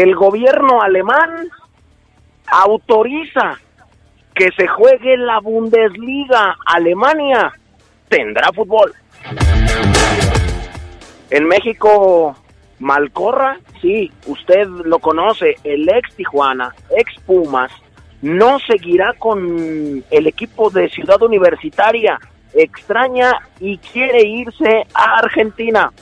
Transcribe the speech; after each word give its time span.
El 0.00 0.14
gobierno 0.14 0.80
alemán 0.80 1.50
autoriza 2.46 3.60
que 4.34 4.48
se 4.56 4.66
juegue 4.66 5.18
la 5.18 5.40
Bundesliga. 5.40 6.56
Alemania 6.64 7.52
tendrá 8.08 8.50
fútbol. 8.50 8.94
En 11.28 11.46
México, 11.46 12.34
Malcorra, 12.78 13.58
sí, 13.82 14.10
usted 14.24 14.66
lo 14.68 15.00
conoce, 15.00 15.56
el 15.64 15.86
ex 15.90 16.14
Tijuana, 16.14 16.74
ex 16.96 17.20
Pumas, 17.26 17.70
no 18.22 18.58
seguirá 18.58 19.12
con 19.18 20.02
el 20.10 20.26
equipo 20.26 20.70
de 20.70 20.88
Ciudad 20.88 21.20
Universitaria. 21.20 22.18
Extraña 22.54 23.34
y 23.60 23.76
quiere 23.76 24.22
irse 24.22 24.86
a 24.94 25.18
Argentina. 25.18 25.92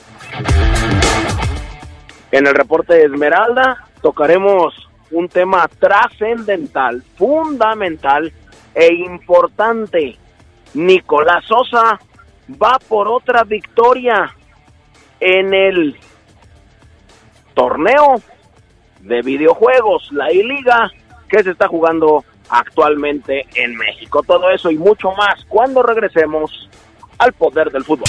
En 2.30 2.46
el 2.46 2.54
reporte 2.54 2.94
de 2.94 3.06
Esmeralda 3.06 3.87
tocaremos 4.00 4.88
un 5.10 5.28
tema 5.28 5.68
trascendental, 5.68 7.02
fundamental 7.16 8.32
e 8.74 8.94
importante. 8.94 10.16
Nicolás 10.74 11.44
Sosa 11.46 11.98
va 12.50 12.78
por 12.88 13.08
otra 13.08 13.44
victoria 13.44 14.34
en 15.20 15.54
el 15.54 15.96
torneo 17.54 18.20
de 19.00 19.22
videojuegos, 19.22 20.10
la 20.12 20.32
I-Liga, 20.32 20.90
que 21.28 21.42
se 21.42 21.50
está 21.50 21.68
jugando 21.68 22.24
actualmente 22.48 23.46
en 23.54 23.76
México. 23.76 24.22
Todo 24.22 24.50
eso 24.50 24.70
y 24.70 24.78
mucho 24.78 25.12
más 25.12 25.44
cuando 25.48 25.82
regresemos 25.82 26.68
al 27.18 27.32
poder 27.32 27.70
del 27.70 27.84
fútbol. 27.84 28.08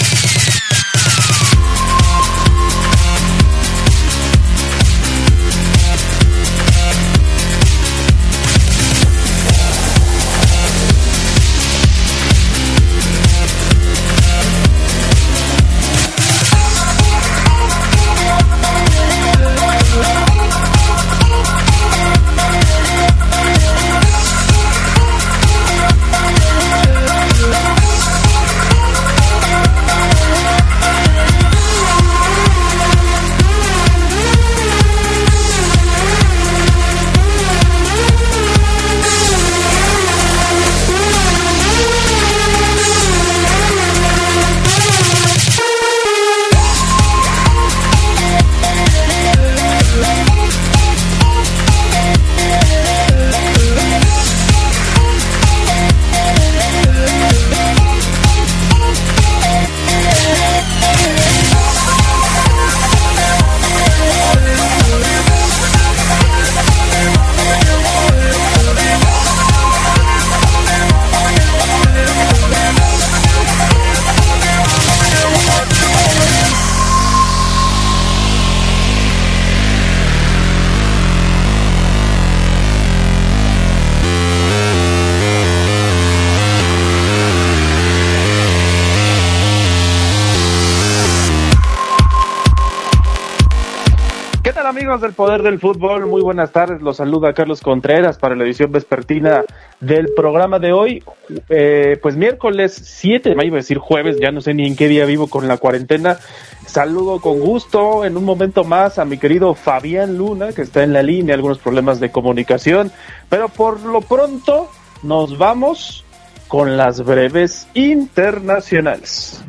Amigos 94.65 95.01
del 95.01 95.13
Poder 95.13 95.41
del 95.41 95.59
Fútbol? 95.59 96.05
Muy 96.05 96.21
buenas 96.21 96.51
tardes, 96.51 96.81
los 96.81 96.97
saluda 96.97 97.33
Carlos 97.33 97.61
Contreras 97.61 98.17
para 98.17 98.35
la 98.35 98.43
edición 98.43 98.71
vespertina 98.71 99.43
del 99.79 100.09
programa 100.15 100.59
de 100.59 100.73
hoy. 100.73 101.03
Eh, 101.49 101.97
pues 102.01 102.15
miércoles 102.17 102.79
7 102.83 103.29
de 103.29 103.35
mayo, 103.35 103.47
iba 103.47 103.57
a 103.57 103.61
decir 103.63 103.77
jueves, 103.77 104.17
ya 104.19 104.31
no 104.31 104.41
sé 104.41 104.53
ni 104.53 104.67
en 104.67 104.75
qué 104.75 104.87
día 104.87 105.05
vivo 105.05 105.27
con 105.27 105.47
la 105.47 105.57
cuarentena. 105.57 106.19
Saludo 106.65 107.19
con 107.19 107.39
gusto 107.39 108.03
en 108.05 108.17
un 108.17 108.25
momento 108.25 108.63
más 108.63 108.99
a 108.99 109.05
mi 109.05 109.17
querido 109.17 109.53
Fabián 109.55 110.17
Luna, 110.17 110.51
que 110.51 110.63
está 110.63 110.83
en 110.83 110.93
la 110.93 111.03
línea, 111.03 111.35
algunos 111.35 111.59
problemas 111.59 111.99
de 111.99 112.11
comunicación, 112.11 112.91
pero 113.29 113.49
por 113.49 113.81
lo 113.81 114.01
pronto 114.01 114.69
nos 115.03 115.37
vamos 115.37 116.03
con 116.47 116.75
las 116.75 117.03
breves 117.03 117.67
internacionales. 117.73 119.43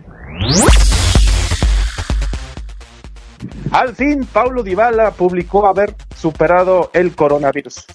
Al 3.71 3.95
fin, 3.95 4.27
Paulo 4.33 4.63
Dybala 4.63 5.13
publicó 5.13 5.67
haber 5.67 5.95
superado 6.17 6.91
el 6.93 7.15
coronavirus. 7.15 7.87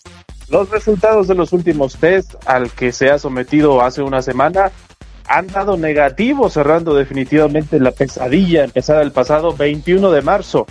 Los 0.49 0.69
resultados 0.69 1.27
de 1.27 1.35
los 1.35 1.53
últimos 1.53 1.97
test 1.97 2.35
al 2.45 2.71
que 2.71 2.91
se 2.91 3.09
ha 3.09 3.17
sometido 3.17 3.81
hace 3.81 4.01
una 4.01 4.21
semana 4.21 4.71
han 5.27 5.47
dado 5.47 5.75
negativo, 5.75 6.49
cerrando 6.49 6.93
definitivamente 6.93 7.79
la 7.79 7.91
pesadilla 7.91 8.63
empezada 8.63 9.01
el 9.01 9.11
pasado 9.11 9.55
21 9.55 10.11
de 10.11 10.21
marzo. 10.21 10.67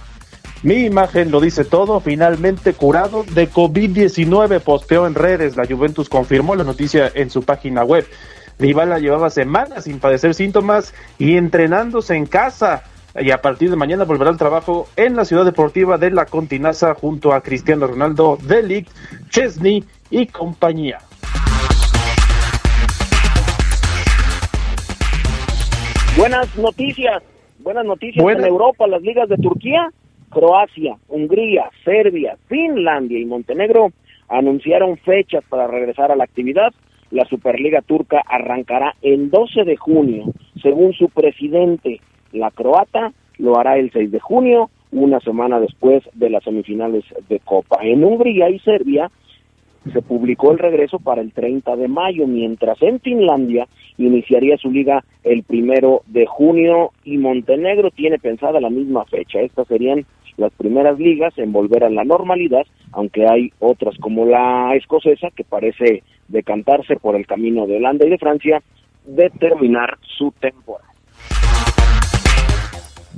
Mi 0.62 0.84
imagen 0.84 1.30
lo 1.30 1.40
dice 1.40 1.64
todo, 1.64 2.00
finalmente 2.00 2.72
curado 2.72 3.24
de 3.34 3.50
COVID-19, 3.50 4.60
posteó 4.60 5.06
en 5.06 5.14
redes. 5.14 5.56
La 5.56 5.66
Juventus 5.66 6.08
confirmó 6.08 6.54
la 6.54 6.64
noticia 6.64 7.10
en 7.14 7.28
su 7.30 7.42
página 7.42 7.84
web. 7.84 8.06
Dybala 8.58 9.00
llevaba 9.00 9.28
semanas 9.28 9.84
sin 9.84 9.98
padecer 9.98 10.34
síntomas 10.34 10.94
y 11.18 11.36
entrenándose 11.36 12.14
en 12.14 12.26
casa 12.26 12.84
y 13.20 13.30
a 13.30 13.40
partir 13.40 13.70
de 13.70 13.76
mañana 13.76 14.04
volverá 14.04 14.30
al 14.30 14.38
trabajo 14.38 14.88
en 14.96 15.14
la 15.14 15.24
ciudad 15.24 15.44
deportiva 15.44 15.98
de 15.98 16.10
la 16.10 16.26
Continaza 16.26 16.94
junto 16.94 17.32
a 17.32 17.42
Cristiano 17.42 17.86
Ronaldo, 17.86 18.38
Delic, 18.42 18.88
Chesney 19.28 19.84
y 20.10 20.26
compañía. 20.26 20.98
Buenas 26.16 26.56
noticias, 26.56 27.22
buenas 27.60 27.84
noticias 27.84 28.22
Buenas. 28.22 28.44
en 28.44 28.48
Europa, 28.48 28.86
las 28.86 29.02
ligas 29.02 29.28
de 29.28 29.36
Turquía, 29.36 29.90
Croacia, 30.30 30.96
Hungría, 31.08 31.70
Serbia, 31.84 32.36
Finlandia 32.48 33.18
y 33.18 33.24
Montenegro 33.24 33.92
anunciaron 34.28 34.96
fechas 34.98 35.44
para 35.48 35.66
regresar 35.66 36.10
a 36.10 36.16
la 36.16 36.24
actividad. 36.24 36.72
La 37.10 37.24
Superliga 37.26 37.82
Turca 37.82 38.22
arrancará 38.26 38.94
el 39.02 39.30
12 39.30 39.64
de 39.64 39.76
junio, 39.76 40.24
según 40.60 40.92
su 40.94 41.08
presidente. 41.08 42.00
La 42.34 42.50
croata 42.50 43.12
lo 43.38 43.58
hará 43.58 43.78
el 43.78 43.90
6 43.92 44.10
de 44.10 44.20
junio, 44.20 44.70
una 44.92 45.20
semana 45.20 45.60
después 45.60 46.02
de 46.14 46.30
las 46.30 46.44
semifinales 46.44 47.04
de 47.28 47.40
Copa. 47.40 47.78
En 47.82 48.04
Hungría 48.04 48.50
y 48.50 48.58
Serbia 48.58 49.10
se 49.92 50.02
publicó 50.02 50.52
el 50.52 50.58
regreso 50.58 50.98
para 50.98 51.20
el 51.20 51.32
30 51.32 51.76
de 51.76 51.88
mayo, 51.88 52.26
mientras 52.26 52.80
en 52.82 53.00
Finlandia 53.00 53.66
iniciaría 53.98 54.56
su 54.56 54.70
liga 54.70 55.04
el 55.22 55.42
primero 55.42 56.02
de 56.06 56.26
junio 56.26 56.92
y 57.04 57.18
Montenegro 57.18 57.90
tiene 57.90 58.18
pensada 58.18 58.60
la 58.60 58.70
misma 58.70 59.04
fecha. 59.04 59.40
Estas 59.40 59.68
serían 59.68 60.04
las 60.36 60.52
primeras 60.52 60.98
ligas 60.98 61.36
en 61.38 61.52
volver 61.52 61.84
a 61.84 61.90
la 61.90 62.04
normalidad, 62.04 62.66
aunque 62.92 63.26
hay 63.26 63.52
otras 63.60 63.96
como 63.98 64.26
la 64.26 64.74
escocesa 64.74 65.30
que 65.30 65.44
parece 65.44 66.02
decantarse 66.28 66.96
por 66.96 67.14
el 67.14 67.26
camino 67.26 67.66
de 67.66 67.76
Holanda 67.76 68.06
y 68.06 68.10
de 68.10 68.18
Francia 68.18 68.62
de 69.04 69.30
terminar 69.30 69.98
su 70.16 70.32
temporada. 70.40 70.93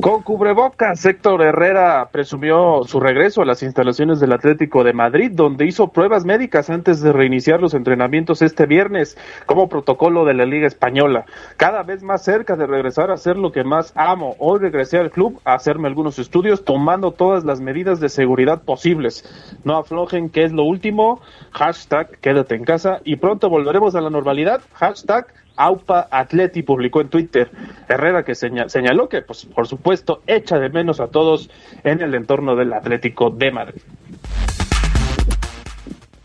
Con 0.01 0.23
cubrebocas, 0.23 1.07
Héctor 1.07 1.41
Herrera 1.41 2.11
presumió 2.13 2.83
su 2.85 3.01
regreso 3.01 3.41
a 3.41 3.47
las 3.47 3.63
instalaciones 3.63 4.21
del 4.21 4.35
Atlético 4.35 4.85
de 4.85 4.93
Madrid, 4.93 5.31
donde 5.33 5.65
hizo 5.65 5.89
pruebas 5.89 6.27
médicas 6.27 6.69
antes 6.69 7.01
de 7.01 7.15
reiniciar 7.15 7.63
los 7.63 7.73
entrenamientos 7.73 8.43
este 8.43 8.67
viernes 8.67 9.17
como 9.47 9.71
protocolo 9.71 10.27
de 10.27 10.35
la 10.35 10.45
Liga 10.45 10.67
Española. 10.67 11.25
Cada 11.57 11.83
vez 11.83 12.03
más 12.03 12.23
cerca 12.23 12.57
de 12.57 12.67
regresar 12.67 13.11
a 13.11 13.15
hacer 13.15 13.39
lo 13.39 13.53
que 13.53 13.65
más 13.65 13.95
amo. 13.97 14.37
Hoy 14.39 14.59
regresé 14.59 14.99
al 14.99 15.11
club 15.11 15.41
a 15.47 15.55
hacerme 15.55 15.89
algunos 15.89 16.19
estudios 16.19 16.63
tomando 16.63 17.13
todas 17.13 17.45
las 17.45 17.63
medidas 17.63 17.99
de 17.99 18.11
seguridad 18.11 18.65
posibles. 18.65 19.25
No 19.65 19.79
aflojen, 19.79 20.29
que 20.29 20.45
es 20.45 20.53
lo 20.53 20.65
último. 20.65 21.23
Hashtag 21.53 22.19
quédate 22.19 22.55
en 22.55 22.65
casa 22.65 23.01
y 23.03 23.17
pronto 23.17 23.49
volveremos 23.49 23.95
a 23.95 24.03
la 24.03 24.11
normalidad. 24.11 24.61
Hashtag 24.75 25.33
AUPA 25.57 26.09
Atleti 26.11 26.63
publicó 26.63 27.01
en 27.01 27.09
Twitter. 27.09 27.51
Herrera 27.89 28.25
que 28.25 28.35
señaló 28.35 29.09
que, 29.09 29.23
pues, 29.23 29.47
por 29.47 29.67
supuesto, 29.67 30.23
echa 30.27 30.59
de 30.59 30.69
menos 30.69 31.01
a 31.01 31.09
todos 31.09 31.51
en 31.85 32.03
el 32.03 32.15
entorno 32.15 32.57
del 32.57 32.73
Atlético 32.73 33.31
de 33.31 33.51
Madrid. 33.51 33.83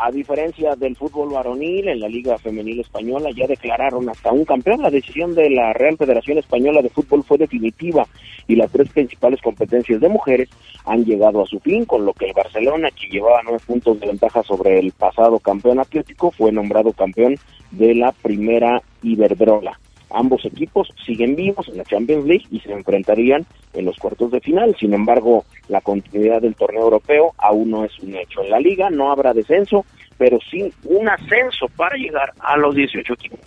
A 0.04 0.10
diferencia 0.10 0.76
del 0.76 0.96
fútbol 0.96 1.30
varonil, 1.30 1.88
en 1.88 2.00
la 2.00 2.08
Liga 2.08 2.36
Femenil 2.40 2.80
Española 2.80 3.30
ya 3.36 3.46
declararon 3.46 4.10
hasta 4.10 4.32
un 4.32 4.46
campeón. 4.46 4.82
La 4.82 4.90
decisión 4.90 5.36
de 5.36 5.48
la 5.52 5.74
Real 5.74 5.96
Federación 5.96 6.40
Española 6.40 6.82
de 6.82 6.90
Fútbol 6.90 7.24
fue 7.24 7.38
definitiva 7.38 8.08
y 8.48 8.56
las 8.56 8.72
tres 8.72 8.90
principales 8.90 9.40
competencias 9.44 10.02
de 10.02 10.10
mujeres 10.10 10.50
han 10.86 11.06
llegado 11.06 11.44
a 11.44 11.46
su 11.46 11.60
fin, 11.60 11.86
con 11.86 12.04
lo 12.04 12.14
que 12.14 12.26
el 12.26 12.34
Barcelona, 12.34 12.90
que 12.90 13.10
llevaba 13.12 13.44
nueve 13.44 13.62
puntos 13.64 14.00
de 14.00 14.08
ventaja 14.08 14.42
sobre 14.42 14.80
el 14.80 14.92
pasado 14.92 15.38
campeón 15.38 15.80
atlético, 15.80 16.32
fue 16.32 16.52
nombrado 16.52 16.94
campeón 16.94 17.36
de 17.70 17.94
la 17.94 18.12
primera 18.12 18.82
Iberdrola. 19.04 19.80
Ambos 20.14 20.46
equipos 20.46 20.90
siguen 21.06 21.36
vivos 21.36 21.68
en 21.68 21.78
la 21.78 21.86
Champions 21.86 22.26
League 22.26 22.46
y 22.52 22.60
se 22.60 22.72
enfrentarían 22.72 23.46
en 23.74 23.86
los 23.86 23.98
cuartos 23.98 24.32
de 24.32 24.42
final. 24.42 24.76
Sin 24.80 24.94
embargo, 24.94 25.46
la 25.68 25.82
continuidad 25.82 26.42
del 26.42 26.56
torneo 26.56 26.84
europeo 26.84 27.34
aún 27.38 27.72
no 27.72 27.86
es 27.86 27.98
un 28.00 28.16
hecho. 28.16 28.44
En 28.44 28.50
la 28.50 28.60
liga 28.60 28.90
no 28.90 29.12
habrá 29.12 29.34
descenso, 29.34 29.86
pero 30.18 30.38
sí 30.50 30.72
un 30.84 31.10
ascenso 31.10 31.68
para 31.76 31.96
llegar 31.96 32.34
a 32.40 32.58
los 32.58 32.76
18 32.76 33.14
equipos. 33.14 33.40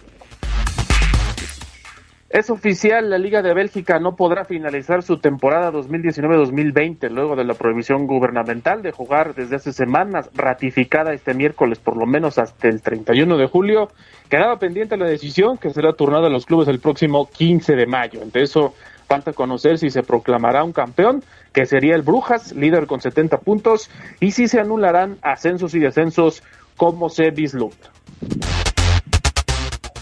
Es 2.35 2.51
oficial, 2.51 3.11
la 3.11 3.17
Liga 3.17 3.43
de 3.43 3.55
Bélgica 3.55 4.01
no 4.01 4.17
podrá 4.17 4.45
finalizar 4.45 5.05
su 5.05 5.19
temporada 5.19 5.71
2019-2020 5.71 7.09
luego 7.09 7.37
de 7.37 7.45
la 7.45 7.55
prohibición 7.55 8.09
gubernamental 8.09 8.83
de 8.83 8.91
jugar 8.91 9.37
desde 9.37 9.55
hace 9.55 9.73
semanas, 9.73 10.29
ratificada 10.35 11.13
este 11.13 11.33
miércoles 11.33 11.79
por 11.79 11.97
lo 11.97 12.07
menos 12.07 12.39
hasta 12.39 12.67
el 12.67 12.83
31 12.83 13.37
de 13.37 13.47
julio. 13.47 13.89
Quedaba 14.29 14.59
pendiente 14.59 14.97
la 14.97 15.07
decisión 15.07 15.59
que 15.59 15.71
será 15.71 15.93
turnada 15.93 16.27
a 16.27 16.29
los 16.29 16.45
clubes 16.45 16.67
el 16.67 16.81
próximo 16.81 17.31
15 17.31 17.77
de 17.77 17.87
mayo. 17.87 18.21
Entre 18.21 18.43
eso 18.43 18.75
falta 19.07 19.33
conocer 19.33 19.79
si 19.79 19.91
se 19.91 20.03
proclamará 20.03 20.65
un 20.65 20.73
campeón, 20.73 21.23
que 21.53 21.67
sería 21.67 21.95
el 21.95 22.03
Brujas, 22.03 22.53
líder 22.53 22.89
con 22.89 23.01
70 23.01 23.39
puntos, 23.43 23.89
y 24.19 24.33
si 24.33 24.49
se 24.49 24.59
anularán 24.59 25.19
ascensos 25.23 25.73
y 25.77 25.79
descensos 25.79 26.43
como 26.77 27.11
se 27.11 27.31
vislumbra. 27.31 27.93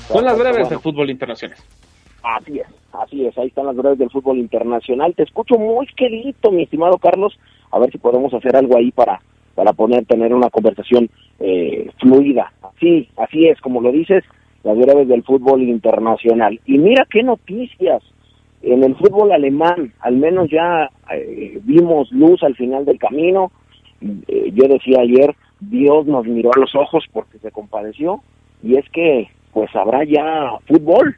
Son 0.09 0.25
las 0.25 0.39
breves 0.39 0.71
del 0.71 0.81
fútbol 0.81 1.11
internacional. 1.11 1.59
Así 2.23 2.61
es, 2.61 2.67
así 2.93 3.27
es, 3.27 3.37
ahí 3.37 3.49
están 3.49 3.67
las 3.67 3.77
breves 3.77 3.99
del 3.99 4.11
fútbol 4.11 4.39
internacional. 4.39 5.15
Te 5.15 5.25
escucho 5.25 5.59
muy 5.59 5.87
querido, 5.97 6.53
mi 6.53 6.63
estimado 6.63 6.99
Carlos, 6.99 7.37
a 7.71 7.79
ver 7.81 7.91
si 7.91 7.99
podemos 7.99 8.33
hacer 8.33 8.55
algo 8.55 8.77
ahí 8.77 8.93
para, 8.93 9.21
para 9.55 9.73
poner, 9.73 10.07
tener 10.07 10.33
una 10.33 10.49
conversación 10.49 11.11
eh, 11.41 11.91
fluida. 12.01 12.53
Sí, 12.79 13.09
así 13.17 13.49
es, 13.49 13.61
como 13.61 13.81
lo 13.81 13.91
dices, 13.91 14.25
las 14.63 14.79
breves 14.79 15.09
del 15.09 15.25
fútbol 15.25 15.63
internacional. 15.63 16.61
Y 16.65 16.79
mira 16.79 17.07
qué 17.11 17.23
noticias. 17.23 18.03
En 18.63 18.85
el 18.85 18.95
fútbol 18.95 19.33
alemán, 19.33 19.93
al 19.99 20.17
menos 20.17 20.49
ya 20.49 20.89
eh, 21.13 21.59
vimos 21.65 22.13
luz 22.13 22.41
al 22.45 22.55
final 22.55 22.85
del 22.85 22.99
camino. 22.99 23.51
Eh, 24.01 24.53
yo 24.55 24.69
decía 24.69 25.01
ayer, 25.01 25.35
Dios 25.59 26.07
nos 26.07 26.25
miró 26.27 26.51
a 26.55 26.61
los 26.61 26.73
ojos 26.77 27.05
porque 27.13 27.39
se 27.39 27.51
compadeció. 27.51 28.21
Y 28.63 28.77
es 28.77 28.89
que, 28.91 29.29
pues 29.53 29.75
habrá 29.75 30.05
ya 30.05 30.59
fútbol 30.69 31.17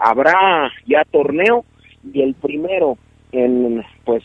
habrá 0.00 0.70
ya 0.86 1.04
torneo 1.04 1.64
y 2.12 2.22
el 2.22 2.34
primero 2.34 2.96
en 3.32 3.84
pues 4.04 4.24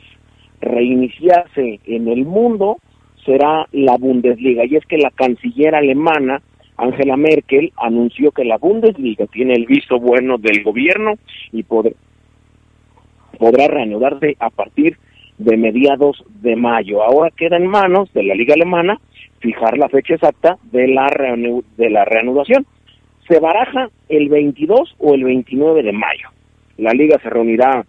reiniciarse 0.62 1.80
en 1.86 2.07
el 2.07 2.25
mundo 2.25 2.77
será 3.25 3.68
la 3.72 3.98
Bundesliga 3.98 4.66
y 4.66 4.75
es 4.75 4.86
que 4.86 4.98
la 4.98 5.12
canciller 5.12 5.75
alemana 5.75 6.42
Angela 6.77 7.18
Merkel 7.18 7.72
anunció 7.77 8.31
que 8.31 8.45
la 8.45 8.57
Bundesliga 8.57 9.25
tiene 9.27 9.54
el 9.54 9.66
visto 9.66 10.00
bueno 10.00 10.38
del 10.38 10.63
gobierno 10.63 11.13
y 11.51 11.63
podrá 11.63 11.94
reanudarse 13.68 14.36
a 14.39 14.50
partir 14.50 14.98
de 15.38 15.57
mediados 15.57 16.24
de 16.42 16.56
mayo. 16.56 17.04
Ahora 17.04 17.31
queda 17.31 17.57
en 17.57 17.68
manos 17.68 18.12
de 18.13 18.24
la 18.24 18.36
liga 18.36 18.54
alemana 18.54 19.00
fijar 19.39 19.78
la 19.78 19.89
fecha 19.89 20.16
exacta 20.16 20.57
de 20.71 20.88
la, 20.88 21.07
de 21.78 21.89
la 21.89 22.06
reanudación 22.06 22.66
se 23.27 23.39
baraja 23.39 23.89
el 24.10 24.30
22 24.30 24.95
o 25.00 25.13
el 25.13 25.24
29 25.24 25.83
de 25.83 25.92
mayo. 25.92 26.30
La 26.77 26.92
liga 26.92 27.19
se 27.19 27.30
reunirá 27.30 27.86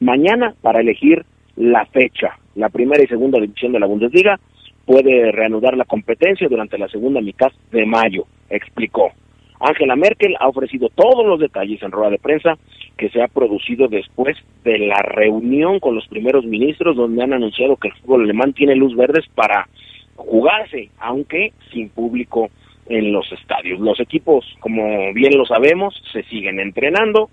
mañana 0.00 0.54
para 0.62 0.80
elegir 0.80 1.24
la 1.56 1.84
fecha. 1.86 2.38
La 2.54 2.68
primera 2.68 3.02
y 3.02 3.06
segunda 3.06 3.40
división 3.40 3.72
de 3.72 3.80
la 3.80 3.86
Bundesliga 3.86 4.38
puede 4.86 5.32
reanudar 5.32 5.76
la 5.76 5.84
competencia 5.84 6.48
durante 6.48 6.78
la 6.78 6.88
segunda 6.88 7.20
mitad 7.20 7.52
de 7.70 7.84
mayo, 7.84 8.24
explicó. 8.48 9.12
Angela 9.60 9.96
Merkel 9.96 10.36
ha 10.38 10.48
ofrecido 10.48 10.88
todos 10.94 11.26
los 11.26 11.40
detalles 11.40 11.82
en 11.82 11.90
rueda 11.90 12.10
de 12.10 12.18
prensa 12.18 12.56
que 12.96 13.10
se 13.10 13.20
ha 13.20 13.28
producido 13.28 13.88
después 13.88 14.36
de 14.64 14.78
la 14.78 15.02
reunión 15.02 15.80
con 15.80 15.94
los 15.94 16.06
primeros 16.06 16.44
ministros 16.44 16.96
donde 16.96 17.22
han 17.22 17.32
anunciado 17.32 17.76
que 17.76 17.88
el 17.88 17.94
fútbol 17.94 18.22
alemán 18.22 18.52
tiene 18.52 18.76
luz 18.76 18.96
verdes 18.96 19.26
para 19.34 19.68
jugarse, 20.16 20.90
aunque 20.98 21.52
sin 21.72 21.90
público 21.90 22.50
en 22.88 23.12
los 23.12 23.30
estadios. 23.32 23.80
Los 23.80 24.00
equipos, 24.00 24.44
como 24.60 25.12
bien 25.12 25.36
lo 25.36 25.44
sabemos, 25.44 25.94
se 26.12 26.22
siguen 26.24 26.60
entrenando 26.60 27.30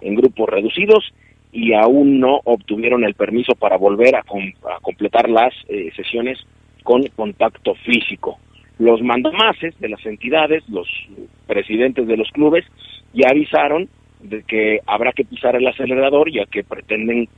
en 0.00 0.14
grupos 0.14 0.48
reducidos 0.48 1.12
y 1.52 1.72
aún 1.72 2.18
no 2.18 2.40
obtuvieron 2.44 3.04
el 3.04 3.14
permiso 3.14 3.54
para 3.54 3.76
volver 3.76 4.16
a, 4.16 4.24
completar 4.82 5.28
las 5.28 5.54
eh, 5.68 5.90
sesiones 5.94 6.38
con 6.82 7.06
contacto 7.14 7.74
físico. 7.76 8.38
Los 8.78 9.00
mandamases 9.02 9.78
de 9.78 9.88
las 9.88 10.04
entidades, 10.04 10.68
los 10.68 10.88
presidentes 11.46 12.08
de 12.08 12.16
los 12.16 12.28
clubes, 12.30 12.64
ya 13.12 13.28
avisaron 13.30 13.88
de 14.20 14.42
que 14.42 14.80
habrá 14.86 15.12
que 15.12 15.24
pisar 15.24 15.54
el 15.54 15.66
acelerador 15.66 16.30
ya 16.32 16.44
que 16.46 16.64
pretenden 16.64 17.28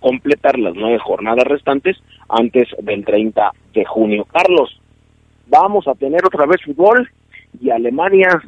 completar 0.00 0.58
las 0.58 0.74
nueve 0.74 0.98
jornadas 0.98 1.46
restantes 1.46 1.96
antes 2.28 2.68
del 2.82 3.04
30 3.04 3.52
de 3.72 3.84
junio. 3.84 4.24
Carlos, 4.24 4.81
vamos 5.52 5.86
a 5.86 5.94
tener 5.94 6.24
otra 6.24 6.46
vez 6.46 6.62
fútbol 6.64 7.08
y 7.60 7.68
Alemania 7.68 8.42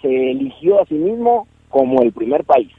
se 0.00 0.30
eligió 0.32 0.82
a 0.82 0.86
sí 0.86 0.94
mismo 0.94 1.46
como 1.68 2.02
el 2.02 2.12
primer 2.12 2.44
país. 2.44 2.70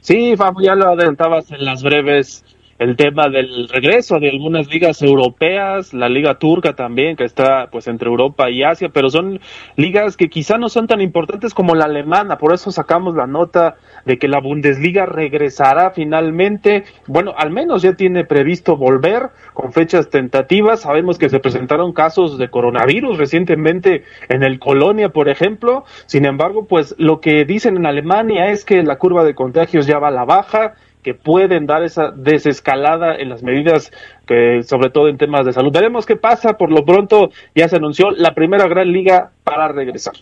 Sí, 0.00 0.36
Fabio, 0.36 0.66
ya 0.66 0.74
lo 0.76 0.90
adelantabas 0.90 1.50
en 1.50 1.64
las 1.64 1.82
breves 1.82 2.44
el 2.78 2.96
tema 2.96 3.28
del 3.28 3.68
regreso 3.68 4.18
de 4.18 4.30
algunas 4.30 4.68
ligas 4.68 5.00
europeas, 5.02 5.94
la 5.94 6.08
liga 6.08 6.38
turca 6.38 6.74
también, 6.74 7.16
que 7.16 7.24
está 7.24 7.68
pues 7.70 7.86
entre 7.86 8.08
Europa 8.08 8.50
y 8.50 8.62
Asia, 8.62 8.90
pero 8.92 9.08
son 9.08 9.40
ligas 9.76 10.16
que 10.16 10.28
quizá 10.28 10.58
no 10.58 10.68
son 10.68 10.86
tan 10.86 11.00
importantes 11.00 11.54
como 11.54 11.74
la 11.74 11.86
alemana, 11.86 12.38
por 12.38 12.52
eso 12.52 12.70
sacamos 12.70 13.14
la 13.14 13.26
nota 13.26 13.76
de 14.04 14.18
que 14.18 14.28
la 14.28 14.40
Bundesliga 14.40 15.06
regresará 15.06 15.90
finalmente, 15.90 16.84
bueno, 17.06 17.34
al 17.36 17.50
menos 17.50 17.82
ya 17.82 17.94
tiene 17.94 18.24
previsto 18.24 18.76
volver 18.76 19.30
con 19.54 19.72
fechas 19.72 20.10
tentativas, 20.10 20.80
sabemos 20.80 21.18
que 21.18 21.28
se 21.28 21.40
presentaron 21.40 21.92
casos 21.92 22.38
de 22.38 22.50
coronavirus 22.50 23.18
recientemente 23.18 24.04
en 24.28 24.42
el 24.42 24.58
Colonia, 24.58 25.08
por 25.10 25.28
ejemplo, 25.28 25.84
sin 26.06 26.26
embargo, 26.26 26.66
pues 26.66 26.94
lo 26.98 27.20
que 27.20 27.44
dicen 27.44 27.76
en 27.76 27.86
Alemania 27.86 28.50
es 28.50 28.64
que 28.64 28.82
la 28.82 28.98
curva 28.98 29.24
de 29.24 29.34
contagios 29.34 29.86
ya 29.86 29.98
va 29.98 30.08
a 30.08 30.12
la 30.12 30.24
baja, 30.24 30.74
que 31.06 31.14
pueden 31.14 31.66
dar 31.66 31.84
esa 31.84 32.10
desescalada 32.10 33.14
en 33.14 33.28
las 33.28 33.40
medidas, 33.40 33.92
que, 34.26 34.64
sobre 34.64 34.90
todo 34.90 35.06
en 35.06 35.18
temas 35.18 35.46
de 35.46 35.52
salud. 35.52 35.70
Veremos 35.72 36.04
qué 36.04 36.16
pasa. 36.16 36.54
Por 36.54 36.72
lo 36.72 36.84
pronto 36.84 37.30
ya 37.54 37.68
se 37.68 37.76
anunció 37.76 38.10
la 38.10 38.34
primera 38.34 38.66
gran 38.66 38.90
liga 38.90 39.30
para 39.44 39.68
regresar. 39.68 40.14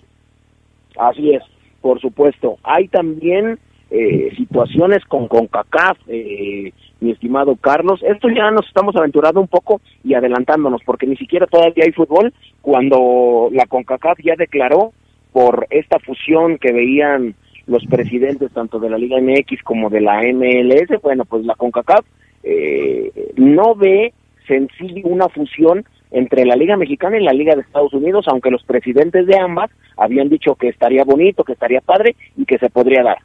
Así 0.98 1.32
es, 1.32 1.42
por 1.80 2.02
supuesto. 2.02 2.58
Hay 2.62 2.88
también 2.88 3.58
eh, 3.90 4.34
situaciones 4.36 5.02
con 5.06 5.26
CONCACAF, 5.26 5.96
eh, 6.08 6.74
mi 7.00 7.12
estimado 7.12 7.56
Carlos. 7.56 8.02
Esto 8.02 8.28
ya 8.28 8.50
nos 8.50 8.66
estamos 8.66 8.94
aventurando 8.94 9.40
un 9.40 9.48
poco 9.48 9.80
y 10.04 10.12
adelantándonos, 10.12 10.82
porque 10.84 11.06
ni 11.06 11.16
siquiera 11.16 11.46
todavía 11.46 11.84
hay 11.86 11.92
fútbol 11.92 12.34
cuando 12.60 13.48
la 13.52 13.64
CONCACAF 13.64 14.18
ya 14.22 14.34
declaró 14.36 14.92
por 15.32 15.66
esta 15.70 15.98
fusión 16.00 16.58
que 16.58 16.74
veían 16.74 17.36
los 17.66 17.84
presidentes 17.86 18.52
tanto 18.52 18.78
de 18.78 18.90
la 18.90 18.98
Liga 18.98 19.18
MX 19.20 19.62
como 19.62 19.90
de 19.90 20.00
la 20.00 20.20
MLS, 20.22 21.00
bueno, 21.02 21.24
pues 21.24 21.44
la 21.44 21.54
CONCACAF 21.54 22.04
eh, 22.42 23.32
no 23.36 23.74
ve 23.74 24.12
sencillo 24.46 25.08
una 25.08 25.28
fusión 25.28 25.84
entre 26.10 26.44
la 26.44 26.54
Liga 26.54 26.76
Mexicana 26.76 27.18
y 27.18 27.24
la 27.24 27.32
Liga 27.32 27.54
de 27.54 27.62
Estados 27.62 27.92
Unidos, 27.92 28.26
aunque 28.28 28.50
los 28.50 28.62
presidentes 28.62 29.26
de 29.26 29.38
ambas 29.38 29.70
habían 29.96 30.28
dicho 30.28 30.54
que 30.54 30.68
estaría 30.68 31.04
bonito, 31.04 31.42
que 31.42 31.54
estaría 31.54 31.80
padre 31.80 32.14
y 32.36 32.44
que 32.44 32.58
se 32.58 32.70
podría 32.70 33.02
dar. 33.02 33.18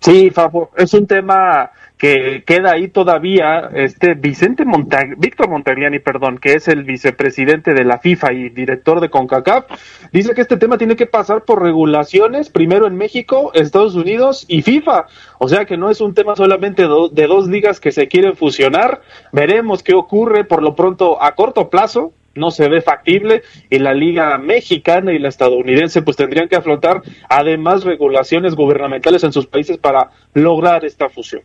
Sí, 0.00 0.30
Fabo, 0.30 0.70
es 0.76 0.94
un 0.94 1.06
tema 1.06 1.70
que 2.00 2.44
queda 2.46 2.72
ahí 2.72 2.88
todavía 2.88 3.68
este 3.74 4.14
Vicente 4.14 4.64
Montag 4.64 5.18
Víctor 5.18 5.50
Montagliani, 5.50 5.98
perdón, 5.98 6.38
que 6.38 6.54
es 6.54 6.66
el 6.66 6.82
vicepresidente 6.82 7.74
de 7.74 7.84
la 7.84 7.98
FIFA 7.98 8.32
y 8.32 8.48
director 8.48 9.00
de 9.00 9.10
CONCACAF, 9.10 9.66
dice 10.10 10.32
que 10.34 10.40
este 10.40 10.56
tema 10.56 10.78
tiene 10.78 10.96
que 10.96 11.04
pasar 11.04 11.44
por 11.44 11.62
regulaciones, 11.62 12.48
primero 12.48 12.86
en 12.86 12.96
México, 12.96 13.50
Estados 13.52 13.96
Unidos 13.96 14.46
y 14.48 14.62
FIFA. 14.62 15.08
O 15.38 15.48
sea 15.48 15.66
que 15.66 15.76
no 15.76 15.90
es 15.90 16.00
un 16.00 16.14
tema 16.14 16.34
solamente 16.36 16.84
de 16.84 17.26
dos 17.26 17.48
ligas 17.48 17.80
que 17.80 17.92
se 17.92 18.08
quieren 18.08 18.34
fusionar. 18.34 19.02
Veremos 19.30 19.82
qué 19.82 19.92
ocurre 19.92 20.44
por 20.44 20.62
lo 20.62 20.74
pronto 20.74 21.22
a 21.22 21.34
corto 21.34 21.68
plazo 21.68 22.14
no 22.32 22.52
se 22.52 22.68
ve 22.68 22.80
factible 22.80 23.42
y 23.68 23.80
la 23.80 23.92
liga 23.92 24.38
mexicana 24.38 25.12
y 25.12 25.18
la 25.18 25.28
estadounidense 25.28 26.00
pues 26.00 26.16
tendrían 26.16 26.48
que 26.48 26.54
afrontar 26.54 27.02
además 27.28 27.82
regulaciones 27.82 28.54
gubernamentales 28.54 29.24
en 29.24 29.32
sus 29.32 29.48
países 29.48 29.78
para 29.78 30.10
lograr 30.32 30.84
esta 30.84 31.08
fusión. 31.08 31.42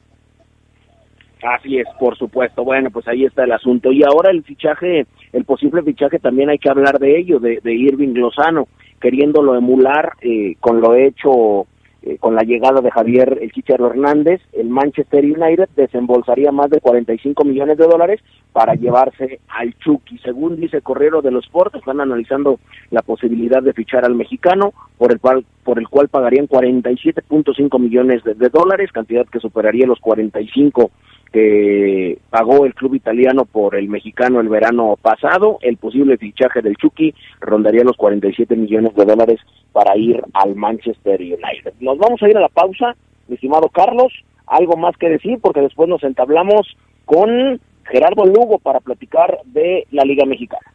Así 1.44 1.78
es, 1.78 1.88
por 2.00 2.18
supuesto. 2.18 2.64
Bueno, 2.64 2.90
pues 2.92 3.08
ahí 3.08 3.26
está 3.26 3.44
el 3.44 3.52
asunto. 3.52 3.92
Y 3.92 4.04
ahora 4.04 4.32
el 4.32 4.44
fichaje, 4.44 5.06
el 5.34 5.46
posible 5.46 5.84
fichaje 5.84 6.20
también 6.20 6.50
hay 6.50 6.58
que 6.58 6.70
hablar 6.70 7.00
de 7.00 7.18
ello, 7.18 7.40
de, 7.40 7.60
Irving 7.64 8.14
Lozano, 8.14 8.68
queriéndolo 9.00 9.56
emular 9.56 10.14
eh, 10.22 10.56
con 10.60 10.82
lo 10.82 10.96
hecho 10.96 11.68
eh, 12.08 12.20
con 12.20 12.36
la 12.36 12.44
llegada 12.44 12.82
de 12.82 12.92
Javier 12.92 13.40
El 13.42 13.52
Chicharo 13.52 13.88
Hernández, 13.88 14.40
el 14.54 14.70
Manchester 14.70 15.26
United 15.26 15.68
desembolsaría 15.76 16.52
más 16.52 16.70
de 16.70 16.80
45 16.80 17.44
millones 17.44 17.80
de 17.80 17.88
dólares 17.88 18.22
para 18.54 18.76
llevarse 18.76 19.40
al 19.48 19.74
Chucky. 19.80 20.20
Según 20.20 20.56
dice 20.56 20.82
Correro 20.82 21.24
de 21.24 21.32
los 21.32 21.46
Sports, 21.46 21.74
están 21.74 22.02
analizando 22.02 22.60
la 22.92 23.02
posibilidad 23.02 23.64
de 23.64 23.74
fichar 23.74 24.06
al 24.06 24.14
mexicano, 24.14 24.72
por 25.00 25.12
el 25.12 25.20
cual, 25.20 25.46
por 25.64 25.80
el 25.80 25.90
cual 25.90 26.08
pagarían 26.08 26.48
47.5 26.48 27.80
millones 27.80 28.24
de, 28.24 28.36
de 28.36 28.50
dólares, 28.50 28.92
cantidad 28.92 29.26
que 29.26 29.40
superaría 29.40 29.88
los 29.88 30.00
45 30.00 30.92
que 31.36 32.18
pagó 32.30 32.66
el 32.66 32.74
club 32.74 32.96
italiano 32.96 33.44
por 33.44 33.76
el 33.76 33.90
mexicano 33.90 34.40
el 34.40 34.48
verano 34.48 34.96
pasado. 35.02 35.58
El 35.60 35.76
posible 35.76 36.16
fichaje 36.18 36.62
del 36.62 36.78
Chucky 36.78 37.14
rondaría 37.42 37.84
los 37.84 37.98
47 37.98 38.56
millones 38.56 38.96
de 38.96 39.04
dólares 39.04 39.42
para 39.74 39.98
ir 39.98 40.24
al 40.32 40.56
Manchester 40.56 41.20
United. 41.20 41.74
Nos 41.82 41.98
vamos 41.98 42.24
a 42.24 42.30
ir 42.30 42.38
a 42.38 42.40
la 42.40 42.48
pausa, 42.48 42.96
mi 43.28 43.36
estimado 43.36 43.68
Carlos. 43.68 44.14
Algo 44.48 44.78
más 44.78 44.96
que 44.96 45.10
decir 45.10 45.40
porque 45.42 45.60
después 45.60 45.90
nos 45.90 46.04
entablamos 46.04 46.78
con 47.04 47.60
Gerardo 47.84 48.26
Lugo 48.26 48.58
para 48.60 48.80
platicar 48.80 49.40
de 49.44 49.88
la 49.92 50.06
Liga 50.06 50.26
Mexicana. 50.26 50.72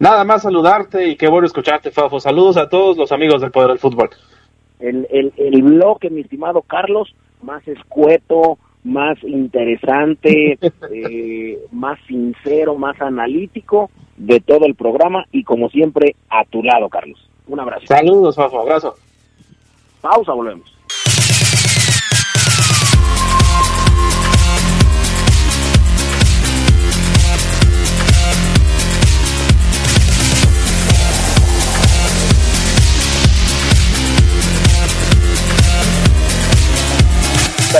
Nada 0.00 0.24
más 0.24 0.42
saludarte 0.42 1.06
y 1.06 1.14
qué 1.14 1.28
bueno 1.28 1.46
escucharte, 1.46 1.92
Fafo. 1.92 2.18
Saludos 2.18 2.56
a 2.56 2.68
todos 2.68 2.96
los 2.96 3.12
amigos 3.12 3.42
del 3.42 3.52
Poder 3.52 3.68
del 3.68 3.78
Fútbol. 3.78 4.10
El, 4.80 5.06
el, 5.08 5.32
el 5.36 5.62
bloque, 5.62 6.10
mi 6.10 6.22
estimado 6.22 6.62
Carlos, 6.62 7.14
más 7.42 7.68
escueto, 7.68 8.58
más 8.84 9.22
interesante, 9.22 10.58
eh, 10.92 11.58
más 11.72 11.98
sincero, 12.06 12.76
más 12.76 13.00
analítico 13.00 13.90
de 14.16 14.40
todo 14.40 14.66
el 14.66 14.74
programa 14.74 15.24
y 15.32 15.44
como 15.44 15.68
siempre 15.70 16.16
a 16.28 16.44
tu 16.44 16.62
lado, 16.62 16.88
Carlos. 16.88 17.28
Un 17.46 17.60
abrazo. 17.60 17.86
Saludos, 17.86 18.36
Fafo, 18.36 18.60
abrazo. 18.60 18.94
Pausa, 20.00 20.32
volvemos. 20.32 20.79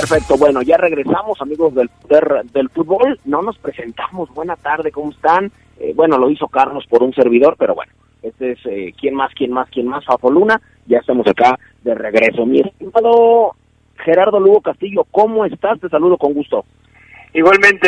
Perfecto, 0.01 0.35
bueno, 0.35 0.63
ya 0.63 0.77
regresamos, 0.77 1.39
amigos 1.41 1.75
del 1.75 1.87
poder 1.89 2.43
del 2.51 2.69
fútbol. 2.69 3.19
No 3.23 3.43
nos 3.43 3.55
presentamos. 3.59 4.33
Buena 4.33 4.55
tarde, 4.55 4.91
¿cómo 4.91 5.11
están? 5.11 5.51
Eh, 5.79 5.93
bueno, 5.95 6.17
lo 6.17 6.31
hizo 6.31 6.47
Carlos 6.47 6.85
por 6.89 7.03
un 7.03 7.13
servidor, 7.13 7.55
pero 7.59 7.75
bueno, 7.75 7.93
este 8.23 8.53
es 8.53 8.59
eh, 8.65 8.93
quién 8.99 9.13
más, 9.13 9.31
quién 9.35 9.51
más, 9.51 9.69
quién 9.69 9.87
más, 9.87 10.03
Fafo 10.03 10.31
Luna. 10.31 10.59
Ya 10.87 10.97
estamos 10.97 11.27
acá 11.27 11.59
de 11.83 11.93
regreso. 11.93 12.47
Mi 12.47 12.61
estimado 12.61 13.51
Gerardo 14.03 14.39
Lugo 14.39 14.61
Castillo, 14.61 15.05
¿cómo 15.11 15.45
estás? 15.45 15.79
Te 15.79 15.87
saludo 15.87 16.17
con 16.17 16.33
gusto. 16.33 16.65
Igualmente, 17.35 17.87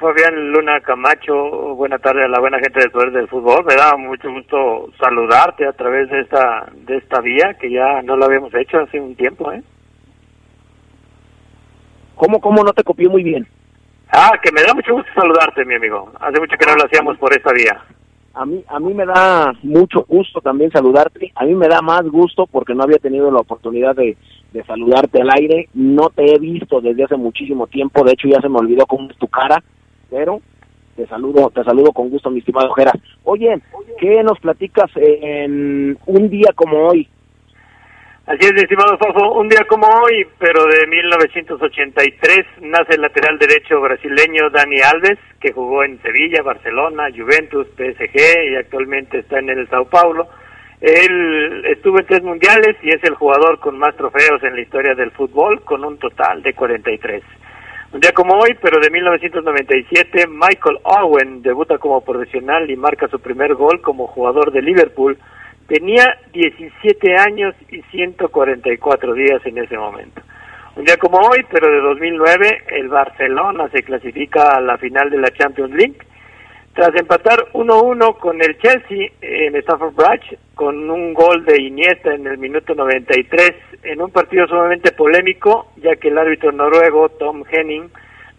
Fabián 0.00 0.52
Luna 0.52 0.80
Camacho, 0.80 1.34
buena 1.74 1.98
tarde 1.98 2.24
a 2.24 2.28
la 2.28 2.40
buena 2.40 2.60
gente 2.60 2.80
del 2.80 2.90
Poder 2.90 3.12
del 3.12 3.28
Fútbol. 3.28 3.66
Me 3.66 3.76
da 3.76 3.94
mucho 3.98 4.32
gusto 4.32 4.90
saludarte 4.98 5.66
a 5.66 5.72
través 5.72 6.08
de 6.08 6.22
esta 6.22 6.72
de 6.74 6.96
esta 6.96 7.20
vía 7.20 7.58
que 7.60 7.70
ya 7.70 8.00
no 8.02 8.16
lo 8.16 8.24
habíamos 8.24 8.54
hecho 8.54 8.78
hace 8.78 8.98
un 8.98 9.14
tiempo, 9.14 9.52
¿eh? 9.52 9.62
¿Cómo, 12.16 12.40
cómo 12.40 12.62
no 12.62 12.72
te 12.72 12.84
copió 12.84 13.10
muy 13.10 13.22
bien? 13.22 13.46
Ah, 14.10 14.32
que 14.42 14.52
me 14.52 14.62
da 14.62 14.74
mucho 14.74 14.92
gusto 14.92 15.10
saludarte, 15.14 15.64
mi 15.64 15.74
amigo. 15.74 16.10
Hace 16.20 16.38
mucho 16.38 16.56
que 16.58 16.66
no 16.66 16.76
lo 16.76 16.84
hacíamos 16.84 17.16
por 17.18 17.32
esta 17.32 17.52
vía. 17.52 17.82
A 18.34 18.46
mí, 18.46 18.62
a 18.68 18.78
mí 18.78 18.94
me 18.94 19.04
da 19.06 19.52
mucho 19.62 20.04
gusto 20.08 20.40
también 20.40 20.70
saludarte. 20.70 21.32
A 21.34 21.44
mí 21.44 21.54
me 21.54 21.68
da 21.68 21.80
más 21.82 22.02
gusto 22.02 22.46
porque 22.46 22.74
no 22.74 22.82
había 22.82 22.98
tenido 22.98 23.30
la 23.30 23.40
oportunidad 23.40 23.94
de, 23.96 24.16
de 24.52 24.64
saludarte 24.64 25.20
al 25.20 25.30
aire. 25.30 25.68
No 25.74 26.10
te 26.10 26.24
he 26.34 26.38
visto 26.38 26.80
desde 26.80 27.04
hace 27.04 27.16
muchísimo 27.16 27.66
tiempo. 27.66 28.04
De 28.04 28.12
hecho, 28.12 28.28
ya 28.28 28.40
se 28.40 28.48
me 28.48 28.58
olvidó 28.58 28.86
cómo 28.86 29.10
es 29.10 29.16
tu 29.16 29.28
cara. 29.28 29.62
Pero 30.10 30.40
te 30.96 31.06
saludo, 31.06 31.50
te 31.50 31.64
saludo 31.64 31.92
con 31.92 32.10
gusto, 32.10 32.30
mi 32.30 32.40
estimado 32.40 32.72
Geras. 32.74 32.94
Oye, 33.24 33.60
¿qué 33.98 34.22
nos 34.22 34.38
platicas 34.40 34.90
en 34.96 35.98
un 36.06 36.28
día 36.28 36.52
como 36.54 36.88
hoy? 36.88 37.08
Así 38.24 38.38
es, 38.46 38.52
estimado 38.52 38.96
Fafo, 38.98 39.32
un 39.32 39.48
día 39.48 39.64
como 39.68 39.84
hoy, 39.84 40.24
pero 40.38 40.64
de 40.66 40.86
1983, 40.86 42.46
nace 42.60 42.94
el 42.94 43.00
lateral 43.00 43.36
derecho 43.36 43.80
brasileño 43.80 44.48
Dani 44.48 44.80
Alves, 44.80 45.18
que 45.40 45.52
jugó 45.52 45.82
en 45.82 46.00
Sevilla, 46.02 46.40
Barcelona, 46.40 47.08
Juventus, 47.12 47.66
PSG 47.76 48.52
y 48.52 48.54
actualmente 48.54 49.18
está 49.18 49.40
en 49.40 49.50
el 49.50 49.68
Sao 49.68 49.86
Paulo. 49.86 50.28
Él 50.80 51.64
estuvo 51.66 51.98
en 51.98 52.06
tres 52.06 52.22
mundiales 52.22 52.76
y 52.84 52.90
es 52.90 53.02
el 53.02 53.16
jugador 53.16 53.58
con 53.58 53.76
más 53.76 53.96
trofeos 53.96 54.40
en 54.44 54.54
la 54.54 54.60
historia 54.60 54.94
del 54.94 55.10
fútbol, 55.10 55.64
con 55.64 55.84
un 55.84 55.98
total 55.98 56.44
de 56.44 56.54
43. 56.54 57.24
Un 57.92 58.00
día 58.00 58.12
como 58.12 58.34
hoy, 58.34 58.56
pero 58.62 58.78
de 58.78 58.88
1997, 58.88 60.28
Michael 60.28 60.78
Owen 60.84 61.42
debuta 61.42 61.76
como 61.78 62.00
profesional 62.04 62.70
y 62.70 62.76
marca 62.76 63.08
su 63.08 63.18
primer 63.18 63.54
gol 63.54 63.80
como 63.80 64.06
jugador 64.06 64.52
de 64.52 64.62
Liverpool 64.62 65.18
Tenía 65.72 66.04
17 66.34 67.16
años 67.16 67.54
y 67.70 67.80
144 67.80 69.14
días 69.14 69.40
en 69.46 69.56
ese 69.56 69.78
momento. 69.78 70.20
Un 70.76 70.84
día 70.84 70.98
como 70.98 71.16
hoy, 71.16 71.46
pero 71.50 71.72
de 71.72 71.80
2009, 71.80 72.64
el 72.72 72.88
Barcelona 72.88 73.70
se 73.70 73.82
clasifica 73.82 74.48
a 74.48 74.60
la 74.60 74.76
final 74.76 75.08
de 75.08 75.16
la 75.16 75.30
Champions 75.30 75.72
League. 75.72 75.96
Tras 76.74 76.94
empatar 76.94 77.38
1-1 77.54 78.18
con 78.18 78.42
el 78.42 78.58
Chelsea 78.58 79.12
en 79.22 79.56
Stafford 79.56 79.94
Bridge, 79.94 80.38
con 80.54 80.90
un 80.90 81.14
gol 81.14 81.42
de 81.46 81.62
Iniesta 81.62 82.12
en 82.12 82.26
el 82.26 82.36
minuto 82.36 82.74
93, 82.74 83.52
en 83.84 84.02
un 84.02 84.10
partido 84.10 84.46
sumamente 84.46 84.92
polémico, 84.92 85.72
ya 85.76 85.96
que 85.96 86.08
el 86.08 86.18
árbitro 86.18 86.52
noruego 86.52 87.08
Tom 87.08 87.44
Henning 87.50 87.88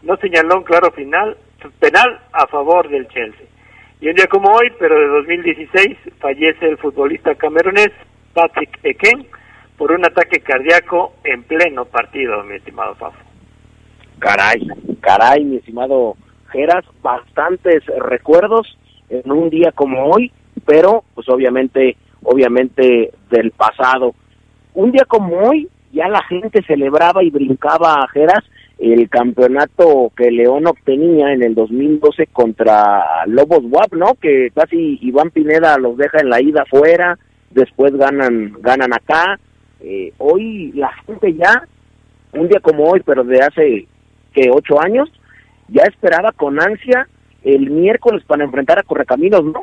no 0.04 0.18
señaló 0.18 0.58
un 0.58 0.64
claro 0.66 0.92
final 0.92 1.36
penal 1.80 2.20
a 2.32 2.46
favor 2.46 2.88
del 2.90 3.08
Chelsea. 3.08 3.48
Y 4.04 4.10
un 4.10 4.16
día 4.16 4.28
como 4.28 4.52
hoy, 4.52 4.70
pero 4.78 5.00
de 5.00 5.08
2016, 5.08 5.98
fallece 6.20 6.68
el 6.68 6.78
futbolista 6.78 7.36
camerunés 7.36 7.92
Patrick 8.34 8.78
Eken 8.84 9.26
por 9.78 9.94
un 9.94 10.06
ataque 10.06 10.42
cardíaco 10.42 11.14
en 11.24 11.42
pleno 11.44 11.86
partido, 11.86 12.44
mi 12.44 12.56
estimado 12.56 12.96
Fafo. 12.96 13.18
Caray, 14.20 14.68
caray, 15.00 15.46
mi 15.46 15.56
estimado 15.56 16.18
Geras, 16.52 16.84
bastantes 17.02 17.82
recuerdos 17.86 18.78
en 19.08 19.32
un 19.32 19.50
día 19.50 19.72
como 19.72 20.10
hoy, 20.10 20.34
pero 20.66 21.06
pues 21.16 21.30
obviamente, 21.30 21.96
obviamente 22.24 23.14
del 23.30 23.52
pasado. 23.52 24.16
Un 24.74 24.92
día 24.92 25.06
como 25.08 25.48
hoy, 25.48 25.70
ya 25.94 26.10
la 26.10 26.24
gente 26.26 26.62
celebraba 26.64 27.24
y 27.24 27.30
brincaba 27.30 27.94
a 27.94 28.08
Geras 28.10 28.44
el 28.80 29.10
campeonato 29.10 30.12
que 30.16 30.32
León 30.32 30.68
obtenía 30.68 31.32
en 31.32 31.44
el 31.44 31.56
2012 31.56 32.28
contra 32.28 33.26
Lobos 33.28 33.62
WAP, 33.64 33.94
¿no? 33.94 34.16
Que 34.16 34.50
casi 34.54 34.98
Iván 35.02 35.30
Pineda 35.30 35.78
los 35.78 35.96
deja 35.98 36.20
en 36.20 36.30
la 36.30 36.42
ida 36.42 36.64
afuera, 36.64 37.18
después 37.52 37.94
ganan 37.94 38.54
ganan 38.60 38.94
acá. 38.94 39.40
Eh, 39.80 40.14
hoy 40.18 40.72
la 40.74 40.92
gente 41.06 41.34
ya, 41.34 41.68
un 42.34 42.48
día 42.48 42.60
como 42.62 42.90
hoy, 42.90 43.02
pero 43.06 43.24
de 43.24 43.40
hace 43.42 43.88
que 44.34 44.50
ocho 44.52 44.82
años, 44.82 45.10
ya 45.68 45.84
esperaba 45.84 46.32
con 46.32 46.60
ansia 46.62 47.08
el 47.44 47.70
miércoles 47.70 48.24
para 48.26 48.44
enfrentar 48.44 48.80
a 48.80 48.84
Correcaminos, 48.84 49.44
¿no? 49.44 49.62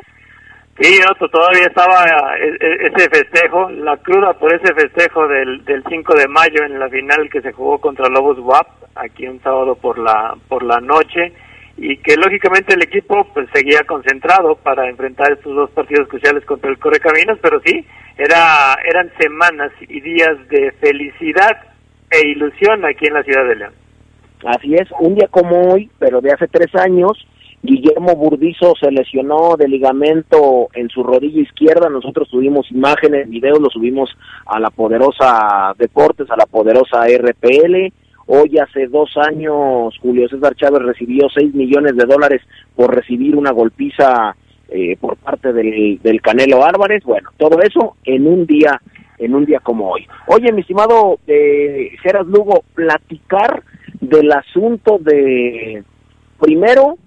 Sí, 0.79 0.99
Otto, 1.09 1.27
todavía 1.29 1.67
estaba 1.67 2.05
eh, 2.39 2.57
e, 2.59 2.87
ese 2.87 3.09
festejo, 3.09 3.69
la 3.69 3.97
cruda 3.97 4.33
por 4.33 4.53
ese 4.53 4.73
festejo 4.73 5.27
del, 5.27 5.63
del 5.65 5.83
5 5.87 6.15
de 6.15 6.27
mayo 6.27 6.63
en 6.63 6.79
la 6.79 6.89
final 6.89 7.29
que 7.29 7.41
se 7.41 7.51
jugó 7.51 7.79
contra 7.79 8.09
Lobos 8.09 8.39
WAP, 8.39 8.67
aquí 8.95 9.27
un 9.27 9.41
sábado 9.41 9.75
por 9.75 9.99
la, 9.99 10.35
por 10.47 10.63
la 10.63 10.79
noche, 10.79 11.33
y 11.77 11.97
que 11.97 12.15
lógicamente 12.15 12.73
el 12.73 12.83
equipo 12.83 13.27
pues 13.33 13.49
seguía 13.53 13.83
concentrado 13.83 14.55
para 14.55 14.89
enfrentar 14.89 15.31
estos 15.31 15.55
dos 15.55 15.69
partidos 15.71 16.07
cruciales 16.07 16.45
contra 16.45 16.69
el 16.69 16.79
Correcaminos, 16.79 17.37
pero 17.41 17.59
sí, 17.65 17.85
era, 18.17 18.77
eran 18.85 19.11
semanas 19.19 19.71
y 19.81 19.99
días 19.99 20.37
de 20.49 20.71
felicidad 20.79 21.57
e 22.09 22.27
ilusión 22.29 22.85
aquí 22.85 23.07
en 23.07 23.13
la 23.13 23.23
ciudad 23.23 23.47
de 23.47 23.55
León. 23.55 23.73
Así 24.45 24.75
es, 24.75 24.89
un 24.99 25.15
día 25.15 25.27
como 25.29 25.73
hoy, 25.73 25.89
pero 25.99 26.21
de 26.21 26.31
hace 26.31 26.47
tres 26.47 26.73
años, 26.75 27.11
Guillermo 27.63 28.15
Burdizo 28.15 28.73
se 28.79 28.91
lesionó 28.91 29.55
de 29.55 29.67
ligamento 29.67 30.69
en 30.73 30.89
su 30.89 31.03
rodilla 31.03 31.41
izquierda. 31.41 31.89
Nosotros 31.89 32.27
subimos 32.29 32.71
imágenes, 32.71 33.29
videos, 33.29 33.59
lo 33.59 33.69
subimos 33.69 34.09
a 34.45 34.59
la 34.59 34.71
poderosa 34.71 35.73
Deportes, 35.77 36.29
a 36.31 36.37
la 36.37 36.47
poderosa 36.47 37.05
RPL. 37.05 37.93
Hoy 38.27 38.57
hace 38.57 38.87
dos 38.87 39.15
años 39.17 39.95
Julio 40.01 40.27
César 40.29 40.55
Chávez 40.55 40.81
recibió 40.81 41.27
seis 41.29 41.53
millones 41.53 41.95
de 41.95 42.05
dólares 42.05 42.41
por 42.75 42.95
recibir 42.95 43.35
una 43.35 43.51
golpiza 43.51 44.35
eh, 44.69 44.97
por 44.99 45.17
parte 45.17 45.53
del, 45.53 45.99
del 46.01 46.21
Canelo 46.21 46.65
Álvarez. 46.65 47.03
Bueno, 47.03 47.29
todo 47.37 47.61
eso 47.61 47.95
en 48.05 48.25
un 48.25 48.45
día 48.45 48.81
en 49.19 49.35
un 49.35 49.45
día 49.45 49.59
como 49.59 49.91
hoy. 49.91 50.07
Oye, 50.25 50.51
mi 50.51 50.61
estimado 50.61 51.19
eh, 51.27 51.91
Geras 52.01 52.25
Lugo, 52.25 52.63
platicar 52.73 53.61
del 53.99 54.31
asunto 54.31 54.97
de 54.97 55.83
primero 56.39 56.97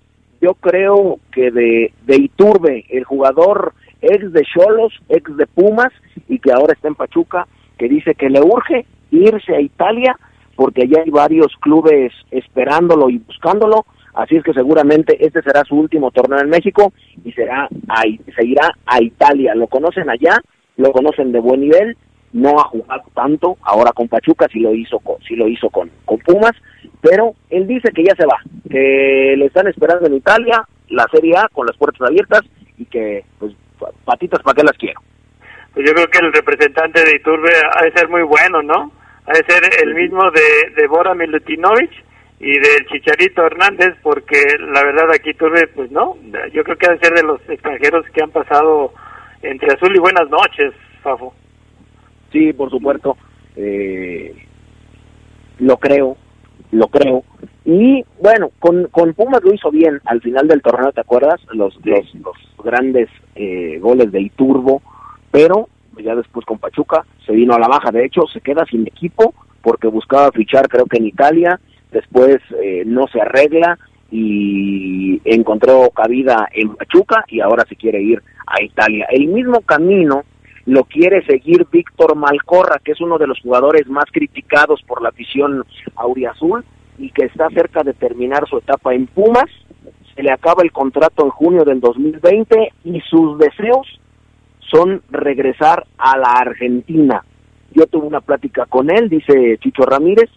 yo 0.40 0.54
creo 0.54 1.18
que 1.32 1.50
de, 1.50 1.92
de 2.04 2.16
Iturbe, 2.16 2.84
el 2.90 3.04
jugador 3.04 3.74
ex 4.00 4.32
de 4.32 4.42
Cholos, 4.42 4.92
ex 5.08 5.36
de 5.36 5.46
Pumas 5.46 5.92
y 6.28 6.38
que 6.38 6.52
ahora 6.52 6.74
está 6.74 6.88
en 6.88 6.94
Pachuca, 6.94 7.46
que 7.78 7.88
dice 7.88 8.14
que 8.14 8.28
le 8.28 8.40
urge 8.40 8.86
irse 9.10 9.54
a 9.54 9.60
Italia 9.60 10.16
porque 10.56 10.82
allá 10.82 11.02
hay 11.04 11.10
varios 11.10 11.52
clubes 11.60 12.12
esperándolo 12.30 13.10
y 13.10 13.18
buscándolo, 13.18 13.86
así 14.14 14.36
es 14.36 14.44
que 14.44 14.52
seguramente 14.52 15.16
este 15.24 15.42
será 15.42 15.64
su 15.64 15.76
último 15.76 16.10
torneo 16.10 16.40
en 16.40 16.48
México 16.48 16.92
y 17.24 17.32
será 17.32 17.68
ahí, 17.88 18.20
se 18.36 18.46
irá 18.46 18.70
a 18.86 19.02
Italia. 19.02 19.54
Lo 19.54 19.66
conocen 19.66 20.08
allá, 20.08 20.40
lo 20.76 20.92
conocen 20.92 21.32
de 21.32 21.40
buen 21.40 21.60
nivel, 21.60 21.96
no 22.34 22.58
ha 22.58 22.64
jugado 22.64 23.02
tanto 23.14 23.56
ahora 23.62 23.92
con 23.92 24.08
Pachuca, 24.08 24.48
sí 24.52 24.58
lo 24.58 24.74
hizo 24.74 24.98
con, 24.98 25.22
sí 25.22 25.36
lo 25.36 25.48
hizo 25.48 25.70
con, 25.70 25.88
con 26.04 26.18
Pumas, 26.18 26.52
pero 27.00 27.34
él 27.48 27.66
dice 27.66 27.90
que 27.94 28.04
ya 28.04 28.14
se 28.16 28.26
va, 28.26 28.36
que 28.68 29.34
le 29.38 29.46
están 29.46 29.68
esperando 29.68 30.06
en 30.06 30.14
Italia, 30.14 30.66
la 30.88 31.06
Serie 31.12 31.36
A 31.36 31.48
con 31.52 31.64
las 31.64 31.76
puertas 31.76 32.08
abiertas 32.08 32.40
y 32.76 32.86
que, 32.86 33.24
pues, 33.38 33.54
patitas, 34.04 34.42
¿para 34.42 34.56
qué 34.56 34.64
las 34.64 34.76
quiero? 34.76 35.00
Pues 35.72 35.86
yo 35.86 35.94
creo 35.94 36.08
que 36.08 36.18
el 36.18 36.32
representante 36.32 37.04
de 37.04 37.16
Iturbe 37.16 37.50
ha 37.72 37.84
de 37.84 37.92
ser 37.92 38.08
muy 38.08 38.22
bueno, 38.22 38.62
¿no? 38.62 38.90
Ha 39.26 39.32
de 39.32 39.44
ser 39.46 39.62
el 39.84 39.94
mismo 39.94 40.22
de, 40.32 40.74
de 40.74 40.88
Bora 40.88 41.14
Milutinovic 41.14 41.90
y 42.40 42.52
del 42.52 42.86
Chicharito 42.90 43.46
Hernández, 43.46 43.94
porque 44.02 44.40
la 44.58 44.82
verdad 44.82 45.12
aquí 45.14 45.30
Iturbe, 45.30 45.68
pues 45.68 45.90
no, 45.92 46.16
yo 46.52 46.64
creo 46.64 46.76
que 46.76 46.86
ha 46.86 46.94
de 46.94 46.98
ser 46.98 47.14
de 47.14 47.22
los 47.22 47.40
extranjeros 47.48 48.04
que 48.12 48.24
han 48.24 48.30
pasado 48.30 48.92
entre 49.42 49.72
azul 49.72 49.94
y 49.94 50.00
buenas 50.00 50.28
noches, 50.28 50.72
Fafo. 51.00 51.32
Sí, 52.34 52.52
por 52.52 52.68
supuesto, 52.68 53.16
eh, 53.54 54.34
lo 55.60 55.76
creo, 55.76 56.16
lo 56.72 56.88
creo. 56.88 57.22
Y 57.64 58.04
bueno, 58.20 58.50
con, 58.58 58.88
con 58.88 59.14
Pumas 59.14 59.40
lo 59.44 59.54
hizo 59.54 59.70
bien 59.70 60.00
al 60.04 60.20
final 60.20 60.48
del 60.48 60.60
torneo, 60.60 60.90
¿te 60.90 61.00
acuerdas? 61.00 61.40
Los, 61.52 61.78
los, 61.86 62.12
los 62.16 62.36
grandes 62.64 63.08
eh, 63.36 63.78
goles 63.80 64.10
de 64.10 64.20
Iturbo, 64.20 64.82
pero 65.30 65.68
ya 66.02 66.16
después 66.16 66.44
con 66.44 66.58
Pachuca 66.58 67.06
se 67.24 67.32
vino 67.34 67.54
a 67.54 67.60
la 67.60 67.68
baja. 67.68 67.92
De 67.92 68.04
hecho, 68.04 68.22
se 68.32 68.40
queda 68.40 68.66
sin 68.66 68.84
equipo 68.84 69.32
porque 69.62 69.86
buscaba 69.86 70.32
fichar, 70.32 70.68
creo 70.68 70.86
que 70.86 70.96
en 70.98 71.06
Italia, 71.06 71.60
después 71.92 72.38
eh, 72.60 72.82
no 72.84 73.06
se 73.06 73.20
arregla 73.20 73.78
y 74.10 75.20
encontró 75.24 75.88
cabida 75.90 76.48
en 76.52 76.74
Pachuca 76.74 77.24
y 77.28 77.38
ahora 77.38 77.64
se 77.68 77.76
quiere 77.76 78.02
ir 78.02 78.20
a 78.44 78.60
Italia. 78.60 79.06
El 79.12 79.28
mismo 79.28 79.60
camino 79.60 80.24
lo 80.66 80.84
quiere 80.84 81.24
seguir 81.26 81.66
Víctor 81.70 82.16
Malcorra, 82.16 82.80
que 82.82 82.92
es 82.92 83.00
uno 83.00 83.18
de 83.18 83.26
los 83.26 83.40
jugadores 83.40 83.86
más 83.88 84.06
criticados 84.10 84.82
por 84.86 85.02
la 85.02 85.10
afición 85.10 85.64
auriazul 85.96 86.64
y 86.98 87.10
que 87.10 87.26
está 87.26 87.48
cerca 87.50 87.82
de 87.82 87.92
terminar 87.92 88.48
su 88.48 88.58
etapa 88.58 88.94
en 88.94 89.06
Pumas. 89.06 89.50
Se 90.14 90.22
le 90.22 90.32
acaba 90.32 90.62
el 90.62 90.72
contrato 90.72 91.24
en 91.24 91.30
junio 91.30 91.64
del 91.64 91.80
2020 91.80 92.72
y 92.84 93.00
sus 93.00 93.38
deseos 93.38 94.00
son 94.70 95.02
regresar 95.10 95.86
a 95.98 96.16
la 96.16 96.32
Argentina. 96.32 97.22
Yo 97.72 97.86
tuve 97.86 98.06
una 98.06 98.20
plática 98.20 98.66
con 98.66 98.90
él, 98.90 99.08
dice 99.08 99.58
Chicho 99.58 99.82
Ramírez, 99.84 100.30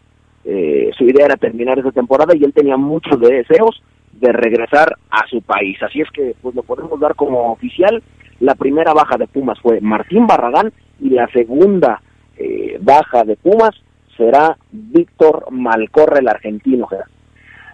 eh, 0.43 0.91
su 0.97 1.03
idea 1.05 1.25
era 1.25 1.37
terminar 1.37 1.77
esa 1.79 1.91
temporada 1.91 2.35
y 2.35 2.43
él 2.43 2.53
tenía 2.53 2.77
muchos 2.77 3.19
deseos 3.19 3.81
de 4.13 4.31
regresar 4.31 4.95
a 5.09 5.27
su 5.27 5.41
país. 5.41 5.81
Así 5.83 6.01
es 6.01 6.09
que 6.11 6.35
pues 6.41 6.55
lo 6.55 6.63
podemos 6.63 6.99
dar 6.99 7.15
como 7.15 7.51
oficial. 7.51 8.01
La 8.39 8.55
primera 8.55 8.93
baja 8.93 9.17
de 9.17 9.27
Pumas 9.27 9.59
fue 9.61 9.81
Martín 9.81 10.27
Barragán 10.27 10.71
y 10.99 11.09
la 11.09 11.27
segunda 11.27 12.01
eh, 12.37 12.77
baja 12.81 13.23
de 13.23 13.35
Pumas 13.35 13.75
será 14.15 14.57
Víctor 14.71 15.45
Malcorre, 15.51 16.19
el 16.19 16.27
argentino. 16.27 16.87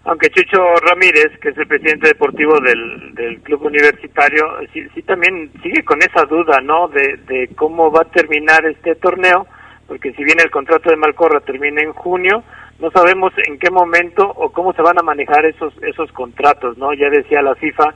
Aunque 0.06 0.30
Chucho 0.30 0.60
Ramírez, 0.82 1.38
que 1.42 1.50
es 1.50 1.58
el 1.58 1.68
presidente 1.68 2.10
deportivo 2.10 2.60
del, 2.60 3.16
del 3.16 3.40
club 3.42 3.64
universitario, 3.64 4.46
sí, 4.74 4.86
sí, 4.94 5.02
también 5.04 5.50
sigue 5.64 5.84
con 5.86 6.00
esa 6.00 6.26
duda, 6.26 6.60
¿no? 6.62 6.90
De, 6.90 7.50
cómo 7.56 7.90
va 7.90 8.02
a 8.02 8.12
terminar 8.12 8.66
este 8.66 8.96
torneo, 8.96 9.48
porque 9.88 10.12
si 10.14 10.24
bien 10.26 10.40
el 10.44 10.52
contrato 10.52 10.90
de 10.90 10.98
Malcorra 10.98 11.40
termina 11.40 11.82
en 11.82 11.94
junio, 11.94 12.44
no 12.80 12.92
sabemos 12.92 13.32
en 13.48 13.58
qué 13.60 13.72
momento 13.72 14.28
o 14.28 14.52
cómo 14.52 14.74
se 14.74 14.82
van 14.82 15.00
a 15.00 15.04
manejar 15.04 15.46
esos 15.46 15.74
esos 15.84 16.12
contratos, 16.12 16.78
¿no? 16.78 16.94
Ya 16.94 17.10
decía 17.10 17.42
la 17.42 17.56
FIFA 17.56 17.96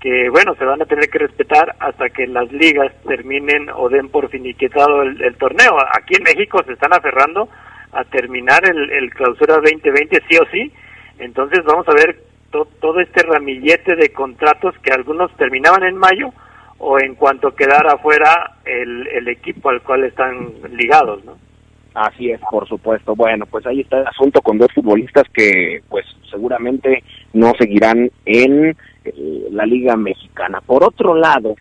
que 0.00 0.28
bueno, 0.30 0.54
se 0.56 0.64
van 0.64 0.82
a 0.82 0.86
tener 0.86 1.08
que 1.08 1.18
respetar 1.18 1.74
hasta 1.80 2.08
que 2.10 2.26
las 2.26 2.50
ligas 2.52 2.92
terminen 3.06 3.68
o 3.74 3.88
den 3.88 4.08
por 4.08 4.28
finiquitado 4.28 5.02
el, 5.02 5.36
torneo. 5.36 5.76
Aquí 5.98 6.14
en 6.16 6.24
México 6.24 6.62
se 6.64 6.72
están 6.72 6.92
aferrando 6.92 7.48
a 7.92 8.04
terminar 8.04 8.68
el, 8.68 8.90
el 8.90 9.10
clausura 9.10 9.56
2020 9.56 10.22
sí 10.28 10.36
o 10.36 10.46
sí. 10.50 10.72
Entonces 11.18 11.64
vamos 11.64 11.88
a 11.88 11.94
ver 11.94 12.20
to, 12.50 12.68
todo 12.80 13.00
este 13.00 13.22
ramillete 13.22 13.96
de 13.96 14.12
contratos 14.12 14.74
que 14.82 14.92
algunos 14.92 15.34
terminaban 15.36 15.84
en 15.84 15.96
mayo 15.96 16.32
o 16.78 16.98
en 17.00 17.14
cuanto 17.14 17.54
quedara 17.54 17.94
afuera 17.94 18.56
el, 18.64 19.06
el 19.08 19.28
equipo 19.28 19.70
al 19.70 19.82
cual 19.82 20.04
están 20.04 20.52
ligados, 20.72 21.24
¿no? 21.24 21.38
Así 21.94 22.30
es, 22.30 22.40
por 22.50 22.68
supuesto. 22.68 23.16
Bueno, 23.16 23.46
pues 23.46 23.66
ahí 23.66 23.80
está 23.80 24.00
el 24.00 24.06
asunto 24.06 24.42
con 24.42 24.58
dos 24.58 24.70
futbolistas 24.74 25.24
que 25.32 25.80
pues 25.88 26.04
seguramente 26.30 27.02
no 27.32 27.52
seguirán 27.58 28.10
en 28.26 28.76
la 29.50 29.66
Liga 29.66 29.96
Mexicana. 29.96 30.60
Por 30.64 30.84
otro 30.84 31.14
lado, 31.14 31.54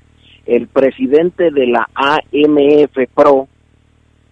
el 0.46 0.68
presidente 0.68 1.52
de 1.52 1.68
la 1.68 1.90
AMF 1.94 3.10
Pro, 3.14 3.48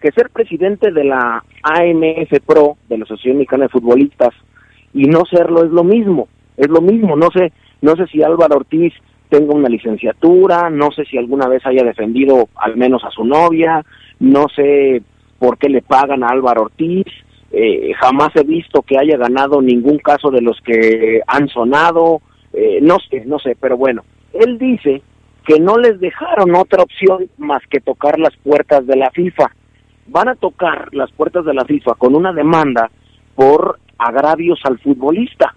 que 0.00 0.12
ser 0.12 0.30
presidente 0.30 0.92
de 0.92 1.04
la 1.04 1.42
AMF 1.62 2.40
Pro, 2.46 2.76
de 2.88 2.98
la 2.98 3.04
Asociación 3.04 3.38
Mexicana 3.38 3.64
de 3.64 3.70
Futbolistas, 3.70 4.34
y 4.92 5.04
no 5.04 5.24
serlo 5.24 5.64
es 5.64 5.70
lo 5.70 5.82
mismo, 5.82 6.28
es 6.56 6.68
lo 6.68 6.80
mismo, 6.80 7.16
no 7.16 7.28
sé, 7.30 7.52
no 7.82 7.96
sé 7.96 8.06
si 8.06 8.22
Álvaro 8.22 8.56
Ortiz 8.56 8.92
tenga 9.28 9.54
una 9.54 9.68
licenciatura, 9.68 10.70
no 10.70 10.92
sé 10.92 11.04
si 11.04 11.18
alguna 11.18 11.48
vez 11.48 11.66
haya 11.66 11.82
defendido 11.82 12.48
al 12.54 12.76
menos 12.76 13.02
a 13.04 13.10
su 13.10 13.24
novia, 13.24 13.84
no 14.20 14.46
sé 14.54 15.02
por 15.38 15.58
qué 15.58 15.68
le 15.68 15.82
pagan 15.82 16.22
a 16.22 16.28
Álvaro 16.28 16.62
Ortiz, 16.62 17.06
eh, 17.50 17.92
jamás 18.00 18.34
he 18.36 18.44
visto 18.44 18.82
que 18.82 18.98
haya 18.98 19.16
ganado 19.16 19.60
ningún 19.60 19.98
caso 19.98 20.30
de 20.30 20.40
los 20.40 20.60
que 20.60 21.20
han 21.26 21.48
sonado, 21.48 22.20
eh, 22.54 22.78
no 22.80 22.98
sé, 23.10 23.24
no 23.26 23.38
sé, 23.38 23.56
pero 23.60 23.76
bueno, 23.76 24.04
él 24.32 24.58
dice 24.58 25.02
que 25.46 25.60
no 25.60 25.76
les 25.76 26.00
dejaron 26.00 26.54
otra 26.54 26.82
opción 26.82 27.28
más 27.38 27.62
que 27.68 27.80
tocar 27.80 28.18
las 28.18 28.34
puertas 28.38 28.86
de 28.86 28.96
la 28.96 29.10
FIFA. 29.10 29.50
Van 30.06 30.28
a 30.28 30.34
tocar 30.34 30.88
las 30.92 31.10
puertas 31.12 31.44
de 31.44 31.54
la 31.54 31.64
FIFA 31.64 31.94
con 31.94 32.14
una 32.14 32.32
demanda 32.32 32.90
por 33.34 33.78
agravios 33.98 34.60
al 34.64 34.78
futbolista, 34.78 35.54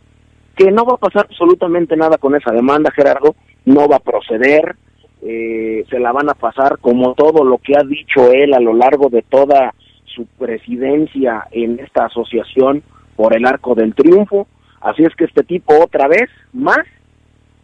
que 0.56 0.72
no 0.72 0.86
va 0.86 0.96
a 0.96 0.98
pasar 0.98 1.28
absolutamente 1.30 1.96
nada 1.96 2.18
con 2.18 2.36
esa 2.36 2.52
demanda, 2.52 2.92
Gerardo, 2.92 3.36
no 3.66 3.88
va 3.88 3.98
a 3.98 4.00
proceder, 4.00 4.76
eh, 5.22 5.86
se 5.90 6.00
la 6.00 6.12
van 6.12 6.30
a 6.30 6.34
pasar 6.34 6.78
como 6.80 7.14
todo 7.14 7.44
lo 7.44 7.58
que 7.58 7.74
ha 7.78 7.84
dicho 7.84 8.32
él 8.32 8.54
a 8.54 8.60
lo 8.60 8.74
largo 8.74 9.10
de 9.10 9.24
toda 9.24 9.74
su 10.06 10.26
presidencia 10.26 11.48
en 11.52 11.80
esta 11.80 12.06
asociación 12.06 12.84
por 13.16 13.36
el 13.36 13.46
arco 13.46 13.76
del 13.76 13.94
triunfo. 13.94 14.48
Así 14.82 15.04
es 15.04 15.16
que 15.16 15.26
este 15.26 15.44
tipo 15.44 15.74
otra 15.84 16.08
vez 16.08 16.30
más 16.54 16.86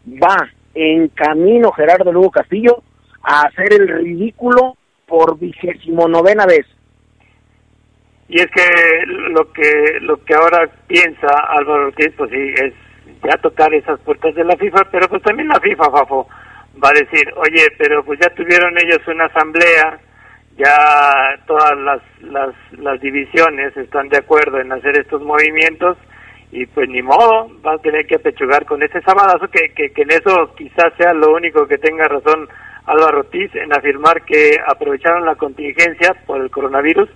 va 0.06 0.49
en 0.73 1.08
camino 1.10 1.71
Gerardo 1.71 2.12
Lugo 2.12 2.32
Castillo 2.32 2.84
a 3.21 3.41
hacer 3.41 3.73
el 3.73 3.88
ridículo 3.88 4.76
por 5.08 5.38
vigésimo 5.38 6.08
novena 6.08 6.45
vez. 6.45 6.65
Y 8.28 8.39
es 8.39 8.47
que 8.47 9.06
lo 9.06 9.52
que 9.52 9.99
lo 10.02 10.23
que 10.23 10.34
ahora 10.34 10.67
piensa 10.88 11.28
Álvaro 11.49 11.88
Ortiz, 11.88 12.12
pues 12.17 12.32
sí, 12.32 12.54
es 12.63 12.73
ya 13.23 13.38
tocar 13.38 13.73
esas 13.73 13.99
puertas 14.02 14.34
de 14.36 14.43
la 14.43 14.56
FIFA, 14.58 14.89
pero 14.91 15.08
pues 15.08 15.21
también 15.23 15.47
la 15.47 15.60
FIFA, 15.60 15.91
Fafo, 15.91 16.28
va 16.84 16.89
a 16.89 16.99
decir, 16.99 17.32
oye, 17.36 17.67
pero 17.78 18.04
pues 18.04 18.19
ya 18.19 18.34
tuvieron 18.34 18.76
ellos 18.78 18.99
una 19.08 19.26
asamblea, 19.26 19.99
ya 20.58 21.38
todas 21.45 21.78
las, 21.78 22.02
las, 22.21 22.56
las 22.80 22.99
divisiones 22.99 23.76
están 23.78 24.10
de 24.10 24.17
acuerdo 24.17 24.60
en 24.60 24.71
hacer 24.71 24.97
estos 24.99 25.21
movimientos 25.21 25.97
y 26.54 26.68
pues 26.68 26.88
ni 26.88 27.02
modo, 27.02 27.50
va 27.66 27.74
a 27.74 27.78
tener 27.80 28.06
que 28.06 28.16
apechugar 28.16 28.63
con 28.66 28.84
ese 28.84 29.02
sabadazo 29.02 29.48
que, 29.48 29.74
que, 29.74 29.92
en 30.04 30.12
eso 30.12 30.54
quizás 30.56 30.94
sea 30.98 31.12
lo 31.12 31.34
único 31.34 31.66
que 31.66 31.80
tenga 31.80 32.08
razón 32.08 32.48
Álvaro 32.86 33.22
Ortiz 33.22 33.50
en 33.56 33.74
afirmar 33.74 34.24
que 34.24 34.58
aprovecharon 34.68 35.26
la 35.26 35.34
contingencia 35.34 36.13
por 36.28 36.39
el 36.39 36.52
coronavirus 36.52 37.10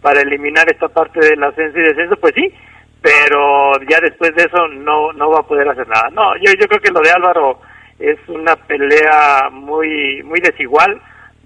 para 0.00 0.20
eliminar 0.20 0.70
esta 0.70 0.86
parte 0.86 1.18
del 1.18 1.42
ascenso 1.42 1.76
y 1.76 1.82
descenso, 1.82 2.14
pues 2.20 2.34
sí, 2.36 2.54
pero 3.02 3.72
ya 3.90 3.98
después 4.00 4.32
de 4.36 4.44
eso 4.44 4.68
no 4.68 5.12
no 5.12 5.28
va 5.28 5.40
a 5.40 5.48
poder 5.48 5.68
hacer 5.68 5.88
nada. 5.88 6.10
No, 6.10 6.36
yo 6.36 6.52
yo 6.52 6.68
creo 6.68 6.80
que 6.80 6.92
lo 6.92 7.00
de 7.00 7.10
Álvaro 7.10 7.58
es 7.98 8.18
una 8.28 8.54
pelea 8.54 9.48
muy 9.50 10.22
muy 10.22 10.38
desigual 10.38 11.02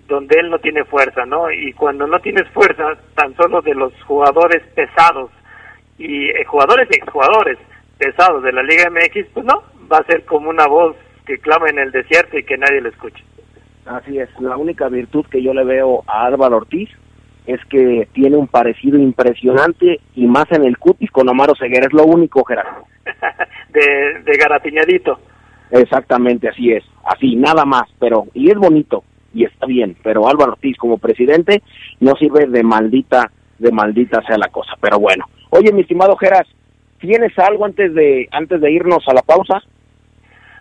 donde 0.06 0.38
él 0.38 0.50
no 0.50 0.58
tiene 0.58 0.84
fuerza, 0.84 1.24
¿no? 1.24 1.50
Y 1.50 1.72
cuando 1.72 2.06
no 2.06 2.18
tienes 2.18 2.46
fuerza, 2.50 2.92
tan 3.14 3.34
solo 3.36 3.62
de 3.62 3.74
los 3.74 3.92
jugadores 4.02 4.62
pesados 4.74 5.30
y 5.98 6.26
eh, 6.30 6.44
jugadores 6.46 6.88
y 6.90 6.96
exjugadores 6.96 7.58
pesados 7.98 8.42
de 8.42 8.52
la 8.52 8.62
Liga 8.62 8.90
MX, 8.90 9.26
pues 9.34 9.44
no, 9.44 9.62
va 9.90 9.98
a 9.98 10.06
ser 10.06 10.24
como 10.24 10.48
una 10.48 10.66
voz 10.66 10.96
que 11.26 11.38
clama 11.38 11.68
en 11.68 11.78
el 11.78 11.90
desierto 11.90 12.38
y 12.38 12.44
que 12.44 12.56
nadie 12.56 12.80
le 12.80 12.90
escuche. 12.90 13.22
Así 13.86 14.18
es, 14.18 14.28
la 14.40 14.56
única 14.56 14.88
virtud 14.88 15.26
que 15.30 15.42
yo 15.42 15.52
le 15.52 15.64
veo 15.64 16.04
a 16.06 16.26
Álvaro 16.26 16.58
Ortiz 16.58 16.90
es 17.46 17.60
que 17.70 18.06
tiene 18.12 18.36
un 18.36 18.46
parecido 18.46 18.98
impresionante 18.98 20.00
y 20.14 20.26
más 20.26 20.44
en 20.50 20.64
el 20.64 20.76
cutis 20.78 21.10
con 21.10 21.28
Omar 21.28 21.50
Ceguera, 21.58 21.86
es 21.86 21.92
lo 21.92 22.04
único, 22.04 22.44
Gerardo. 22.44 22.84
de, 23.70 24.22
de 24.22 24.36
garatiñadito. 24.36 25.18
Exactamente, 25.70 26.48
así 26.48 26.72
es, 26.72 26.84
así, 27.04 27.36
nada 27.36 27.64
más, 27.64 27.84
pero, 27.98 28.26
y 28.34 28.50
es 28.50 28.56
bonito, 28.56 29.04
y 29.34 29.44
está 29.44 29.66
bien, 29.66 29.96
pero 30.02 30.28
Álvaro 30.28 30.52
Ortiz 30.52 30.76
como 30.76 30.98
presidente 30.98 31.62
no 32.00 32.14
sirve 32.16 32.46
de 32.46 32.62
maldita, 32.62 33.30
de 33.58 33.70
maldita 33.70 34.22
sea 34.26 34.38
la 34.38 34.48
cosa, 34.48 34.72
pero 34.80 34.98
bueno. 34.98 35.26
Oye, 35.50 35.72
mi 35.72 35.80
estimado 35.80 36.16
Geras, 36.16 36.46
¿tienes 37.00 37.36
algo 37.38 37.64
antes 37.64 37.94
de, 37.94 38.28
antes 38.32 38.60
de 38.60 38.70
irnos 38.70 39.06
a 39.08 39.14
la 39.14 39.22
pausa? 39.22 39.62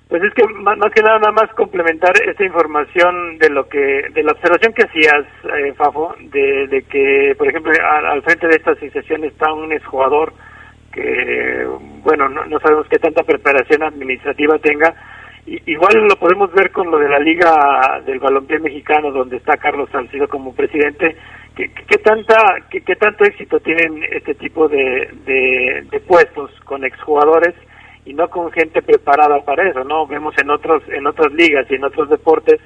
Pues 0.08 0.24
es 0.24 0.34
que 0.34 0.44
más, 0.54 0.78
que 0.94 1.02
nada, 1.02 1.20
nada 1.20 1.34
más 1.34 1.54
complementar 1.54 2.14
esta 2.26 2.46
información 2.46 3.38
de 3.40 3.50
lo 3.50 3.68
que, 3.68 4.06
de 4.14 4.24
la 4.24 4.32
observación 4.32 4.72
que 4.72 4.84
hacías, 4.84 5.26
eh, 5.44 5.74
Fafo, 5.74 6.16
de, 6.22 6.86
que, 6.90 7.36
por 7.38 7.50
ejemplo, 7.50 7.74
al, 8.06 8.22
frente 8.22 8.48
de 8.48 8.56
esta 8.56 8.72
asociación 8.72 9.26
está 9.26 9.52
un 9.52 9.74
exjugador 9.74 10.32
que, 10.94 11.68
bueno, 12.04 12.30
no, 12.30 12.46
no 12.46 12.60
sabemos 12.62 12.88
qué 12.90 13.00
tanta 13.00 13.24
preparación 13.24 13.84
administrativa 13.84 14.58
tenga. 14.60 14.96
igual 15.46 16.08
lo 16.08 16.16
podemos 16.16 16.54
ver 16.54 16.72
con 16.72 16.90
lo 16.90 17.00
de 17.00 17.10
la 17.10 17.20
Liga 17.20 18.02
del 18.06 18.20
Balompié 18.20 18.60
Mexicano, 18.60 19.12
donde 19.12 19.36
está 19.36 19.58
Carlos 19.58 19.90
Salcido 19.92 20.30
como 20.30 20.56
presidente. 20.56 21.18
¿Qué, 21.58 21.72
qué 21.72 21.98
tanta, 21.98 22.38
qué, 22.70 22.82
qué, 22.82 22.96
tanto 22.96 23.24
éxito 23.26 23.60
tienen 23.62 24.04
este 24.12 24.36
tipo 24.36 24.70
de, 24.70 25.10
de, 25.26 26.00
puestos 26.02 26.52
con 26.66 26.86
exjugadores? 26.86 27.56
y 28.06 28.14
no 28.14 28.30
con 28.30 28.50
gente 28.54 28.82
preparada 28.82 29.44
para 29.44 29.68
eso, 29.70 29.84
¿no? 29.84 30.08
Vemos 30.08 30.34
en 30.38 30.50
otros 30.50 30.82
en 30.88 31.06
otras 31.08 31.30
ligas 31.34 31.66
y 31.70 31.76
en 31.76 31.84
otros 31.84 32.10
deportes 32.10 32.62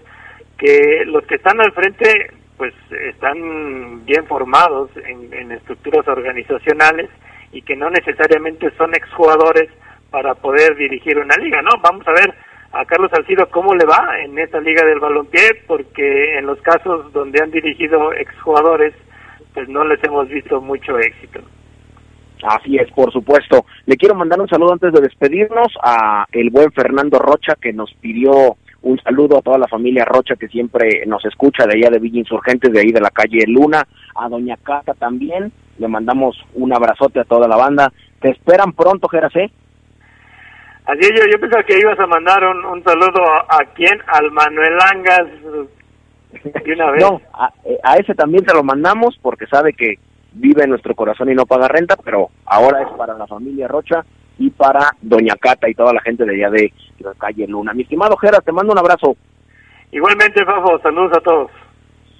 que 0.56 1.04
los 1.08 1.26
que 1.26 1.34
están 1.34 1.60
al 1.60 1.72
frente 1.72 2.32
pues 2.58 2.76
están 3.10 4.06
bien 4.06 4.28
formados 4.28 4.92
en, 4.98 5.34
en 5.34 5.52
estructuras 5.52 6.08
organizacionales 6.08 7.10
y 7.52 7.64
que 7.64 7.76
no 7.76 7.90
necesariamente 7.90 8.70
son 8.78 8.94
exjugadores 8.94 9.72
para 10.12 10.36
poder 10.36 10.76
dirigir 10.76 11.18
una 11.18 11.36
liga, 11.38 11.64
¿no? 11.64 11.72
Vamos 11.82 12.08
a 12.08 12.12
ver 12.12 12.36
a 12.74 12.86
Carlos 12.86 13.12
Salcido 13.12 13.48
cómo 13.50 13.76
le 13.76 13.86
va 13.86 14.20
en 14.24 14.38
esta 14.40 14.60
liga 14.60 14.86
del 14.86 15.00
balompié, 15.00 15.64
porque 15.68 16.38
en 16.38 16.46
los 16.46 16.62
casos 16.62 17.12
donde 17.14 17.42
han 17.42 17.52
dirigido 17.52 18.14
exjugadores, 18.14 18.94
pues 19.54 19.68
no 19.68 19.84
les 19.84 20.02
hemos 20.04 20.30
visto 20.30 20.62
mucho 20.62 20.98
éxito. 21.00 21.42
Así 22.44 22.78
es, 22.78 22.92
por 22.92 23.12
supuesto. 23.12 23.66
Le 23.86 23.98
quiero 23.98 24.16
mandar 24.16 24.40
un 24.42 24.48
saludo 24.48 24.74
antes 24.74 24.94
de 24.94 25.02
despedirnos 25.02 25.68
a 25.84 26.26
el 26.32 26.50
buen 26.50 26.72
Fernando 26.72 27.20
Rocha 27.20 27.56
que 27.62 27.74
nos 27.74 27.94
pidió 27.96 28.56
un 28.82 29.00
saludo 29.02 29.38
a 29.38 29.42
toda 29.42 29.60
la 29.60 29.68
familia 29.68 30.06
Rocha 30.06 30.36
que 30.36 30.48
siempre 30.48 31.06
nos 31.06 31.24
escucha 31.26 31.66
de 31.68 31.78
allá 31.78 31.92
de 31.92 32.00
Villa 32.00 32.20
Insurgentes, 32.20 32.74
de 32.74 32.80
ahí 32.80 32.92
de 32.92 33.02
la 33.02 33.12
calle 33.12 33.46
Luna, 33.48 33.86
a 34.16 34.28
Doña 34.28 34.58
Cata 34.58 34.94
también. 34.96 35.52
Le 35.78 35.88
mandamos 35.88 36.36
un 36.56 36.74
abrazote 36.74 37.20
a 37.20 37.26
toda 37.26 37.48
la 37.48 37.58
banda. 37.58 37.92
Te 38.20 38.30
esperan 38.30 38.74
pronto, 38.74 39.08
Gerase. 39.08 39.52
Así 40.92 41.10
yo, 41.16 41.24
yo 41.32 41.40
pensaba 41.40 41.64
que 41.64 41.80
ibas 41.80 41.98
a 42.00 42.06
mandar 42.06 42.44
un, 42.44 42.66
un 42.66 42.84
saludo 42.84 43.24
a, 43.24 43.62
a 43.62 43.66
quién, 43.74 43.98
al 44.08 44.30
Manuel 44.32 44.78
Angas 44.92 45.26
de 46.66 46.74
una 46.74 46.92
vez. 46.92 47.02
No, 47.02 47.22
a, 47.34 47.50
a 47.84 47.96
ese 47.96 48.14
también 48.14 48.44
te 48.44 48.54
lo 48.54 48.62
mandamos 48.62 49.18
porque 49.22 49.48
sabe 49.48 49.72
que 49.72 50.00
vive 50.34 50.64
en 50.64 50.70
nuestro 50.72 50.94
corazón 50.94 51.30
y 51.30 51.34
no 51.34 51.46
paga 51.46 51.70
renta, 51.70 51.96
pero 51.96 52.30
ahora 52.46 52.82
es 52.82 52.90
para 52.98 53.14
la 53.14 53.26
familia 53.26 53.70
Rocha 53.70 54.04
y 54.38 54.50
para 54.50 54.92
Doña 55.02 55.36
Cata 55.40 55.70
y 55.70 55.76
toda 55.76 55.94
la 55.94 56.02
gente 56.02 56.26
de 56.26 56.36
allá 56.36 56.50
de 56.50 56.74
la 57.00 57.14
calle 57.14 57.48
Luna. 57.48 57.74
Mi 57.74 57.84
estimado 57.84 58.18
Jera, 58.18 58.42
te 58.42 58.52
mando 58.52 58.74
un 58.74 58.80
abrazo. 58.80 59.16
Igualmente, 59.92 60.44
Fafo, 60.44 60.78
saludos 60.80 61.18
a 61.18 61.22
todos. 61.22 61.52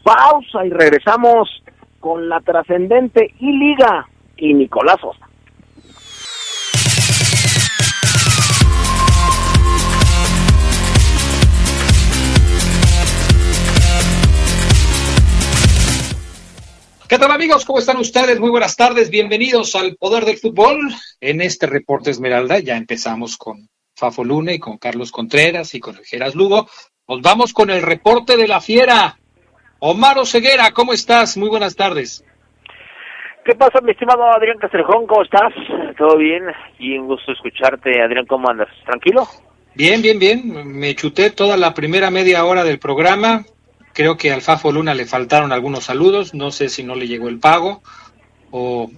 Pausa 0.04 0.66
y 0.66 0.70
regresamos 0.70 1.50
con 2.00 2.30
la 2.30 2.40
trascendente 2.40 3.34
y 3.38 3.52
Liga 3.52 4.08
y 4.38 4.54
Nicolás 4.54 4.98
Sosa. 5.02 5.28
¿Qué 17.12 17.20
tal 17.20 17.32
amigos? 17.32 17.66
¿Cómo 17.66 17.80
están 17.80 17.98
ustedes? 17.98 18.40
Muy 18.40 18.52
buenas 18.52 18.78
tardes, 18.78 19.10
bienvenidos 19.10 19.76
al 19.76 19.98
Poder 19.98 20.24
del 20.24 20.38
Fútbol. 20.38 20.80
En 21.20 21.42
este 21.42 21.68
reporte 21.68 22.10
Esmeralda 22.10 22.60
ya 22.60 22.78
empezamos 22.78 23.36
con 23.36 23.68
Fafo 23.94 24.24
Luna 24.24 24.54
y 24.54 24.60
con 24.60 24.78
Carlos 24.78 25.12
Contreras 25.12 25.76
y 25.76 25.82
con 25.82 25.96
Geras 26.06 26.36
Lugo. 26.36 26.70
Nos 27.10 27.22
vamos 27.22 27.52
con 27.52 27.70
el 27.70 27.82
reporte 27.82 28.38
de 28.38 28.48
la 28.48 28.62
fiera. 28.62 29.18
Omar 29.80 30.26
Ceguera, 30.26 30.72
¿cómo 30.72 30.94
estás? 30.94 31.36
Muy 31.36 31.50
buenas 31.50 31.76
tardes. 31.76 32.24
¿Qué 33.44 33.56
pasa, 33.56 33.82
mi 33.82 33.92
estimado 33.92 34.24
Adrián 34.34 34.58
Castrejón? 34.60 35.06
¿Cómo 35.06 35.24
estás? 35.24 35.52
¿Todo 35.98 36.16
bien? 36.16 36.44
Y 36.80 36.98
un 36.98 37.08
gusto 37.08 37.34
escucharte, 37.34 38.02
Adrián. 38.02 38.26
¿Cómo 38.26 38.50
andas? 38.50 38.70
¿Tranquilo? 38.86 39.28
Bien, 39.76 40.02
bien, 40.02 40.18
bien. 40.18 40.80
Me 40.80 40.96
chuté 40.96 41.32
toda 41.32 41.58
la 41.58 41.74
primera 41.74 42.10
media 42.10 42.46
hora 42.46 42.64
del 42.64 42.80
programa. 42.80 43.44
Creo 43.94 44.18
que 44.18 44.32
al 44.32 44.42
Fafo 44.42 44.72
Luna 44.72 44.94
le 44.94 45.06
faltaron 45.06 45.52
algunos 45.52 45.86
saludos, 45.86 46.34
no 46.34 46.52
sé 46.52 46.70
si 46.70 46.84
no 46.84 46.96
le 46.96 47.08
llegó 47.08 47.30
el 47.30 47.40
pago 47.40 47.82
o 48.52 48.90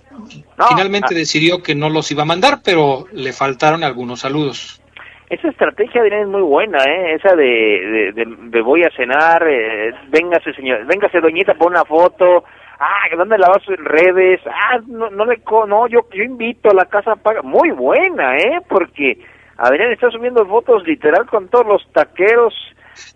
no, 0.57 0.67
finalmente 0.67 1.09
ah. 1.11 1.17
decidió 1.17 1.61
que 1.61 1.75
no 1.75 1.89
los 1.89 2.11
iba 2.11 2.23
a 2.23 2.27
mandar, 2.27 2.59
pero 2.63 3.05
le 3.11 3.33
faltaron 3.33 3.83
algunos 3.83 4.21
saludos. 4.21 4.81
Esa 5.29 5.49
estrategia 5.49 6.03
es 6.05 6.27
muy 6.27 6.41
buena, 6.41 6.79
¿eh? 6.83 7.15
esa 7.15 7.35
de, 7.35 7.43
de, 7.45 8.11
de, 8.13 8.35
de 8.49 8.61
voy 8.61 8.83
a 8.83 8.91
cenar, 8.95 9.43
eh, 9.47 9.91
véngase 10.09 10.53
señor, 10.53 10.85
véngase 10.85 11.21
doñita, 11.21 11.55
pon 11.55 11.73
una 11.73 11.85
foto, 11.85 12.43
ah, 12.79 13.15
¿dónde 13.15 13.37
la 13.37 13.49
vas 13.49 13.67
en 13.67 13.83
redes? 13.83 14.41
Ah, 14.45 14.79
no, 14.85 15.09
no 15.09 15.25
le, 15.25 15.41
no, 15.67 15.87
yo, 15.87 16.07
yo 16.13 16.23
invito 16.23 16.69
a 16.69 16.75
la 16.75 16.85
casa 16.85 17.15
paga, 17.15 17.41
muy 17.41 17.71
buena, 17.71 18.37
¿eh? 18.37 18.59
Porque 18.67 19.17
Adrián 19.57 19.91
está 19.91 20.11
subiendo 20.11 20.45
fotos 20.45 20.85
literal 20.85 21.25
con 21.27 21.47
todos 21.47 21.65
los 21.65 21.91
taqueros, 21.93 22.53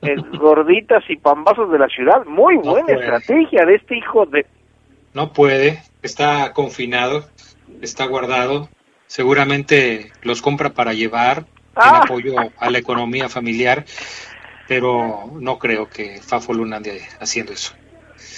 eh, 0.01 0.15
gorditas 0.37 1.03
y 1.09 1.17
pambazos 1.17 1.71
de 1.71 1.79
la 1.79 1.87
ciudad. 1.87 2.25
Muy 2.25 2.57
no 2.57 2.71
buena 2.71 2.85
puede. 2.85 2.99
estrategia 2.99 3.65
de 3.65 3.75
este 3.75 3.97
hijo 3.97 4.25
de... 4.25 4.45
No 5.13 5.33
puede, 5.33 5.81
está 6.01 6.53
confinado, 6.53 7.25
está 7.81 8.05
guardado, 8.05 8.69
seguramente 9.07 10.11
los 10.21 10.41
compra 10.41 10.71
para 10.71 10.93
llevar 10.93 11.45
ah. 11.75 11.89
en 11.89 11.95
apoyo 11.95 12.35
a 12.57 12.69
la 12.69 12.77
economía 12.77 13.29
familiar, 13.29 13.85
pero 14.67 15.31
no 15.39 15.57
creo 15.57 15.89
que 15.89 16.21
Fafo 16.21 16.53
Luna 16.53 16.77
ande 16.77 17.01
haciendo 17.19 17.53
eso. 17.53 17.73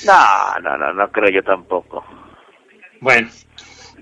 No, 0.06 0.60
no, 0.62 0.78
no, 0.78 0.94
no 0.94 1.12
creo 1.12 1.30
yo 1.30 1.44
tampoco. 1.44 2.06
Bueno, 3.02 3.30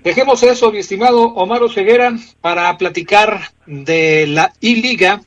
dejemos 0.02 0.42
eso, 0.42 0.70
mi 0.70 0.78
estimado 0.78 1.22
Omar 1.22 1.60
Ceguera, 1.70 2.12
para 2.40 2.76
platicar 2.78 3.40
de 3.66 4.26
la 4.28 4.52
I-Liga 4.60 5.20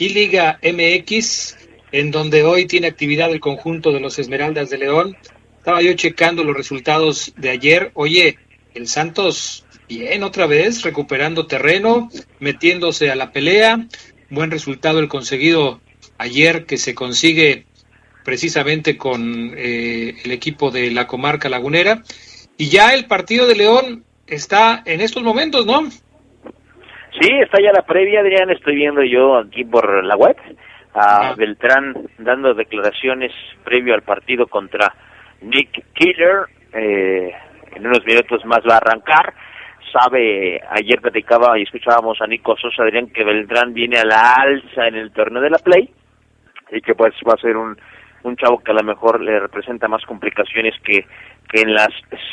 y 0.00 0.08
Liga 0.08 0.58
MX, 0.62 1.56
en 1.92 2.10
donde 2.10 2.42
hoy 2.42 2.64
tiene 2.64 2.86
actividad 2.86 3.30
el 3.30 3.38
conjunto 3.38 3.92
de 3.92 4.00
los 4.00 4.18
Esmeraldas 4.18 4.70
de 4.70 4.78
León. 4.78 5.14
Estaba 5.58 5.82
yo 5.82 5.92
checando 5.92 6.42
los 6.42 6.56
resultados 6.56 7.34
de 7.36 7.50
ayer. 7.50 7.90
Oye, 7.92 8.38
el 8.72 8.88
Santos 8.88 9.66
bien 9.90 10.22
otra 10.22 10.46
vez, 10.46 10.82
recuperando 10.84 11.46
terreno, 11.46 12.08
metiéndose 12.38 13.10
a 13.10 13.14
la 13.14 13.30
pelea. 13.30 13.86
Buen 14.30 14.50
resultado 14.50 15.00
el 15.00 15.08
conseguido 15.08 15.82
ayer 16.16 16.64
que 16.64 16.78
se 16.78 16.94
consigue 16.94 17.66
precisamente 18.24 18.96
con 18.96 19.52
eh, 19.54 20.16
el 20.24 20.32
equipo 20.32 20.70
de 20.70 20.90
la 20.92 21.06
comarca 21.06 21.50
lagunera. 21.50 22.04
Y 22.56 22.70
ya 22.70 22.94
el 22.94 23.04
partido 23.04 23.46
de 23.46 23.54
León 23.54 24.04
está 24.26 24.82
en 24.86 25.02
estos 25.02 25.22
momentos, 25.22 25.66
¿no? 25.66 25.90
Sí, 27.18 27.28
está 27.40 27.60
ya 27.60 27.72
la 27.72 27.82
previa, 27.82 28.20
Adrián, 28.20 28.50
estoy 28.50 28.76
viendo 28.76 29.02
yo 29.02 29.38
aquí 29.38 29.64
por 29.64 30.04
la 30.04 30.16
web 30.16 30.36
a 30.94 31.34
Beltrán 31.36 31.94
dando 32.18 32.54
declaraciones 32.54 33.32
previo 33.64 33.94
al 33.94 34.02
partido 34.02 34.46
contra 34.46 34.92
Nick 35.40 35.84
Killer. 35.94 36.46
Eh, 36.72 37.32
en 37.74 37.86
unos 37.86 38.04
minutos 38.04 38.44
más 38.44 38.60
va 38.68 38.74
a 38.74 38.78
arrancar. 38.78 39.34
Sabe, 39.92 40.60
ayer 40.70 41.00
platicaba 41.00 41.58
y 41.58 41.62
escuchábamos 41.62 42.20
a 42.20 42.26
Nico 42.26 42.56
Sosa, 42.56 42.82
Adrián, 42.82 43.08
que 43.08 43.24
Beltrán 43.24 43.72
viene 43.72 43.98
a 43.98 44.04
la 44.04 44.34
alza 44.34 44.86
en 44.86 44.94
el 44.94 45.12
torneo 45.12 45.42
de 45.42 45.50
la 45.50 45.58
Play 45.58 45.90
y 46.70 46.80
que 46.80 46.94
pues 46.94 47.14
va 47.26 47.34
a 47.34 47.40
ser 47.40 47.56
un 47.56 47.76
un 48.22 48.36
chavo 48.36 48.58
que 48.58 48.72
a 48.72 48.74
lo 48.74 48.82
mejor 48.82 49.20
le 49.20 49.38
representa 49.40 49.88
más 49.88 50.04
complicaciones 50.04 50.74
que, 50.82 51.06
que 51.50 51.62
en 51.62 51.74
las 51.74 51.88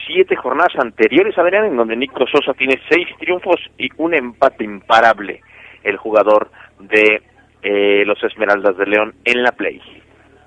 siete 0.05 0.35
jornadas 0.35 0.75
anteriores, 0.77 1.37
Adrián, 1.37 1.65
en 1.65 1.77
donde 1.77 1.95
Nico 1.95 2.25
Sosa 2.27 2.53
tiene 2.53 2.79
seis 2.89 3.07
triunfos 3.19 3.59
y 3.77 3.89
un 3.97 4.13
empate 4.13 4.63
imparable, 4.63 5.41
el 5.83 5.97
jugador 5.97 6.51
de 6.79 7.21
eh, 7.63 8.03
los 8.05 8.23
Esmeraldas 8.23 8.77
de 8.77 8.85
León 8.85 9.15
en 9.25 9.43
la 9.43 9.51
Play. 9.51 9.81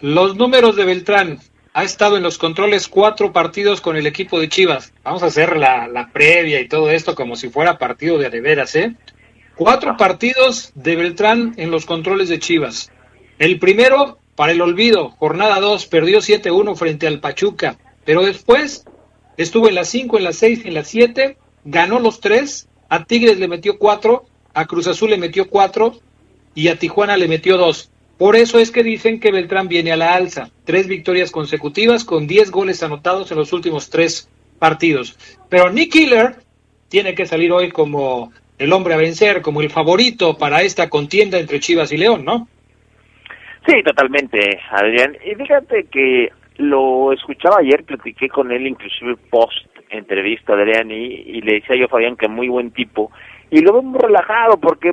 Los 0.01 0.37
números 0.37 0.77
de 0.77 0.85
Beltrán. 0.85 1.39
Ha 1.73 1.85
estado 1.85 2.17
en 2.17 2.25
los 2.25 2.37
controles 2.37 2.89
cuatro 2.89 3.33
partidos 3.33 3.81
con 3.81 3.97
el 3.97 4.05
equipo 4.07 4.41
de 4.41 4.49
Chivas. 4.49 4.93
Vamos 5.05 5.23
a 5.23 5.27
hacer 5.27 5.57
la, 5.57 5.87
la 5.87 6.09
previa 6.09 6.61
y 6.61 6.67
todo 6.67 6.91
esto 6.91 7.15
como 7.15 7.37
si 7.37 7.49
fuera 7.49 7.79
partido 7.79 8.19
de 8.19 8.27
adeveras, 8.27 8.75
¿eh? 8.75 8.97
Cuatro 9.55 9.97
partidos 9.97 10.73
de 10.75 10.97
Beltrán 10.97 11.55
en 11.59 11.71
los 11.71 11.87
controles 11.87 12.29
de 12.29 12.41
Chivas. 12.41 12.91
El 13.39 13.61
primero, 13.61 14.19
para 14.35 14.51
el 14.51 14.61
olvido, 14.63 15.11
jornada 15.11 15.61
2, 15.61 15.87
perdió 15.87 16.19
7-1 16.19 16.75
frente 16.77 17.07
al 17.07 17.21
Pachuca. 17.21 17.77
Pero 18.11 18.25
después 18.25 18.85
estuvo 19.37 19.69
en 19.69 19.77
las 19.77 19.89
5, 19.91 20.19
en 20.19 20.25
las 20.25 20.35
6 20.39 20.63
y 20.65 20.69
en 20.69 20.75
las 20.75 20.89
7, 20.89 21.37
ganó 21.65 22.01
los 22.01 22.19
tres, 22.19 22.69
a 22.89 23.05
Tigres 23.05 23.39
le 23.39 23.47
metió 23.47 23.79
4, 23.79 24.25
a 24.53 24.67
Cruz 24.67 24.89
Azul 24.89 25.11
le 25.11 25.17
metió 25.17 25.49
4 25.49 25.93
y 26.57 26.67
a 26.67 26.77
Tijuana 26.77 27.17
le 27.17 27.29
metió 27.29 27.57
2. 27.57 27.93
Por 28.19 28.35
eso 28.35 28.59
es 28.59 28.73
que 28.73 28.83
dicen 28.83 29.21
que 29.21 29.31
Beltrán 29.31 29.69
viene 29.69 29.93
a 29.93 29.97
la 29.97 30.15
alza. 30.15 30.51
Tres 30.65 30.89
victorias 30.89 31.31
consecutivas 31.31 32.03
con 32.05 32.27
10 32.27 32.51
goles 32.51 32.83
anotados 32.83 33.31
en 33.31 33.39
los 33.39 33.53
últimos 33.53 33.91
tres 33.91 34.29
partidos. 34.59 35.17
Pero 35.49 35.71
Nick 35.71 35.93
Killer 35.93 36.35
tiene 36.89 37.15
que 37.15 37.27
salir 37.27 37.53
hoy 37.53 37.71
como 37.71 38.33
el 38.59 38.73
hombre 38.73 38.95
a 38.95 38.97
vencer, 38.97 39.41
como 39.41 39.61
el 39.61 39.71
favorito 39.71 40.37
para 40.37 40.63
esta 40.63 40.91
contienda 40.91 41.39
entre 41.39 41.61
Chivas 41.61 41.93
y 41.93 41.97
León, 41.97 42.25
¿no? 42.25 42.49
Sí, 43.69 43.75
totalmente, 43.85 44.59
Adrián. 44.73 45.17
Y 45.25 45.37
fíjate 45.37 45.85
que 45.85 46.31
lo 46.61 47.13
escuchaba 47.13 47.59
ayer, 47.61 47.85
platiqué 47.85 48.29
con 48.29 48.53
él 48.53 48.67
inclusive 48.67 49.17
post 49.31 49.67
entrevista, 49.91 50.53
Adrián, 50.53 50.91
y, 50.91 50.95
y 50.95 51.41
le 51.41 51.55
decía 51.55 51.77
yo 51.77 51.89
Fabián 51.89 52.17
que 52.17 52.29
muy 52.29 52.49
buen 52.49 52.71
tipo. 52.71 53.11
Y 53.51 53.61
lo 53.63 53.73
veo 53.73 53.83
muy 53.83 53.99
relajado 53.99 54.57
porque 54.59 54.93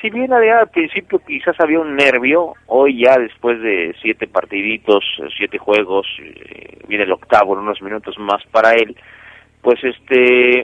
si 0.00 0.10
bien 0.10 0.32
había 0.32 0.60
al 0.60 0.68
principio 0.68 1.18
quizás 1.26 1.58
había 1.58 1.80
un 1.80 1.96
nervio, 1.96 2.54
hoy 2.66 3.02
ya 3.04 3.18
después 3.18 3.60
de 3.60 3.94
siete 4.00 4.26
partiditos, 4.28 5.04
siete 5.36 5.58
juegos, 5.58 6.06
eh, 6.20 6.78
viene 6.86 7.04
el 7.04 7.12
octavo 7.12 7.54
en 7.54 7.60
unos 7.60 7.82
minutos 7.82 8.16
más 8.18 8.42
para 8.52 8.72
él, 8.72 8.96
pues 9.60 9.82
este 9.82 10.60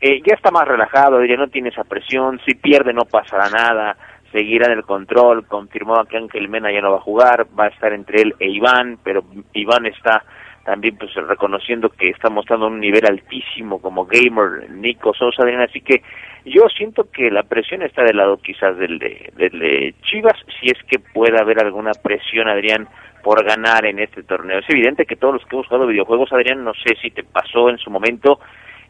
eh, 0.00 0.20
ya 0.24 0.34
está 0.34 0.50
más 0.50 0.68
relajado, 0.68 1.24
ya 1.24 1.36
no 1.36 1.48
tiene 1.48 1.70
esa 1.70 1.84
presión, 1.84 2.40
si 2.46 2.54
pierde 2.54 2.92
no 2.92 3.04
pasará 3.04 3.48
nada, 3.50 3.96
seguirá 4.34 4.66
en 4.66 4.78
el 4.78 4.84
control, 4.84 5.46
confirmó 5.46 6.04
que 6.06 6.16
Ángel 6.16 6.48
Mena 6.48 6.72
ya 6.72 6.80
no 6.80 6.90
va 6.90 6.96
a 6.96 7.02
jugar, 7.02 7.46
va 7.58 7.66
a 7.66 7.68
estar 7.68 7.92
entre 7.92 8.20
él 8.20 8.34
e 8.40 8.50
Iván, 8.50 8.98
pero 9.04 9.22
Iván 9.52 9.86
está 9.86 10.24
también 10.64 10.96
pues 10.96 11.14
reconociendo 11.14 11.88
que 11.90 12.08
está 12.08 12.30
mostrando 12.30 12.66
un 12.66 12.80
nivel 12.80 13.06
altísimo 13.06 13.80
como 13.80 14.06
gamer 14.06 14.68
Nico 14.70 15.14
Sosa, 15.14 15.44
así 15.62 15.82
que 15.82 16.02
yo 16.44 16.62
siento 16.76 17.08
que 17.12 17.30
la 17.30 17.44
presión 17.44 17.82
está 17.82 18.02
del 18.02 18.16
lado 18.16 18.38
quizás 18.38 18.76
del 18.76 18.98
de, 18.98 19.30
del 19.36 19.58
de 19.58 19.94
Chivas, 20.02 20.36
si 20.58 20.66
es 20.66 20.82
que 20.88 20.98
puede 20.98 21.38
haber 21.40 21.60
alguna 21.60 21.92
presión, 21.92 22.48
Adrián, 22.48 22.88
por 23.22 23.44
ganar 23.44 23.86
en 23.86 24.00
este 24.00 24.24
torneo. 24.24 24.58
Es 24.58 24.68
evidente 24.68 25.06
que 25.06 25.16
todos 25.16 25.34
los 25.34 25.44
que 25.44 25.54
hemos 25.54 25.68
jugado 25.68 25.86
videojuegos, 25.86 26.32
Adrián, 26.32 26.64
no 26.64 26.72
sé 26.74 26.96
si 27.00 27.10
te 27.10 27.22
pasó 27.22 27.70
en 27.70 27.78
su 27.78 27.90
momento, 27.90 28.40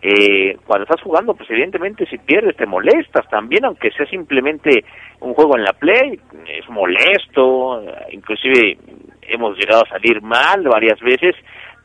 eh, 0.06 0.58
cuando 0.66 0.82
estás 0.84 1.00
jugando, 1.00 1.34
pues 1.34 1.48
evidentemente 1.48 2.04
si 2.04 2.18
pierdes 2.18 2.54
te 2.58 2.66
molestas 2.66 3.26
también, 3.30 3.64
aunque 3.64 3.90
sea 3.90 4.04
simplemente 4.04 4.84
un 5.20 5.32
juego 5.32 5.56
en 5.56 5.64
la 5.64 5.72
Play, 5.72 6.20
es 6.46 6.68
molesto, 6.68 7.82
inclusive 8.12 8.76
hemos 9.22 9.56
llegado 9.56 9.82
a 9.82 9.88
salir 9.88 10.20
mal 10.20 10.62
varias 10.64 11.00
veces, 11.00 11.34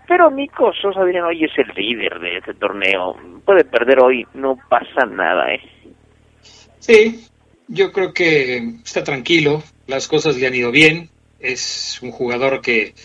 pero 0.06 0.30
Nico 0.30 0.74
Sosa, 0.74 1.00
Adrián, 1.00 1.24
hoy 1.24 1.46
es 1.46 1.52
el 1.58 1.74
líder 1.74 2.20
de 2.20 2.40
este 2.40 2.56
torneo. 2.56 3.16
Puede 3.46 3.64
perder 3.64 4.02
hoy, 4.02 4.28
no 4.34 4.58
pasa 4.68 5.06
nada, 5.06 5.54
¿eh? 5.54 5.62
Sí, 6.80 7.26
yo 7.70 7.94
creo 7.94 8.14
que 8.14 8.58
está 8.84 9.06
tranquilo, 9.06 9.64
las 9.88 10.10
cosas 10.10 10.36
le 10.36 10.46
han 10.46 10.56
ido 10.56 10.72
bien. 10.72 11.10
Es 11.40 12.02
un 12.02 12.12
jugador 12.12 12.60
que 12.60 12.96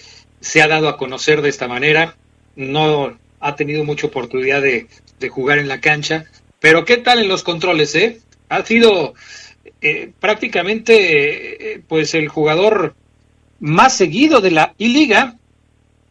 se 0.41 0.61
ha 0.61 0.67
dado 0.67 0.89
a 0.89 0.97
conocer 0.97 1.41
de 1.41 1.51
esta 1.51 1.69
manera. 1.69 2.17
No 2.57 3.17
ha 3.39 3.55
tenido 3.55 3.85
mucha 3.85 4.07
oportunidad 4.07 4.63
de, 4.63 4.87
de 5.19 5.29
jugar 5.29 5.59
en 5.59 5.69
la 5.69 5.81
cancha. 5.81 6.25
Pero 6.61 6.85
¿qué 6.85 6.97
tal 6.97 7.21
en 7.21 7.29
los 7.29 7.43
controles, 7.43 7.95
eh? 7.95 8.21
Ha 8.49 8.65
sido 8.65 9.15
eh, 9.81 10.13
prácticamente 10.19 11.75
eh, 11.75 11.83
pues 11.87 12.15
el 12.15 12.29
jugador 12.29 12.95
más 13.61 13.97
seguido 13.97 14.41
de 14.41 14.51
la 14.51 14.75
I-Liga 14.79 15.37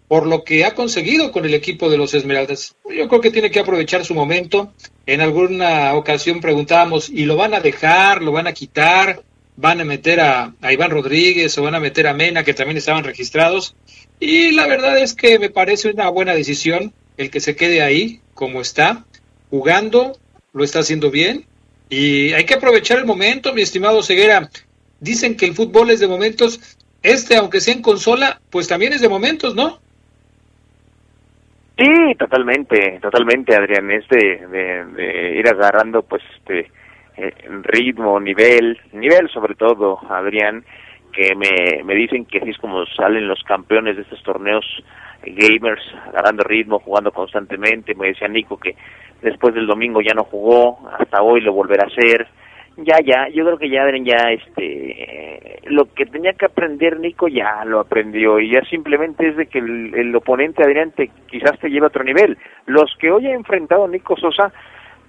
por 0.08 0.28
lo 0.28 0.44
que 0.44 0.64
ha 0.64 0.76
conseguido 0.76 1.32
con 1.32 1.46
el 1.46 1.56
equipo 1.56 1.90
de 1.90 1.98
los 1.98 2.14
Esmeraldas. 2.14 2.76
Yo 2.88 3.08
creo 3.08 3.20
que 3.20 3.32
tiene 3.32 3.50
que 3.50 3.60
aprovechar 3.60 4.06
su 4.06 4.14
momento. 4.14 4.72
En 5.08 5.22
alguna 5.22 5.96
ocasión 5.96 6.40
preguntábamos, 6.40 7.10
¿y 7.10 7.26
lo 7.26 7.36
van 7.36 7.56
a 7.56 7.62
dejar? 7.62 8.22
¿Lo 8.22 8.32
van 8.32 8.46
a 8.46 8.54
quitar? 8.54 9.24
¿Van 9.56 9.82
a 9.82 9.86
meter 9.86 10.20
a, 10.20 10.54
a 10.62 10.72
Iván 10.72 10.92
Rodríguez 10.92 11.58
o 11.58 11.64
van 11.64 11.74
a 11.74 11.80
meter 11.80 12.06
a 12.06 12.14
Mena, 12.14 12.44
que 12.44 12.54
también 12.54 12.78
estaban 12.78 13.04
registrados? 13.04 13.76
Y 14.20 14.52
la 14.52 14.68
verdad 14.68 15.00
es 15.00 15.16
que 15.16 15.40
me 15.40 15.50
parece 15.50 15.90
una 15.90 16.10
buena 16.10 16.36
decisión 16.36 16.94
el 17.18 17.30
que 17.30 17.40
se 17.40 17.56
quede 17.56 17.82
ahí, 17.82 18.22
como 18.34 18.62
está, 18.62 19.06
jugando, 19.50 20.18
lo 20.54 20.64
está 20.64 20.80
haciendo 20.80 21.12
bien. 21.12 21.46
Y 21.90 22.34
hay 22.34 22.46
que 22.46 22.56
aprovechar 22.56 22.98
el 22.98 23.06
momento, 23.06 23.54
mi 23.54 23.62
estimado 23.62 24.02
Ceguera. 24.04 24.50
Dicen 25.00 25.38
que 25.38 25.46
el 25.46 25.54
fútbol 25.54 25.90
es 25.90 26.00
de 26.00 26.08
momentos. 26.08 26.78
Este, 27.02 27.36
aunque 27.36 27.60
sea 27.60 27.74
en 27.74 27.82
consola, 27.82 28.40
pues 28.50 28.68
también 28.68 28.94
es 28.94 29.02
de 29.02 29.10
momentos, 29.10 29.56
¿no? 29.56 29.80
Sí, 31.78 32.16
totalmente, 32.18 33.00
totalmente, 33.02 33.56
Adrián, 33.56 33.90
es 33.92 34.08
de, 34.08 34.48
de, 34.96 35.40
ir 35.40 35.48
agarrando 35.48 36.04
pues 36.04 36.22
este 36.38 36.72
eh, 37.18 37.34
ritmo, 37.64 38.20
nivel, 38.20 38.80
nivel 38.92 39.28
sobre 39.30 39.56
todo, 39.56 40.00
Adrián, 40.08 40.64
que 41.14 41.36
me, 41.36 41.84
me 41.84 41.96
dicen 41.96 42.26
que 42.26 42.40
así 42.40 42.50
es 42.50 42.58
como 42.58 42.86
salen 42.88 43.28
los 43.28 43.42
campeones 43.44 43.96
de 43.96 44.02
estos 44.02 44.22
torneos 44.24 44.66
gamers, 45.26 45.82
agarrando 46.08 46.44
ritmo, 46.44 46.80
jugando 46.80 47.12
constantemente, 47.12 47.96
me 47.96 48.08
decía 48.08 48.28
Nico 48.28 48.58
que 48.58 48.76
después 49.22 49.54
del 49.54 49.68
domingo 49.68 50.02
ya 50.02 50.14
no 50.14 50.26
jugó, 50.26 50.80
hasta 51.00 51.22
hoy 51.22 51.40
lo 51.40 51.54
volverá 51.54 51.86
a 51.86 51.88
hacer, 51.88 52.28
ya, 52.78 52.98
ya, 53.06 53.28
yo 53.30 53.46
creo 53.46 53.58
que 53.58 53.70
ya 53.70 53.84
ya, 54.04 54.32
este, 54.32 55.60
lo 55.66 55.86
que 55.94 56.06
tenía 56.08 56.34
que 56.34 56.46
aprender 56.46 57.00
Nico 57.00 57.28
ya 57.28 57.64
lo 57.66 57.80
aprendió. 57.80 58.40
Y 58.40 58.52
ya 58.52 58.62
simplemente 58.62 59.28
es 59.28 59.38
de 59.38 59.46
que 59.46 59.60
el, 59.60 59.94
el 59.94 60.16
oponente 60.16 60.64
Adrián 60.64 60.92
te, 60.92 61.12
quizás 61.30 61.60
te 61.60 61.70
lleve 61.70 61.86
a 61.86 61.90
otro 61.90 62.04
nivel. 62.04 62.38
Los 62.66 62.96
que 62.98 63.12
hoy 63.12 63.28
ha 63.28 63.34
enfrentado 63.34 63.88
Nico 63.88 64.18
Sosa, 64.18 64.52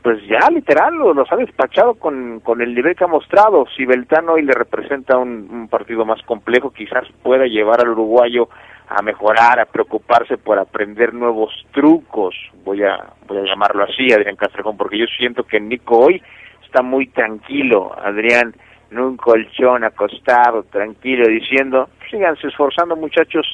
pues 0.05 0.21
ya 0.29 0.51
literal 0.51 0.95
lo, 0.95 1.15
los 1.15 1.33
ha 1.33 1.37
despachado 1.37 1.95
con, 1.95 2.41
con 2.41 2.61
el 2.61 2.75
nivel 2.75 2.95
que 2.95 3.05
ha 3.05 3.07
mostrado. 3.07 3.65
Si 3.75 3.87
Beltano 3.87 4.35
hoy 4.35 4.43
le 4.43 4.53
representa 4.53 5.17
un, 5.17 5.49
un 5.51 5.69
partido 5.69 6.05
más 6.05 6.21
complejo, 6.25 6.71
quizás 6.71 7.09
pueda 7.23 7.47
llevar 7.47 7.81
al 7.81 7.89
uruguayo 7.89 8.51
a 8.87 9.01
mejorar, 9.01 9.59
a 9.59 9.65
preocuparse 9.65 10.37
por 10.37 10.59
aprender 10.59 11.15
nuevos 11.15 11.51
trucos, 11.73 12.35
voy 12.67 12.83
a, 12.83 12.99
voy 13.27 13.39
a 13.39 13.45
llamarlo 13.45 13.85
así, 13.85 14.13
Adrián 14.13 14.37
Castrejón, 14.37 14.77
porque 14.77 14.99
yo 14.99 15.07
siento 15.07 15.45
que 15.45 15.59
Nico 15.59 15.99
hoy 15.99 16.23
está 16.67 16.83
muy 16.83 17.07
tranquilo, 17.07 17.97
Adrián, 17.99 18.55
en 18.91 18.99
un 18.99 19.17
colchón 19.17 19.85
acostado, 19.85 20.65
tranquilo, 20.65 21.27
diciendo, 21.29 21.89
síganse 22.11 22.49
esforzando 22.49 22.95
muchachos, 22.95 23.47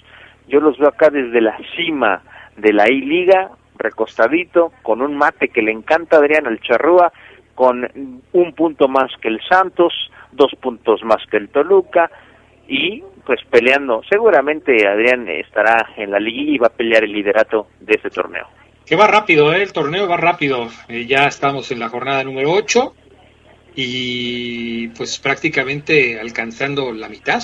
yo 0.48 0.58
los 0.58 0.76
veo 0.78 0.88
acá 0.88 1.10
desde 1.10 1.40
la 1.40 1.56
cima 1.76 2.22
de 2.56 2.72
la 2.72 2.90
I-Liga, 2.90 3.52
recostadito, 3.80 4.72
con 4.82 5.02
un 5.02 5.16
mate 5.16 5.48
que 5.48 5.62
le 5.62 5.72
encanta 5.72 6.16
a 6.16 6.20
Adrián 6.20 6.46
el 6.46 6.60
Charrúa, 6.60 7.12
con 7.54 7.90
un 8.32 8.54
punto 8.54 8.88
más 8.88 9.10
que 9.20 9.28
el 9.28 9.40
Santos, 9.48 9.92
dos 10.32 10.52
puntos 10.60 11.02
más 11.02 11.22
que 11.30 11.36
el 11.36 11.48
Toluca, 11.48 12.10
y 12.68 13.02
pues 13.26 13.40
peleando, 13.50 14.02
seguramente 14.08 14.86
Adrián 14.86 15.28
estará 15.28 15.90
en 15.96 16.12
la 16.12 16.20
liga 16.20 16.52
y 16.52 16.58
va 16.58 16.68
a 16.68 16.70
pelear 16.70 17.04
el 17.04 17.12
liderato 17.12 17.66
de 17.80 17.94
este 17.96 18.10
torneo. 18.10 18.46
Que 18.86 18.96
va 18.96 19.06
rápido, 19.06 19.52
¿eh? 19.52 19.62
el 19.62 19.72
torneo 19.72 20.08
va 20.08 20.16
rápido, 20.16 20.68
eh, 20.88 21.06
ya 21.06 21.26
estamos 21.26 21.70
en 21.70 21.80
la 21.80 21.88
jornada 21.88 22.24
número 22.24 22.52
8, 22.52 22.94
y 23.74 24.88
pues 24.88 25.18
prácticamente 25.18 26.18
alcanzando 26.18 26.92
la 26.92 27.08
mitad 27.08 27.42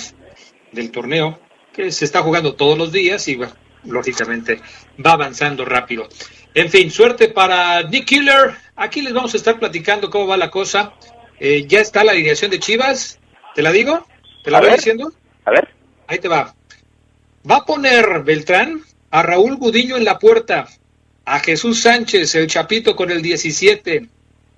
del 0.71 0.91
torneo 0.91 1.39
que 1.73 1.91
se 1.91 2.05
está 2.05 2.21
jugando 2.21 2.55
todos 2.55 2.77
los 2.77 2.91
días 2.91 3.27
y 3.27 3.35
bueno, 3.35 3.53
lógicamente 3.87 4.61
va 5.03 5.13
avanzando 5.13 5.65
rápido. 5.65 6.07
En 6.53 6.69
fin, 6.69 6.89
suerte 6.91 7.29
para 7.29 7.83
Nick 7.83 8.05
Killer. 8.05 8.55
Aquí 8.75 9.01
les 9.01 9.13
vamos 9.13 9.33
a 9.33 9.37
estar 9.37 9.59
platicando 9.59 10.09
cómo 10.09 10.27
va 10.27 10.37
la 10.37 10.49
cosa. 10.49 10.93
Eh, 11.39 11.65
ya 11.67 11.81
está 11.81 12.03
la 12.03 12.11
alineación 12.11 12.51
de 12.51 12.59
Chivas. 12.59 13.19
¿Te 13.55 13.61
la 13.61 13.71
digo? 13.71 14.05
¿Te 14.43 14.51
la 14.51 14.57
A 14.57 14.61
voy 14.61 14.69
ver. 14.71 14.79
diciendo? 14.79 15.11
A 15.45 15.51
ver. 15.51 15.69
Ahí 16.07 16.19
te 16.19 16.27
va. 16.27 16.55
Va 17.49 17.57
a 17.57 17.65
poner 17.65 18.23
Beltrán 18.23 18.81
a 19.11 19.23
Raúl 19.23 19.55
Gudiño 19.57 19.97
en 19.97 20.03
la 20.05 20.19
puerta, 20.19 20.67
a 21.25 21.39
Jesús 21.39 21.81
Sánchez, 21.81 22.35
el 22.35 22.47
Chapito 22.47 22.95
con 22.95 23.09
el 23.11 23.21
17, 23.21 24.07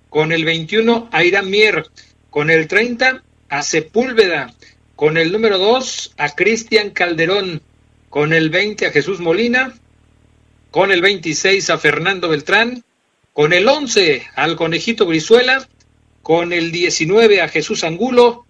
con 0.10 0.32
el 0.32 0.44
21 0.46 1.10
a 1.12 1.24
Irán 1.24 1.50
Mier, 1.50 1.86
con 2.30 2.50
el 2.50 2.68
30 2.68 3.24
a 3.50 3.62
Sepúlveda, 3.62 4.54
con 4.96 5.18
el 5.18 5.32
número 5.32 5.58
2 5.58 6.14
a 6.18 6.30
Cristian 6.36 6.92
Calderón, 6.92 7.62
con 8.10 8.34
el 8.34 8.50
20 8.50 8.88
a 8.88 8.92
Jesús 8.92 9.20
Molina, 9.20 9.74
con 10.72 10.92
el 10.92 11.02
26 11.02 11.70
a 11.70 11.78
Fernando 11.78 12.30
Beltrán, 12.30 12.84
con 13.34 13.54
el 13.54 13.68
11 13.68 14.28
al 14.36 14.56
Conejito 14.56 15.06
Brizuela, 15.06 15.66
con 16.22 16.54
el 16.54 16.72
19 16.72 17.42
a 17.42 17.48
Jesús 17.48 17.84
Angulo, 17.84 18.46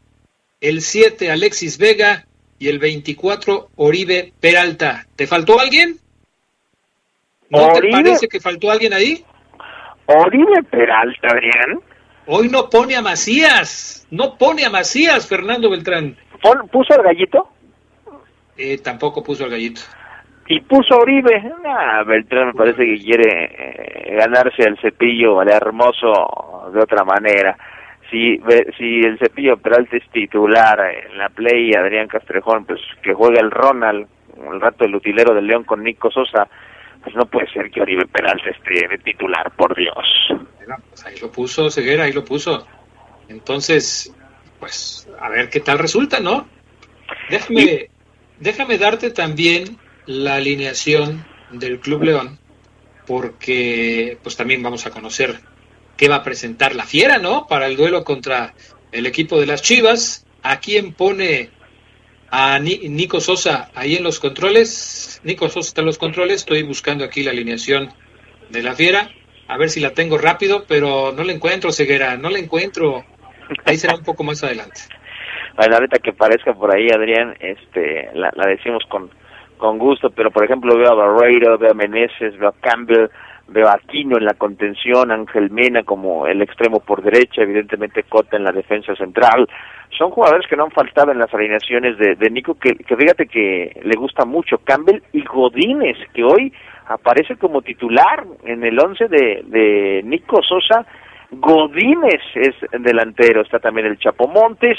el 0.61 0.81
7 0.81 1.31
Alexis 1.31 1.77
Vega 1.77 2.25
y 2.57 2.67
el 2.67 2.79
24 2.79 3.69
Oribe 3.75 4.33
Peralta. 4.39 5.05
¿Te 5.15 5.27
faltó 5.27 5.59
alguien? 5.59 5.97
¿No 7.49 7.71
te 7.73 7.89
parece 7.89 8.27
que 8.27 8.39
faltó 8.39 8.69
alguien 8.71 8.93
ahí? 8.93 9.23
Oribe 10.05 10.63
Peralta, 10.63 11.29
Adrián. 11.29 11.81
Hoy 12.25 12.49
no 12.49 12.69
pone 12.69 12.95
a 12.95 13.01
Macías, 13.01 14.07
no 14.11 14.37
pone 14.37 14.65
a 14.65 14.69
Macías, 14.69 15.27
Fernando 15.27 15.69
Beltrán. 15.69 16.17
¿Puso 16.71 16.93
al 16.93 17.03
gallito? 17.03 17.49
Eh, 18.61 18.77
tampoco 18.79 19.23
puso 19.23 19.45
al 19.45 19.51
gallito. 19.51 19.81
Y 20.47 20.59
puso 20.59 20.95
a 20.95 20.97
Oribe. 20.97 21.41
Ah, 21.65 22.03
Beltrán 22.05 22.47
me 22.47 22.53
parece 22.53 22.83
que 22.83 22.99
quiere 22.99 23.45
eh, 23.45 24.15
ganarse 24.17 24.63
el 24.63 24.77
cepillo 24.79 25.39
al 25.39 25.49
hermoso 25.49 26.69
de 26.73 26.81
otra 26.81 27.05
manera. 27.05 27.57
Si, 28.11 28.37
si 28.77 28.99
el 28.99 29.17
cepillo 29.17 29.55
Peralta 29.57 29.95
es 29.95 30.09
titular 30.09 30.77
en 30.91 31.17
la 31.17 31.29
play, 31.29 31.71
Adrián 31.73 32.09
Castrejón, 32.09 32.65
pues 32.65 32.81
que 33.01 33.13
juegue 33.13 33.39
el 33.39 33.49
Ronald, 33.49 34.07
el 34.51 34.59
rato 34.59 34.83
el 34.83 34.95
utilero 34.95 35.33
del 35.33 35.47
León 35.47 35.63
con 35.63 35.81
Nico 35.81 36.11
Sosa, 36.11 36.49
pues 37.01 37.15
no 37.15 37.27
puede 37.27 37.49
ser 37.53 37.71
que 37.71 37.81
Oribe 37.81 38.07
Peralta 38.07 38.49
esté 38.49 38.87
de 38.89 38.97
titular, 38.97 39.51
por 39.51 39.73
Dios. 39.73 40.33
pues 40.89 41.05
ahí 41.05 41.15
lo 41.21 41.31
puso 41.31 41.69
Ceguera, 41.69 42.03
ahí 42.03 42.11
lo 42.11 42.25
puso. 42.25 42.67
Entonces, 43.29 44.13
pues 44.59 45.07
a 45.17 45.29
ver 45.29 45.49
qué 45.49 45.61
tal 45.61 45.79
resulta, 45.79 46.19
¿no? 46.19 46.45
Déjame, 47.29 47.89
déjame 48.39 48.77
darte 48.77 49.11
también 49.11 49.77
la 50.05 50.35
alineación 50.35 51.25
del 51.51 51.79
Club 51.79 52.03
León, 52.03 52.39
porque 53.05 54.17
pues 54.23 54.35
también 54.35 54.63
vamos 54.63 54.85
a 54.85 54.91
conocer 54.91 55.41
qué 55.97 56.07
va 56.07 56.17
a 56.17 56.23
presentar 56.23 56.75
la 56.75 56.85
Fiera, 56.85 57.17
¿no? 57.17 57.47
Para 57.47 57.67
el 57.67 57.75
duelo 57.75 58.03
contra 58.03 58.53
el 58.91 59.05
equipo 59.05 59.39
de 59.39 59.45
las 59.45 59.61
Chivas. 59.61 60.25
¿A 60.41 60.59
quién 60.61 60.93
pone 60.93 61.49
a 62.31 62.59
Nico 62.59 63.19
Sosa 63.21 63.71
ahí 63.73 63.95
en 63.95 64.03
los 64.03 64.19
controles. 64.19 65.19
Nico 65.23 65.49
Sosa 65.49 65.69
está 65.69 65.81
en 65.81 65.87
los 65.87 65.97
controles. 65.97 66.41
Estoy 66.41 66.63
buscando 66.63 67.03
aquí 67.03 67.23
la 67.23 67.31
alineación 67.31 67.91
de 68.49 68.63
la 68.63 68.75
fiera. 68.75 69.11
A 69.47 69.57
ver 69.57 69.69
si 69.69 69.79
la 69.79 69.93
tengo 69.93 70.17
rápido, 70.17 70.65
pero 70.67 71.11
no 71.11 71.23
la 71.23 71.33
encuentro, 71.33 71.71
Ceguera. 71.71 72.17
No 72.17 72.29
la 72.29 72.39
encuentro. 72.39 73.05
Ahí 73.65 73.77
será 73.77 73.95
un 73.95 74.03
poco 74.03 74.23
más 74.23 74.43
adelante. 74.43 74.81
Ahorita 75.59 75.99
que 75.99 76.13
parezca 76.13 76.53
por 76.53 76.73
ahí, 76.73 76.87
Adrián, 76.89 77.35
este, 77.41 78.09
la, 78.13 78.31
decimos 78.47 78.83
con, 78.87 79.09
con 79.57 79.77
gusto, 79.77 80.09
pero 80.09 80.31
por 80.31 80.45
ejemplo 80.45 80.77
veo 80.77 80.91
a 80.91 80.95
Barreiro, 80.95 81.57
veo 81.57 81.71
a 81.71 81.73
Meneses, 81.73 82.37
veo 82.37 82.49
a 82.49 82.61
Campbell, 82.61 83.09
veo 83.49 83.67
a 83.67 83.73
Aquino 83.73 84.17
en 84.17 84.23
la 84.23 84.35
contención, 84.35 85.11
Ángel 85.11 85.49
Mena 85.51 85.83
como 85.83 86.27
el 86.27 86.41
extremo 86.41 86.79
por 86.79 87.01
derecha, 87.03 87.41
evidentemente 87.41 88.03
Cota 88.03 88.37
en 88.37 88.45
la 88.45 88.53
defensa 88.53 88.95
central, 88.95 89.49
son 89.97 90.11
jugadores 90.11 90.47
que 90.47 90.55
no 90.55 90.63
han 90.63 90.71
faltado 90.71 91.11
en 91.11 91.19
las 91.19 91.33
alineaciones 91.33 91.97
de, 91.97 92.15
de 92.15 92.29
Nico, 92.29 92.55
que, 92.55 92.75
que, 92.75 92.95
fíjate 92.95 93.25
que 93.25 93.81
le 93.83 93.97
gusta 93.97 94.23
mucho 94.23 94.59
Campbell 94.59 95.01
y 95.11 95.23
Godínez, 95.25 95.97
que 96.13 96.23
hoy 96.23 96.53
aparece 96.87 97.35
como 97.35 97.61
titular 97.61 98.25
en 98.45 98.63
el 98.63 98.79
once 98.79 99.09
de, 99.09 99.43
de 99.45 100.01
Nico 100.05 100.41
Sosa. 100.41 100.85
Godínez 101.31 102.21
es 102.33 102.55
delantero, 102.81 103.41
está 103.41 103.59
también 103.59 103.85
el 103.85 103.99
Chapo 103.99 104.27
Montes, 104.27 104.77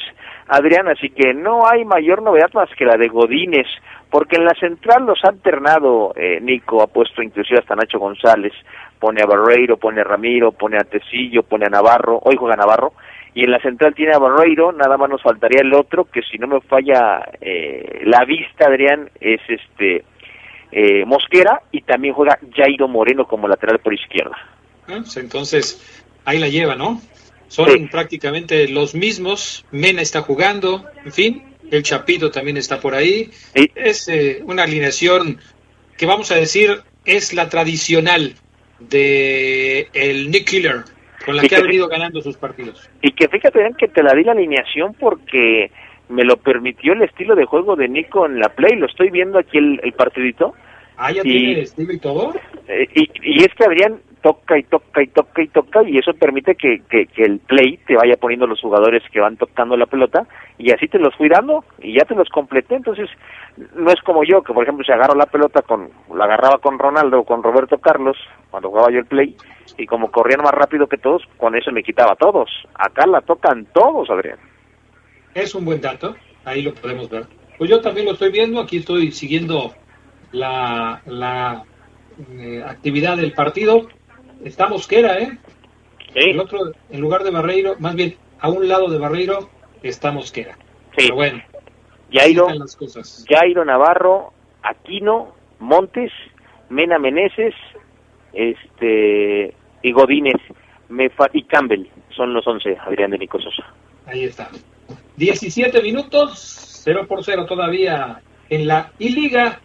Adrián, 0.48 0.88
así 0.88 1.10
que 1.10 1.32
no 1.32 1.68
hay 1.68 1.84
mayor 1.84 2.22
novedad 2.22 2.50
más 2.54 2.68
que 2.76 2.84
la 2.84 2.96
de 2.96 3.06
Godínez, 3.06 3.68
porque 4.10 4.36
en 4.36 4.44
la 4.44 4.54
central 4.54 5.06
los 5.06 5.24
ha 5.24 5.28
alternado 5.28 6.12
eh, 6.16 6.40
Nico, 6.40 6.82
ha 6.82 6.88
puesto 6.88 7.22
inclusive 7.22 7.60
hasta 7.60 7.76
Nacho 7.76 8.00
González, 8.00 8.52
pone 8.98 9.22
a 9.22 9.26
Barreiro, 9.26 9.76
pone 9.76 10.00
a 10.00 10.04
Ramiro, 10.04 10.50
pone 10.50 10.76
a 10.76 10.84
Tecillo, 10.84 11.44
pone 11.44 11.66
a 11.66 11.70
Navarro, 11.70 12.18
hoy 12.24 12.36
juega 12.36 12.56
Navarro, 12.56 12.94
y 13.32 13.44
en 13.44 13.52
la 13.52 13.60
central 13.60 13.94
tiene 13.94 14.12
a 14.12 14.18
Barreiro, 14.18 14.72
nada 14.72 14.96
más 14.96 15.08
nos 15.08 15.22
faltaría 15.22 15.60
el 15.62 15.72
otro, 15.72 16.06
que 16.06 16.22
si 16.22 16.36
no 16.36 16.48
me 16.48 16.60
falla 16.62 17.22
eh, 17.40 18.02
la 18.06 18.24
vista, 18.24 18.66
Adrián, 18.66 19.08
es 19.20 19.40
este 19.48 20.04
eh, 20.72 21.04
Mosquera, 21.06 21.62
y 21.70 21.82
también 21.82 22.14
juega 22.14 22.40
Jairo 22.56 22.88
Moreno 22.88 23.24
como 23.26 23.46
lateral 23.46 23.78
por 23.78 23.94
izquierda. 23.94 24.36
Ah, 24.88 24.98
pues 24.98 25.16
entonces, 25.16 26.04
ahí 26.30 26.38
la 26.38 26.48
lleva, 26.48 26.76
¿no? 26.76 27.00
Son 27.48 27.88
prácticamente 27.88 28.68
los 28.68 28.94
mismos, 28.94 29.64
Mena 29.72 30.02
está 30.02 30.22
jugando, 30.22 30.84
en 31.04 31.12
fin, 31.12 31.42
el 31.70 31.82
Chapito 31.82 32.30
también 32.30 32.56
está 32.56 32.80
por 32.80 32.94
ahí. 32.94 33.30
Es 33.74 34.08
eh, 34.08 34.40
una 34.44 34.62
alineación 34.62 35.38
que 35.96 36.06
vamos 36.06 36.30
a 36.30 36.36
decir 36.36 36.82
es 37.04 37.34
la 37.34 37.48
tradicional 37.48 38.34
de 38.78 39.88
el 39.92 40.30
Nick 40.30 40.48
Killer, 40.48 40.84
con 41.24 41.36
la 41.36 41.42
que, 41.42 41.56
ha 41.56 41.60
venido 41.60 41.88
ganando 41.88 42.22
sus 42.22 42.36
partidos. 42.36 42.88
Y 43.02 43.12
que 43.12 43.28
fíjate 43.28 43.58
bien 43.58 43.74
que 43.74 43.88
te 43.88 44.02
la 44.02 44.14
di 44.14 44.22
la 44.22 44.32
alineación 44.32 44.94
porque 44.94 45.72
me 46.08 46.24
lo 46.24 46.36
permitió 46.36 46.92
el 46.92 47.02
estilo 47.02 47.34
de 47.34 47.44
juego 47.44 47.74
de 47.74 47.88
Nico 47.88 48.26
en 48.26 48.38
la 48.38 48.50
play, 48.50 48.76
lo 48.76 48.86
estoy 48.86 49.10
viendo 49.10 49.38
aquí 49.38 49.58
el, 49.58 49.80
el 49.82 49.92
partidito. 49.92 50.54
Ah, 50.96 51.10
ya 51.10 51.22
tiene 51.22 51.62
estilo 51.62 51.92
y 51.92 51.98
todo. 51.98 52.34
Eh, 52.68 52.86
y, 52.94 53.10
y, 53.22 53.44
es 53.44 53.54
que 53.54 53.64
Adrián 53.64 54.00
toca 54.22 54.58
y 54.58 54.62
toca 54.64 55.02
y 55.02 55.06
toca 55.08 55.42
y 55.42 55.48
toca 55.48 55.82
y 55.82 55.98
eso 55.98 56.12
permite 56.14 56.54
que, 56.54 56.82
que, 56.88 57.08
el 57.16 57.38
play 57.40 57.78
te 57.86 57.96
vaya 57.96 58.16
poniendo 58.16 58.46
los 58.46 58.60
jugadores 58.60 59.02
que 59.12 59.20
van 59.20 59.36
tocando 59.36 59.76
la 59.76 59.86
pelota 59.86 60.26
y 60.58 60.70
así 60.72 60.88
te 60.88 60.98
los 60.98 61.14
fui 61.16 61.28
dando 61.28 61.64
y 61.78 61.94
ya 61.98 62.04
te 62.04 62.14
los 62.14 62.28
completé. 62.28 62.76
Entonces, 62.76 63.08
no 63.74 63.90
es 63.90 64.00
como 64.02 64.24
yo, 64.24 64.42
que 64.42 64.52
por 64.52 64.62
ejemplo, 64.62 64.84
si 64.84 64.92
agarro 64.92 65.14
la 65.14 65.26
pelota 65.26 65.62
con, 65.62 65.90
la 66.14 66.24
agarraba 66.24 66.58
con 66.58 66.78
Ronaldo 66.78 67.20
o 67.20 67.24
con 67.24 67.42
Roberto 67.42 67.78
Carlos, 67.78 68.16
cuando 68.50 68.68
jugaba 68.70 68.90
yo 68.90 68.98
el 68.98 69.06
play, 69.06 69.36
y 69.78 69.86
como 69.86 70.10
corrían 70.10 70.42
más 70.42 70.52
rápido 70.52 70.86
que 70.86 70.98
todos, 70.98 71.22
con 71.36 71.56
eso 71.56 71.72
me 71.72 71.82
quitaba 71.82 72.14
todos. 72.16 72.50
Acá 72.74 73.06
la 73.06 73.20
tocan 73.22 73.66
todos, 73.72 74.10
Adrián. 74.10 74.38
Es 75.34 75.54
un 75.54 75.64
buen 75.64 75.80
dato, 75.80 76.16
ahí 76.44 76.62
lo 76.62 76.74
podemos 76.74 77.08
ver. 77.08 77.26
Pues 77.56 77.70
yo 77.70 77.80
también 77.80 78.06
lo 78.06 78.12
estoy 78.12 78.30
viendo, 78.30 78.60
aquí 78.60 78.78
estoy 78.78 79.12
siguiendo 79.12 79.74
la, 80.32 81.02
la 81.06 81.64
eh, 82.32 82.62
actividad 82.66 83.16
del 83.16 83.32
partido. 83.32 83.88
Está 84.44 84.68
Mosquera, 84.68 85.18
¿eh? 85.18 85.38
El 86.14 86.40
otro, 86.40 86.72
en 86.88 87.00
lugar 87.00 87.22
de 87.22 87.30
Barreiro, 87.30 87.76
más 87.78 87.94
bien 87.94 88.16
a 88.40 88.48
un 88.48 88.66
lado 88.68 88.88
de 88.88 88.98
Barreiro, 88.98 89.48
está 89.82 90.10
Mosquera. 90.10 90.56
Sí. 90.96 91.06
Pero 91.06 91.14
bueno, 91.14 91.42
Jairo, 92.12 92.48
Jairo 93.28 93.64
Navarro, 93.64 94.32
Aquino, 94.62 95.34
Montes, 95.60 96.10
Mena 96.68 96.98
Meneses, 96.98 97.54
este, 98.32 99.54
y 99.82 99.92
Godínez 99.92 100.40
y 101.32 101.42
Campbell. 101.44 101.86
Son 102.16 102.34
los 102.34 102.46
11, 102.46 102.76
Adrián 102.78 103.10
de 103.10 103.18
Nicososa. 103.18 103.64
Ahí 104.06 104.24
está. 104.24 104.50
17 105.16 105.82
minutos, 105.82 106.80
0 106.84 107.06
por 107.06 107.24
0 107.24 107.46
todavía 107.46 108.20
en 108.48 108.66
la 108.66 108.90
I-Liga. 108.98 109.60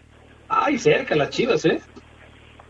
Ay, 0.47 0.77
cerca 0.77 1.15
las 1.15 1.31
chivas, 1.31 1.65
¿eh? 1.65 1.81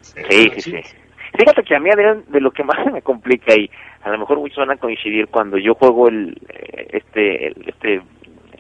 sí, 0.02 0.52
sí, 0.60 0.72
sí. 0.72 0.96
Fíjate 1.38 1.64
que 1.64 1.76
a 1.76 1.80
mí, 1.80 1.90
Adrián, 1.90 2.24
de 2.28 2.40
lo 2.40 2.52
que 2.52 2.64
más 2.64 2.86
me 2.92 3.02
complica 3.02 3.54
y 3.56 3.70
a 4.04 4.10
lo 4.10 4.20
mejor 4.20 4.40
muchos 4.40 4.58
van 4.58 4.72
a 4.72 4.78
coincidir 4.78 5.28
cuando 5.28 5.58
yo 5.58 5.76
juego 5.76 6.08
el 6.08 6.38
eh, 6.50 6.88
este 6.92 7.48
este 7.70 8.02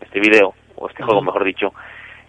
este 0.01 0.19
video 0.19 0.53
o 0.75 0.89
este 0.89 1.03
juego 1.03 1.21
mejor 1.21 1.43
dicho 1.43 1.71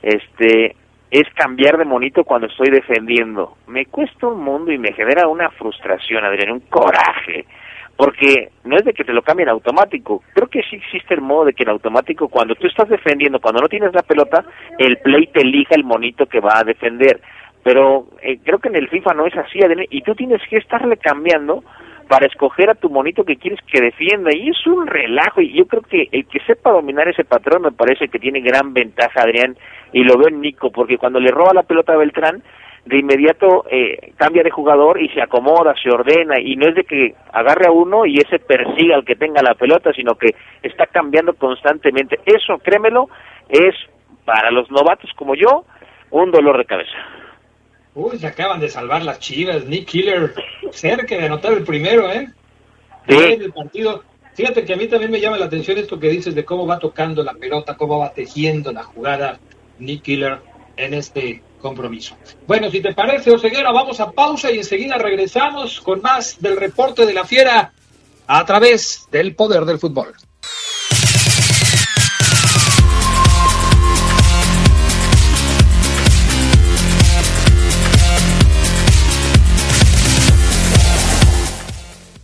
este 0.02 0.76
es 1.11 1.28
cambiar 1.35 1.78
de 1.78 1.85
monito 1.85 2.24
cuando 2.24 2.46
estoy 2.46 2.70
defendiendo. 2.70 3.56
Me 3.66 3.87
cuesta 3.87 4.26
un 4.26 4.42
mundo 4.42 4.72
y 4.72 4.78
me 4.78 4.92
genera 4.92 5.28
una 5.28 5.50
frustración 5.50 6.24
Adrián 6.24 6.52
un 6.52 6.61
coraje 6.61 7.46
porque 7.96 8.50
no 8.64 8.76
es 8.76 8.85
de 8.85 8.92
que 8.92 9.04
te 9.04 9.14
lo 9.14 9.22
cambien 9.22 9.48
automático. 9.48 10.22
Creo 10.35 10.48
que 10.48 10.62
sí 10.64 10.76
existe 10.76 11.14
el 11.14 11.22
modo 11.22 11.46
de 11.46 11.54
que 11.54 11.62
en 11.62 11.70
automático 11.70 12.28
cuando 12.28 12.54
tú 12.54 12.66
estás 12.66 12.88
defendiendo 12.88 13.40
cuando 13.40 13.62
no 13.62 13.68
tienes 13.68 13.94
la 13.94 14.02
pelota 14.02 14.44
el 14.78 14.98
play 14.98 15.28
te 15.28 15.40
elija 15.40 15.74
el 15.74 15.85
monito 15.85 16.26
que 16.26 16.40
va 16.40 16.59
a 16.59 16.64
defender 16.64 17.21
pero 17.67 18.06
eh, 18.23 18.38
creo 18.44 18.60
que 18.60 18.69
en 18.69 18.77
el 18.77 18.88
FIFA 18.88 19.14
no 19.14 19.27
es 19.27 19.37
así 19.37 19.60
Adrián, 19.60 19.88
y 19.90 20.00
tú 20.02 20.14
tienes 20.14 20.40
que 20.48 20.58
estarle 20.58 20.98
cambiando 20.98 21.64
para 22.06 22.27
escoger 22.27 22.71
a 22.71 22.77
tu 22.77 22.88
monito 22.90 23.25
que 23.25 23.38
quieres 23.38 23.58
que 23.67 23.81
defienda 23.81 24.31
y 24.33 24.50
es 24.50 24.67
un 24.69 24.87
relajo 24.87 25.40
y 25.40 25.52
yo 25.52 25.67
creo 25.67 25.83
que 25.83 26.08
el 26.12 26.29
que 26.29 26.38
sepa 26.46 26.71
dominar 26.71 27.08
ese 27.08 27.25
patrón 27.25 27.62
me 27.62 27.73
parece 27.73 28.06
que 28.06 28.21
tiene 28.21 28.38
gran 28.40 28.73
ventaja 28.73 29.21
Adrián 29.21 29.56
y 29.92 30.04
lo 30.04 30.17
veo 30.17 30.29
en 30.29 30.40
Nico 30.40 30.71
porque 30.71 30.96
cuando 30.96 31.19
le 31.19 31.33
roba 31.33 31.54
la 31.54 31.64
pelota 31.64 31.94
a 31.94 31.96
Beltrán 31.96 32.40
de 32.85 32.98
inmediato 32.98 33.64
eh, 33.69 34.12
cambia 34.17 34.44
de 34.44 34.50
jugador 34.52 35.02
y 35.02 35.08
se 35.08 35.21
acomoda, 35.21 35.75
se 35.83 35.90
ordena 35.90 36.38
y 36.38 36.54
no 36.54 36.69
es 36.69 36.77
de 36.77 36.85
que 36.85 37.14
agarre 37.33 37.67
a 37.67 37.73
uno 37.73 38.06
y 38.06 38.19
ese 38.19 38.38
persiga 38.38 38.94
al 38.94 39.04
que 39.04 39.17
tenga 39.17 39.42
la 39.42 39.56
pelota 39.56 39.92
sino 39.92 40.14
que 40.14 40.37
está 40.62 40.87
cambiando 40.87 41.35
constantemente. 41.35 42.21
Eso 42.27 42.58
créemelo 42.58 43.08
es 43.48 43.75
para 44.25 44.52
los 44.52 44.71
novatos 44.71 45.10
como 45.17 45.35
yo 45.35 45.64
un 46.12 46.31
dolor 46.31 46.58
de 46.58 46.64
cabeza 46.64 46.96
Uy, 47.97 48.19
se 48.19 48.27
acaban 48.27 48.61
de 48.61 48.69
salvar 48.69 49.03
las 49.03 49.19
chivas. 49.21 49.65
Nick 49.65 49.87
Killer 49.87 50.35
cerca 50.71 51.17
de 51.17 51.25
anotar 51.25 51.55
el 51.55 51.65
primero, 51.65 52.13
¿eh? 52.13 52.29
Sí. 53.09 53.17
el 53.17 53.53
partido. 53.55 54.05
Fíjate 54.35 54.67
que 54.67 54.75
a 54.75 54.77
mí 54.77 54.87
también 54.87 55.11
me 55.11 55.19
llama 55.19 55.38
la 55.38 55.47
atención 55.47 55.79
esto 55.79 55.99
que 55.99 56.11
dices 56.11 56.35
de 56.35 56.44
cómo 56.44 56.67
va 56.67 56.79
tocando 56.79 57.25
la 57.25 57.33
pelota, 57.33 57.75
cómo 57.75 57.99
va 57.99 58.13
tejiendo 58.13 58.71
la 58.71 58.83
jugada 58.83 59.40
Nick 59.79 60.03
Killer 60.03 60.40
en 60.77 60.92
este 60.92 61.42
compromiso. 61.63 62.17
Bueno, 62.47 62.71
si 62.71 62.83
te 62.83 62.92
parece, 62.92 63.31
Oseguera, 63.31 63.73
vamos 63.73 63.99
a 63.99 64.13
pausa 64.13 64.51
y 64.51 64.59
enseguida 64.59 64.99
regresamos 64.99 65.81
con 65.81 66.03
más 66.03 66.38
del 66.38 66.59
reporte 66.59 67.07
de 67.07 67.15
la 67.15 67.25
fiera 67.25 67.73
a 68.27 68.44
través 68.44 69.09
del 69.11 69.35
poder 69.35 69.65
del 69.65 69.79
fútbol. 69.79 70.13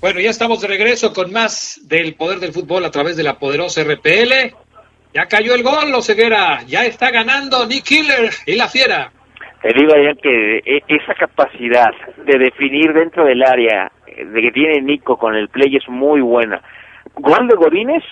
Bueno, 0.02 0.18
ya 0.18 0.30
estamos 0.30 0.60
de 0.60 0.66
regreso 0.66 1.12
con 1.12 1.32
más 1.32 1.80
del 1.84 2.16
poder 2.16 2.40
del 2.40 2.52
fútbol 2.52 2.84
a 2.84 2.90
través 2.90 3.16
de 3.16 3.22
la 3.22 3.38
poderosa 3.38 3.84
RPL. 3.84 4.52
Ya 5.14 5.26
cayó 5.26 5.54
el 5.54 5.62
gol, 5.62 5.94
Oseguera. 5.94 6.62
Ya 6.66 6.84
está 6.84 7.12
ganando 7.12 7.64
Nick 7.68 7.84
Killer 7.84 8.30
y 8.44 8.56
la 8.56 8.66
fiera. 8.66 9.12
Te 9.62 9.72
digo, 9.72 9.92
Adrián, 9.92 10.16
que 10.20 10.56
e, 10.56 10.82
esa 10.88 11.14
capacidad 11.14 11.92
de 12.16 12.36
definir 12.36 12.92
dentro 12.92 13.24
del 13.24 13.44
área 13.44 13.92
eh, 14.08 14.24
de 14.24 14.40
que 14.42 14.50
tiene 14.50 14.82
Nico 14.82 15.16
con 15.16 15.36
el 15.36 15.48
play 15.48 15.76
es 15.76 15.88
muy 15.88 16.20
buena. 16.20 16.60
Gol 17.14 17.46
de 17.46 17.54
Godínez, 17.54 18.02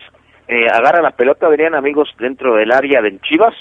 eh, 0.46 0.68
agarra 0.72 1.02
la 1.02 1.10
pelota, 1.10 1.48
Adrián, 1.48 1.74
amigos, 1.74 2.08
dentro 2.20 2.54
del 2.54 2.70
área 2.70 3.02
del 3.02 3.20
Chivas, 3.20 3.56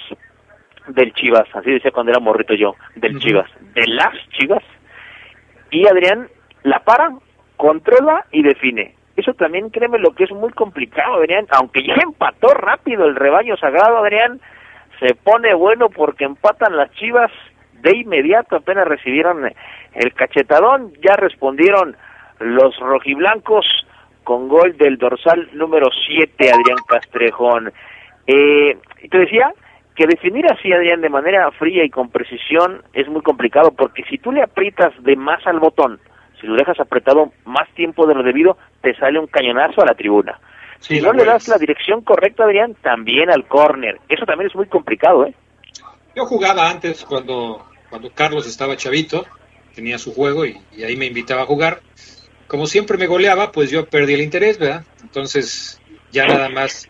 del 0.85 1.15
Chivas, 1.15 1.47
así 1.55 1.71
decía 1.71 1.89
cuando 1.89 2.11
era 2.11 2.19
morrito 2.19 2.53
yo, 2.53 2.75
del 2.95 3.17
Chivas, 3.17 3.49
de 3.73 3.87
las 3.87 4.13
Chivas, 4.37 4.63
y 5.71 5.87
Adrián 5.87 6.27
la 6.61 6.79
para, 6.83 7.09
controla 7.59 8.25
y 8.31 8.41
define. 8.41 8.95
Eso 9.17 9.33
también 9.33 9.69
créeme 9.69 9.99
lo 9.99 10.11
que 10.11 10.23
es 10.23 10.31
muy 10.31 10.49
complicado, 10.53 11.15
Adrián, 11.15 11.45
aunque 11.51 11.85
ya 11.85 11.95
empató 11.95 12.53
rápido 12.53 13.05
el 13.05 13.17
rebaño 13.17 13.57
sagrado, 13.57 13.97
Adrián, 13.97 14.39
se 15.01 15.13
pone 15.13 15.53
bueno 15.53 15.89
porque 15.89 16.23
empatan 16.23 16.77
las 16.77 16.89
Chivas 16.93 17.29
de 17.81 17.97
inmediato, 17.97 18.55
apenas 18.55 18.87
recibieron 18.87 19.51
el 19.93 20.13
cachetadón, 20.13 20.93
ya 21.05 21.17
respondieron 21.17 21.97
los 22.39 22.77
rojiblancos 22.79 23.65
con 24.23 24.47
gol 24.47 24.77
del 24.77 24.97
dorsal 24.97 25.49
número 25.51 25.89
7, 26.07 26.31
Adrián 26.49 26.77
Castrejón. 26.87 27.73
Eh, 28.25 28.77
te 29.11 29.17
decía 29.17 29.51
que 29.97 30.07
definir 30.07 30.45
así, 30.49 30.71
Adrián, 30.71 31.01
de 31.01 31.09
manera 31.09 31.51
fría 31.51 31.83
y 31.83 31.89
con 31.89 32.09
precisión 32.09 32.83
es 32.93 33.09
muy 33.09 33.21
complicado, 33.21 33.71
porque 33.71 34.03
si 34.09 34.17
tú 34.17 34.31
le 34.31 34.43
aprietas 34.43 34.93
de 35.03 35.17
más 35.17 35.45
al 35.45 35.59
botón, 35.59 35.99
si 36.39 36.47
lo 36.47 36.55
dejas 36.55 36.79
apretado 36.79 37.31
más 37.45 37.67
tiempo 37.75 38.07
de 38.07 38.15
lo 38.15 38.23
debido, 38.23 38.57
te 38.81 38.95
sale 38.95 39.19
un 39.19 39.27
cañonazo 39.27 39.81
a 39.81 39.85
la 39.85 39.93
tribuna. 39.93 40.39
si 40.79 41.01
no 41.01 41.13
le 41.13 41.25
das 41.25 41.47
la 41.47 41.57
dirección 41.57 42.01
correcta, 42.01 42.45
Adrián, 42.45 42.75
también 42.81 43.29
al 43.29 43.45
córner. 43.47 43.99
Eso 44.07 44.25
también 44.25 44.49
es 44.49 44.55
muy 44.55 44.67
complicado, 44.67 45.25
¿eh? 45.25 45.33
Yo 46.15 46.25
jugaba 46.25 46.69
antes 46.69 47.05
cuando, 47.05 47.65
cuando 47.89 48.11
Carlos 48.11 48.47
estaba 48.47 48.75
chavito, 48.75 49.25
tenía 49.75 49.97
su 49.97 50.13
juego 50.13 50.45
y, 50.45 50.57
ahí 50.83 50.95
me 50.95 51.05
invitaba 51.05 51.43
a 51.43 51.45
jugar. 51.45 51.81
Como 52.47 52.65
siempre 52.65 52.97
me 52.97 53.07
goleaba, 53.07 53.51
pues 53.51 53.69
yo 53.69 53.85
perdí 53.85 54.15
el 54.15 54.21
interés, 54.21 54.57
¿verdad? 54.57 54.83
Entonces 55.01 55.79
ya 56.11 56.25
nada 56.25 56.49
más 56.49 56.89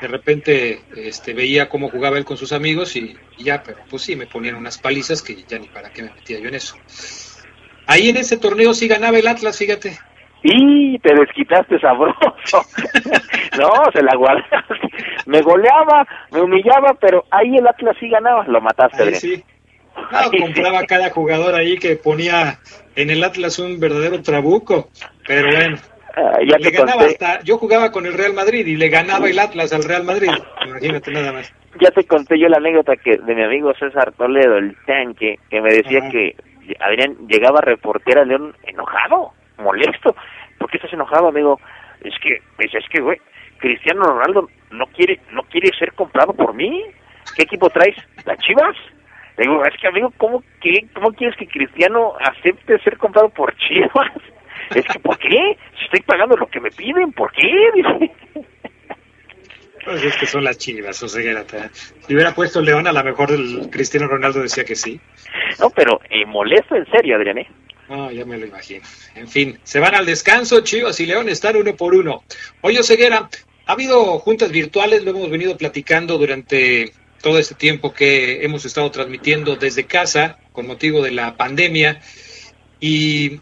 de 0.00 0.08
repente 0.08 0.82
este, 0.96 1.34
veía 1.34 1.68
cómo 1.68 1.90
jugaba 1.90 2.18
él 2.18 2.24
con 2.24 2.36
sus 2.36 2.52
amigos 2.52 2.96
y, 2.96 3.16
y, 3.36 3.44
ya, 3.44 3.62
pero 3.62 3.78
pues 3.88 4.02
sí, 4.02 4.16
me 4.16 4.26
ponían 4.26 4.54
unas 4.54 4.78
palizas 4.78 5.22
que 5.22 5.44
ya 5.46 5.58
ni 5.58 5.68
para 5.68 5.92
qué 5.92 6.02
me 6.02 6.10
metía 6.10 6.40
yo 6.40 6.48
en 6.48 6.54
eso. 6.54 6.76
Ahí 7.86 8.08
en 8.08 8.16
ese 8.16 8.36
torneo 8.36 8.74
sí 8.74 8.88
ganaba 8.88 9.18
el 9.18 9.28
Atlas, 9.28 9.58
fíjate. 9.58 9.98
Y 10.42 10.98
te 10.98 11.14
desquitaste 11.14 11.78
sabroso. 11.80 12.16
no, 13.58 13.70
se 13.92 14.02
la 14.02 14.14
guardaste. 14.14 14.74
Me 15.26 15.40
goleaba, 15.40 16.06
me 16.30 16.42
humillaba, 16.42 16.94
pero 17.00 17.24
ahí 17.30 17.56
el 17.56 17.66
Atlas 17.66 17.96
sí 17.98 18.08
ganaba. 18.08 18.44
Lo 18.46 18.60
mataste. 18.60 19.02
Ahí 19.02 19.14
sí. 19.14 19.44
compraba 20.40 20.84
cada 20.84 21.10
jugador 21.10 21.54
ahí 21.54 21.78
que 21.78 21.96
ponía 21.96 22.58
en 22.96 23.10
el 23.10 23.24
Atlas 23.24 23.58
un 23.58 23.80
verdadero 23.80 24.22
trabuco. 24.22 24.90
Pero 25.26 25.50
bueno. 25.50 25.78
Ah, 26.16 26.38
ya 26.46 26.58
le 26.58 26.70
ganaba 26.70 27.06
hasta, 27.06 27.42
yo 27.42 27.58
jugaba 27.58 27.90
con 27.90 28.06
el 28.06 28.12
Real 28.12 28.34
Madrid 28.34 28.64
y 28.66 28.76
le 28.76 28.88
ganaba 28.88 29.28
el 29.28 29.38
Atlas 29.38 29.72
al 29.72 29.82
Real 29.82 30.04
Madrid. 30.04 30.30
Imagínate 30.64 31.10
nada 31.10 31.32
más. 31.32 31.52
Ya 31.80 31.90
te 31.90 32.04
conté 32.04 32.38
yo 32.38 32.48
la 32.48 32.58
anécdota 32.58 32.94
que 32.96 33.16
de 33.16 33.34
mi 33.34 33.42
amigo 33.42 33.72
César 33.74 34.12
Toledo, 34.12 34.58
el 34.58 34.76
tanque, 34.86 35.40
que 35.50 35.60
me 35.60 35.72
decía 35.74 36.08
que 36.10 36.36
Adrián 36.80 37.16
llegaba 37.28 37.58
a 37.58 37.62
reportera 37.62 38.22
a 38.22 38.24
León 38.24 38.54
enojado, 38.64 39.32
molesto. 39.58 40.14
¿Por 40.58 40.70
qué 40.70 40.78
estás 40.78 40.92
enojado, 40.92 41.28
amigo? 41.28 41.60
Es 42.02 42.14
que, 42.20 42.38
pues, 42.56 42.74
es 42.74 42.88
que, 42.88 43.00
güey, 43.00 43.18
Cristiano 43.58 44.02
Ronaldo 44.02 44.48
no 44.70 44.86
quiere, 44.86 45.20
no 45.32 45.42
quiere 45.44 45.70
ser 45.78 45.92
comprado 45.92 46.32
por 46.32 46.54
mí. 46.54 46.84
¿Qué 47.36 47.42
equipo 47.42 47.70
traes? 47.70 47.96
¿Las 48.24 48.38
Chivas? 48.38 48.76
Le 49.36 49.44
digo, 49.44 49.64
es 49.64 49.74
que, 49.80 49.88
amigo, 49.88 50.12
¿cómo, 50.16 50.42
qué, 50.60 50.86
¿cómo 50.94 51.12
quieres 51.12 51.36
que 51.36 51.46
Cristiano 51.46 52.12
acepte 52.20 52.78
ser 52.80 52.98
comprado 52.98 53.28
por 53.30 53.54
Chivas? 53.56 54.12
Es 54.74 54.86
que, 54.86 54.98
¿por 54.98 55.18
qué? 55.18 55.58
Si 55.78 55.84
estoy 55.84 56.00
pagando 56.06 56.36
lo 56.36 56.46
que 56.46 56.58
me 56.58 56.70
piden, 56.70 57.12
¿por 57.12 57.30
qué? 57.32 57.52
Dice. 57.74 58.10
Pues 59.84 60.02
es 60.02 60.16
que 60.16 60.26
son 60.26 60.44
las 60.44 60.56
chivas, 60.56 61.02
o 61.02 61.08
sea, 61.08 61.44
si 62.06 62.14
hubiera 62.14 62.34
puesto 62.34 62.62
León, 62.62 62.86
a 62.86 62.92
lo 62.92 63.04
mejor 63.04 63.32
el 63.32 63.68
Cristiano 63.70 64.06
Ronaldo 64.06 64.40
decía 64.40 64.64
que 64.64 64.76
sí. 64.76 64.98
No, 65.58 65.68
pero 65.70 66.00
eh, 66.08 66.24
molesto 66.24 66.74
en 66.74 66.86
serio, 66.90 67.16
Adrián. 67.16 67.38
¿eh? 67.38 67.48
No, 67.88 68.10
ya 68.10 68.24
me 68.24 68.38
lo 68.38 68.46
imagino. 68.46 68.82
En 69.14 69.28
fin, 69.28 69.58
se 69.62 69.80
van 69.80 69.94
al 69.94 70.06
descanso, 70.06 70.60
Chivas 70.62 70.98
y 71.00 71.06
León 71.06 71.28
están 71.28 71.56
uno 71.56 71.76
por 71.76 71.94
uno. 71.94 72.24
Oye, 72.62 72.82
Ceguera, 72.82 73.28
ha 73.66 73.72
habido 73.72 74.18
juntas 74.20 74.50
virtuales, 74.50 75.04
lo 75.04 75.10
hemos 75.10 75.30
venido 75.30 75.56
platicando 75.56 76.16
durante 76.16 76.92
todo 77.22 77.38
este 77.38 77.54
tiempo 77.54 77.92
que 77.92 78.44
hemos 78.44 78.64
estado 78.64 78.90
transmitiendo 78.90 79.56
desde 79.56 79.84
casa 79.84 80.38
con 80.52 80.66
motivo 80.66 81.02
de 81.02 81.10
la 81.10 81.36
pandemia. 81.36 82.00
Y 82.80 83.40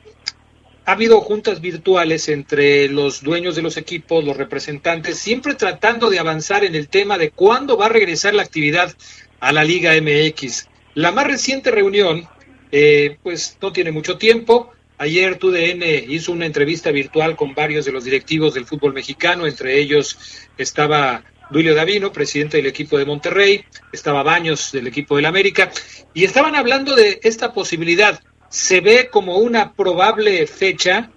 ha 0.85 0.93
habido 0.93 1.21
juntas 1.21 1.61
virtuales 1.61 2.29
entre 2.29 2.89
los 2.89 3.23
dueños 3.23 3.55
de 3.55 3.63
los 3.63 3.77
equipos, 3.77 4.25
los 4.25 4.37
representantes, 4.37 5.19
siempre 5.19 5.55
tratando 5.55 6.11
de 6.11 6.19
avanzar 6.19 6.65
en 6.65 6.75
el 6.75 6.89
tema 6.89 7.19
de 7.19 7.31
cuándo 7.31 7.77
va 7.77 7.87
a 7.87 7.91
regresar 7.91 8.35
la 8.35 8.43
actividad 8.43 8.95
a 9.39 9.53
la 9.53 9.65
Liga 9.65 9.93
MX. 10.01 10.69
La 10.95 11.13
más 11.13 11.27
reciente 11.27 11.71
reunión, 11.71 12.29
eh, 12.73 13.17
pues 13.23 13.57
no 13.63 13.73
tiene 13.73 13.93
mucho 13.93 14.19
tiempo. 14.19 14.73
Ayer 14.99 15.37
TUDN 15.39 15.83
hizo 16.09 16.33
una 16.33 16.47
entrevista 16.47 16.91
virtual 16.91 17.37
con 17.37 17.55
varios 17.55 17.85
de 17.85 17.93
los 17.93 18.05
directivos 18.05 18.55
del 18.55 18.67
fútbol 18.67 18.93
mexicano, 18.93 19.47
entre 19.47 19.79
ellos 19.79 20.19
estaba 20.59 21.25
Duilio 21.51 21.75
Davino, 21.75 22.13
presidente 22.13 22.57
del 22.57 22.67
equipo 22.67 22.99
de 22.99 23.05
Monterrey, 23.05 23.65
estaba 23.93 24.23
Baños 24.23 24.73
del 24.73 24.87
equipo 24.87 25.17
del 25.17 25.27
América, 25.27 25.71
y 26.15 26.25
estaban 26.25 26.57
hablando 26.57 26.97
de 26.97 27.21
esta 27.23 27.53
posibilidad 27.53 28.21
se 28.53 28.83
ve 28.83 29.09
como 29.11 29.39
una 29.39 29.73
probable 29.73 30.47
fecha 30.47 31.11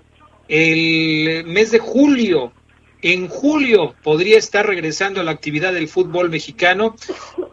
el 0.47 1.43
mes 1.45 1.69
de 1.69 1.79
julio. 1.79 2.53
En 3.01 3.27
julio 3.27 3.93
podría 4.03 4.37
estar 4.37 4.65
regresando 4.65 5.19
a 5.19 5.23
la 5.25 5.31
actividad 5.31 5.73
del 5.73 5.89
fútbol 5.89 6.29
mexicano 6.29 6.95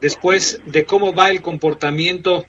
después 0.00 0.60
de 0.66 0.84
cómo 0.84 1.12
va 1.12 1.30
el 1.30 1.42
comportamiento 1.42 2.46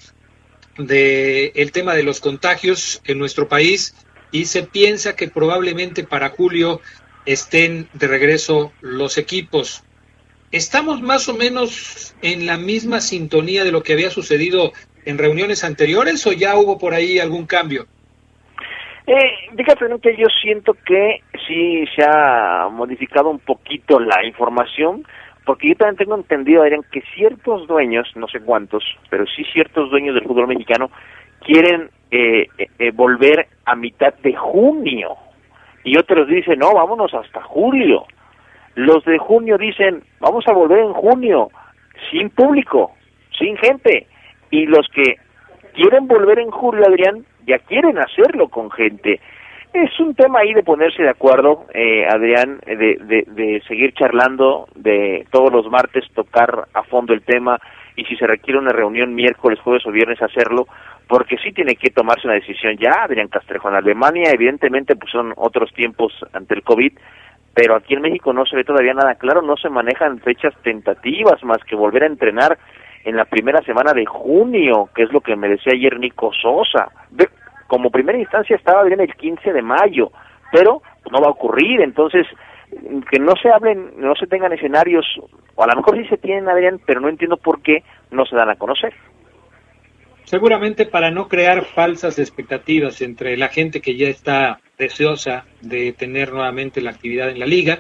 del 0.78 1.52
el 1.56 1.72
tema 1.72 1.96
de 1.96 2.04
los 2.04 2.20
contagios 2.20 3.02
en 3.04 3.18
nuestro 3.18 3.48
país 3.48 3.96
y 4.32 4.46
se 4.46 4.64
piensa 4.64 5.16
que 5.16 5.28
probablemente 5.28 6.04
para 6.04 6.30
julio 6.30 6.82
estén 7.26 7.90
de 7.94 8.08
regreso 8.08 8.72
los 8.80 9.18
equipos. 9.18 9.84
¿Estamos 10.52 11.02
más 11.02 11.28
o 11.30 11.34
menos 11.34 12.14
en 12.22 12.46
la 12.46 12.58
misma 12.58 13.02
sintonía 13.02 13.64
de 13.64 13.72
lo 13.72 13.82
que 13.82 13.94
había 13.94 14.12
sucedido 14.12 14.72
en 15.06 15.18
reuniones 15.18 15.64
anteriores 15.64 16.26
o 16.28 16.32
ya 16.32 16.56
hubo 16.58 16.78
por 16.78 16.94
ahí 16.94 17.20
algún 17.20 17.46
cambio? 17.46 17.86
Eh, 19.06 19.50
fíjate 19.56 19.86
que 20.02 20.16
yo 20.16 20.28
siento 20.42 20.74
que 20.74 21.22
sí 21.46 21.86
se 21.96 22.04
ha 22.04 22.70
modificado 22.72 23.30
un 23.30 23.40
poquito 23.40 24.00
la 24.00 24.26
información, 24.26 25.06
porque 25.46 25.70
yo 25.70 25.76
también 25.76 25.98
tengo 25.98 26.16
entendido, 26.16 26.62
Adrián, 26.62 26.86
que 26.90 27.02
ciertos 27.14 27.68
dueños, 27.68 28.08
no 28.16 28.28
sé 28.28 28.40
cuántos, 28.40 28.84
pero 29.10 29.26
sí 29.28 29.44
ciertos 29.52 29.90
dueños 29.90 30.16
del 30.16 30.24
fútbol 30.24 30.48
mexicano 30.48 30.90
quieren 31.42 31.90
eh, 32.12 32.48
eh, 32.58 32.68
eh 32.80 32.92
volver 32.92 33.48
a 33.66 33.76
mitad 33.76 34.14
de 34.14 34.34
junio. 34.36 35.18
Y 35.84 35.98
otros 35.98 36.30
dicen, 36.30 36.60
no, 36.60 36.74
vámonos 36.74 37.14
hasta 37.14 37.42
julio. 37.42 38.06
Los 38.76 39.04
de 39.04 39.18
junio 39.18 39.58
dicen, 39.58 40.02
vamos 40.22 40.48
a 40.48 40.54
volver 40.54 40.80
en 40.80 40.94
junio, 40.94 41.50
sin 42.10 42.30
público, 42.30 42.94
sin 43.38 43.58
gente 43.58 44.08
y 44.54 44.68
los 44.68 44.88
que 44.90 45.16
quieren 45.74 46.08
volver 46.08 46.38
en 46.38 46.52
julio, 46.52 46.86
Adrián, 46.86 47.26
ya 47.48 47.58
quieren 47.58 47.98
hacerlo 47.98 48.50
con 48.50 48.70
gente. 48.70 49.20
Es 49.74 50.00
un 50.00 50.14
tema 50.14 50.42
ahí 50.42 50.54
de 50.54 50.62
ponerse 50.62 51.02
de 51.02 51.10
acuerdo, 51.10 51.66
eh, 51.74 52.06
Adrián, 52.06 52.60
de, 52.68 53.26
de, 53.26 53.64
seguir 53.68 53.96
charlando, 53.96 54.68
de 54.76 55.26
todos 55.32 55.52
los 55.52 55.66
martes 55.72 56.06
tocar 56.14 56.68
a 56.72 56.84
fondo 56.84 57.16
el 57.16 57.24
tema 57.24 57.60
y 57.96 58.06
si 58.06 58.16
se 58.16 58.28
requiere 58.28 58.60
una 58.60 58.72
reunión 58.72 59.16
miércoles, 59.16 59.60
jueves 59.60 59.88
o 59.88 59.92
viernes 59.92 60.22
hacerlo, 60.22 60.68
porque 61.08 61.38
sí 61.38 61.52
tiene 61.52 61.76
que 61.76 61.90
tomarse 61.90 62.28
una 62.28 62.36
decisión 62.36 62.78
ya, 62.78 63.06
Adrián 63.06 63.30
Castrejo. 63.30 63.70
En 63.70 63.76
Alemania, 63.76 64.30
evidentemente, 64.32 64.96
pues 64.96 65.12
son 65.12 65.34
otros 65.36 65.74
tiempos 65.74 66.14
ante 66.32 66.54
el 66.54 66.62
COVID, 66.62 66.94
pero 67.56 67.76
aquí 67.76 67.96
en 67.96 68.02
México 68.02 68.34
no 68.34 68.46
se 68.46 68.56
ve 68.56 68.64
todavía 68.64 68.94
nada 68.94 69.16
claro, 69.16 69.42
no 69.42 69.58
se 69.58 69.70
manejan 69.70 70.20
fechas 70.20 70.54
tentativas 70.62 71.44
más 71.44 71.64
que 71.64 71.76
volver 71.76 72.04
a 72.04 72.08
entrenar 72.08 72.60
en 73.04 73.18
la 73.18 73.26
primera 73.26 73.62
semana 73.64 73.94
de 73.94 74.06
junio, 74.06 74.90
que 74.96 75.04
es 75.04 75.12
lo 75.12 75.22
que 75.22 75.36
me 75.36 75.50
decía 75.50 75.74
ayer 75.74 76.00
Nico 76.00 76.32
Sosa. 76.34 76.90
como 77.68 77.90
primera 77.90 78.18
instancia 78.18 78.56
estaba 78.56 78.84
bien 78.84 79.00
el 79.00 79.16
15 79.16 79.52
de 79.52 79.62
mayo, 79.62 80.12
pero 80.52 80.82
no 81.12 81.20
va 81.20 81.28
a 81.28 81.32
ocurrir, 81.32 81.82
entonces 81.82 82.28
que 83.10 83.20
no 83.20 83.36
se 83.36 83.50
hablen, 83.50 83.94
no 83.98 84.16
se 84.16 84.28
tengan 84.28 84.54
escenarios, 84.54 85.06
o 85.56 85.64
a 85.64 85.68
lo 85.68 85.76
mejor 85.76 85.98
sí 85.98 86.08
se 86.08 86.18
tienen, 86.18 86.50
Adrián, 86.50 86.80
pero 86.86 87.00
no 87.00 87.10
entiendo 87.10 87.38
por 87.38 87.62
qué 87.62 87.84
no 88.12 88.26
se 88.26 88.36
dan 88.36 88.50
a 88.50 88.56
conocer. 88.56 88.94
Seguramente 90.24 90.86
para 90.86 91.12
no 91.12 91.28
crear 91.28 91.64
falsas 91.66 92.18
expectativas 92.18 93.02
entre 93.02 93.38
la 93.38 93.50
gente 93.50 93.82
que 93.82 93.96
ya 93.98 94.08
está 94.08 94.60
deseosa 94.78 95.46
de 95.62 95.94
tener 95.94 96.32
nuevamente 96.32 96.82
la 96.82 96.92
actividad 96.92 97.30
en 97.30 97.40
la 97.40 97.46
liga 97.46 97.80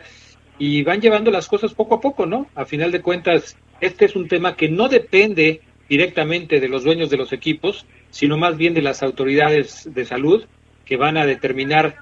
y 0.59 0.84
van 0.84 1.01
llevando 1.01 1.32
las 1.32 1.47
cosas 1.47 1.74
poco 1.74 1.95
a 1.95 2.01
poco, 2.01 2.26
¿no? 2.26 2.47
A 2.55 2.65
final 2.65 2.91
de 2.91 3.01
cuentas, 3.01 3.57
este 3.86 4.05
es 4.05 4.15
un 4.15 4.27
tema 4.27 4.55
que 4.55 4.69
no 4.69 4.88
depende 4.88 5.61
directamente 5.89 6.59
de 6.59 6.69
los 6.69 6.84
dueños 6.84 7.09
de 7.09 7.17
los 7.17 7.34
equipos, 7.34 7.86
sino 8.09 8.38
más 8.38 8.57
bien 8.57 8.73
de 8.73 8.81
las 8.81 9.03
autoridades 9.03 9.89
de 9.93 10.05
salud 10.05 10.45
que 10.86 10.97
van 10.97 11.17
a 11.17 11.25
determinar 11.25 11.97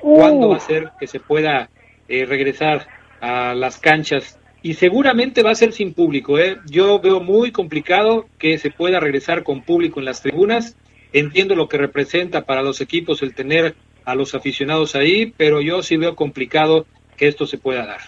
cuándo 0.00 0.48
va 0.48 0.56
a 0.56 0.60
ser 0.60 0.90
que 0.98 1.06
se 1.06 1.20
pueda 1.20 1.68
eh, 2.08 2.24
regresar 2.24 2.88
a 3.20 3.54
las 3.54 3.78
canchas 3.78 4.38
y 4.62 4.74
seguramente 4.74 5.42
va 5.42 5.50
a 5.50 5.54
ser 5.54 5.72
sin 5.72 5.92
público. 5.92 6.38
¿eh? 6.38 6.58
Yo 6.70 7.00
veo 7.00 7.20
muy 7.20 7.52
complicado 7.52 8.26
que 8.38 8.58
se 8.58 8.70
pueda 8.70 8.98
regresar 8.98 9.42
con 9.42 9.62
público 9.62 10.00
en 10.00 10.06
las 10.06 10.22
tribunas. 10.22 10.76
Entiendo 11.12 11.54
lo 11.54 11.68
que 11.68 11.78
representa 11.78 12.46
para 12.46 12.62
los 12.62 12.80
equipos 12.80 13.22
el 13.22 13.34
tener 13.34 13.74
a 14.04 14.14
los 14.14 14.34
aficionados 14.34 14.94
ahí, 14.94 15.34
pero 15.36 15.60
yo 15.60 15.82
sí 15.82 15.96
veo 15.96 16.16
complicado 16.16 16.86
que 17.16 17.28
esto 17.28 17.46
se 17.46 17.58
pueda 17.58 17.86
dar. 17.86 18.00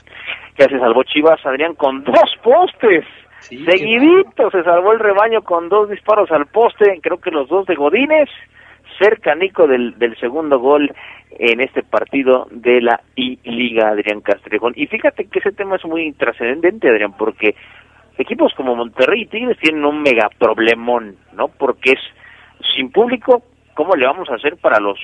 Ya 0.59 0.69
se 0.69 0.79
salvó 0.79 1.03
Chivas, 1.05 1.45
Adrián, 1.45 1.75
con 1.75 2.05
dos 2.05 2.37
postes. 2.43 3.05
Seguidito 3.41 4.51
se 4.51 4.63
salvó 4.65 4.93
el 4.93 4.99
rebaño 4.99 5.43
con 5.43 5.69
dos 5.69 5.89
disparos 5.89 6.31
al 6.31 6.47
poste, 6.47 6.99
creo 7.03 7.19
que 7.19 7.31
los 7.31 7.49
dos 7.49 7.67
de 7.67 7.77
Godínez, 7.77 8.29
cerca 8.99 9.35
Nico 9.35 9.67
del, 9.67 9.99
del 9.99 10.17
segundo 10.19 10.59
gol 10.59 10.93
en 11.31 11.61
este 11.61 11.83
partido 11.83 12.49
de 12.51 12.81
la 12.81 13.01
I-Liga 13.15 13.91
Adrián 13.91 14.21
Castrejón. 14.21 14.73
Y 14.77 14.87
fíjate 14.87 15.27
que 15.27 15.39
ese 15.39 15.53
tema 15.53 15.77
es 15.77 15.85
muy 15.85 16.13
trascendente, 16.13 16.89
Adrián, 16.89 17.15
porque 17.17 17.55
equipos 18.19 18.53
como 18.55 18.75
Monterrey 18.75 19.23
y 19.23 19.27
Tigres 19.27 19.59
tienen 19.59 19.85
un 19.85 20.03
mega 20.03 20.29
problemón, 20.39 21.17
¿no? 21.35 21.49
Porque 21.49 21.93
es 21.93 22.01
sin 22.75 22.91
público, 22.91 23.43
¿cómo 23.79 23.95
le 23.95 24.07
vamos 24.07 24.29
a 24.29 24.35
hacer 24.35 24.57
para 24.57 24.81
los, 24.81 24.99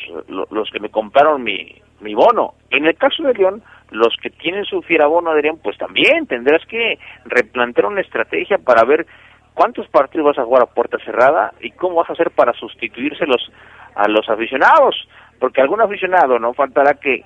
los, 0.50 0.68
que 0.68 0.80
me 0.80 0.88
compraron 0.88 1.44
mi, 1.44 1.80
mi 2.00 2.12
bono? 2.12 2.54
En 2.70 2.86
el 2.86 2.96
caso 2.96 3.22
de 3.22 3.32
León, 3.32 3.62
los 3.92 4.16
que 4.20 4.30
tienen 4.30 4.64
su 4.64 4.82
fierabono, 4.82 5.30
Adrián, 5.30 5.58
pues 5.62 5.78
también 5.78 6.26
tendrás 6.26 6.66
que 6.66 6.98
replantear 7.24 7.86
una 7.86 8.00
estrategia 8.00 8.58
para 8.58 8.84
ver 8.84 9.06
cuántos 9.54 9.86
partidos 9.90 10.26
vas 10.26 10.38
a 10.38 10.44
jugar 10.44 10.64
a 10.64 10.74
puerta 10.74 10.98
cerrada 11.04 11.52
y 11.60 11.70
cómo 11.70 11.94
vas 11.94 12.10
a 12.10 12.14
hacer 12.14 12.32
para 12.32 12.52
sustituírselos 12.54 13.48
a 13.94 14.08
los 14.08 14.28
aficionados. 14.28 15.08
Porque 15.38 15.60
algún 15.60 15.80
aficionado 15.80 16.40
no 16.40 16.52
faltará 16.52 16.94
que 16.94 17.22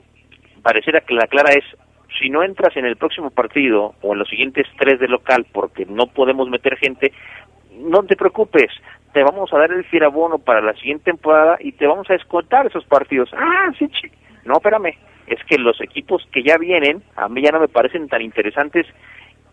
pareciera 0.62 1.00
que 1.00 1.14
la 1.14 1.28
clara 1.28 1.52
es 1.52 1.64
si 2.20 2.28
no 2.28 2.42
entras 2.42 2.76
en 2.76 2.84
el 2.84 2.96
próximo 2.96 3.30
partido 3.30 3.94
o 4.02 4.12
en 4.12 4.18
los 4.18 4.28
siguientes 4.28 4.66
tres 4.78 5.00
de 5.00 5.08
local 5.08 5.46
porque 5.50 5.86
no 5.86 6.08
podemos 6.08 6.50
meter 6.50 6.76
gente, 6.76 7.10
no 7.78 8.02
te 8.02 8.16
preocupes, 8.16 8.70
te 9.12 9.22
vamos 9.22 9.52
a 9.52 9.58
dar 9.58 9.72
el 9.72 9.84
fierabono 9.84 10.38
para 10.38 10.60
la 10.60 10.74
siguiente 10.74 11.04
temporada 11.04 11.56
y 11.60 11.72
te 11.72 11.86
vamos 11.86 12.08
a 12.10 12.14
escoltar 12.14 12.66
esos 12.66 12.84
partidos. 12.84 13.30
Ah, 13.34 13.70
sí, 13.78 13.88
sí. 14.00 14.08
No, 14.44 14.54
espérame, 14.54 14.94
es 15.26 15.42
que 15.44 15.58
los 15.58 15.80
equipos 15.80 16.26
que 16.32 16.42
ya 16.42 16.56
vienen 16.58 17.02
a 17.16 17.28
mí 17.28 17.42
ya 17.42 17.52
no 17.52 17.60
me 17.60 17.68
parecen 17.68 18.08
tan 18.08 18.22
interesantes 18.22 18.86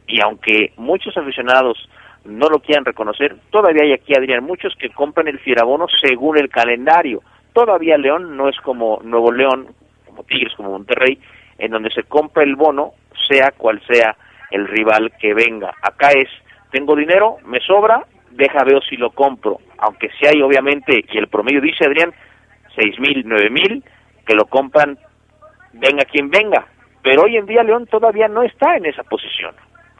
y 0.07 0.21
aunque 0.21 0.71
muchos 0.77 1.17
aficionados 1.17 1.89
no 2.23 2.47
lo 2.49 2.59
quieran 2.59 2.85
reconocer, 2.85 3.35
todavía 3.51 3.83
hay 3.83 3.93
aquí, 3.93 4.13
Adrián, 4.15 4.43
muchos 4.43 4.73
que 4.75 4.89
compran 4.89 5.27
el 5.27 5.39
fierabono 5.39 5.85
según 6.01 6.37
el 6.37 6.49
calendario. 6.49 7.21
Todavía 7.53 7.97
León 7.97 8.35
no 8.35 8.49
es 8.49 8.57
como 8.61 8.99
Nuevo 9.03 9.31
León, 9.31 9.67
como 10.05 10.23
Tigres, 10.23 10.53
como 10.55 10.71
Monterrey, 10.71 11.19
en 11.57 11.71
donde 11.71 11.91
se 11.91 12.03
compra 12.03 12.43
el 12.43 12.55
bono, 12.55 12.93
sea 13.27 13.51
cual 13.51 13.81
sea 13.87 14.15
el 14.51 14.67
rival 14.67 15.11
que 15.19 15.33
venga. 15.33 15.73
Acá 15.81 16.09
es, 16.11 16.29
tengo 16.71 16.95
dinero, 16.95 17.37
me 17.45 17.59
sobra, 17.59 18.03
deja 18.35 18.63
veo 18.63 18.81
si 18.81 18.97
lo 18.97 19.11
compro. 19.11 19.59
Aunque 19.77 20.09
si 20.19 20.27
hay, 20.27 20.41
obviamente, 20.41 21.03
y 21.11 21.17
el 21.17 21.27
promedio 21.27 21.61
dice 21.61 21.85
Adrián, 21.85 22.13
seis 22.75 22.99
mil, 22.99 23.23
nueve 23.25 23.49
mil, 23.49 23.83
que 24.25 24.35
lo 24.35 24.45
compran, 24.45 24.97
venga 25.73 26.05
quien 26.05 26.29
venga. 26.29 26.67
Pero 27.03 27.23
hoy 27.23 27.37
en 27.37 27.45
día 27.45 27.63
León 27.63 27.87
todavía 27.87 28.27
no 28.27 28.43
está 28.43 28.77
en 28.77 28.85
esa 28.85 29.03
posición. 29.03 29.55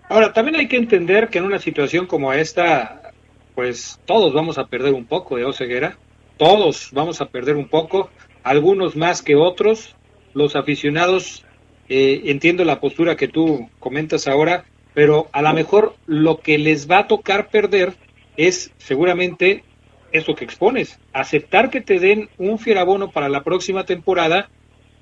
Ahora, 0.09 0.33
también 0.33 0.55
hay 0.57 0.67
que 0.67 0.77
entender 0.77 1.29
que 1.29 1.39
en 1.39 1.45
una 1.45 1.59
situación 1.59 2.05
como 2.05 2.31
esta, 2.33 3.11
pues 3.55 3.99
todos 4.05 4.33
vamos 4.33 4.57
a 4.57 4.67
perder 4.67 4.93
un 4.93 5.05
poco 5.05 5.37
de 5.37 5.45
Oseguera 5.45 5.97
todos 6.37 6.89
vamos 6.91 7.21
a 7.21 7.27
perder 7.27 7.55
un 7.55 7.67
poco, 7.67 8.09
algunos 8.43 8.95
más 8.95 9.21
que 9.21 9.35
otros. 9.35 9.95
Los 10.33 10.55
aficionados, 10.55 11.45
eh, 11.87 12.23
entiendo 12.25 12.65
la 12.65 12.81
postura 12.81 13.15
que 13.15 13.29
tú 13.29 13.69
comentas 13.79 14.27
ahora, 14.27 14.65
pero 14.93 15.27
a 15.31 15.41
lo 15.41 15.53
mejor 15.53 15.95
lo 16.07 16.39
que 16.39 16.57
les 16.57 16.89
va 16.91 16.99
a 16.99 17.07
tocar 17.07 17.47
perder 17.47 17.93
es 18.37 18.73
seguramente 18.77 19.63
eso 20.11 20.35
que 20.35 20.45
expones, 20.45 20.99
aceptar 21.13 21.69
que 21.69 21.81
te 21.81 21.99
den 21.99 22.29
un 22.37 22.57
fierabono 22.57 23.11
para 23.11 23.29
la 23.29 23.43
próxima 23.43 23.85
temporada, 23.85 24.49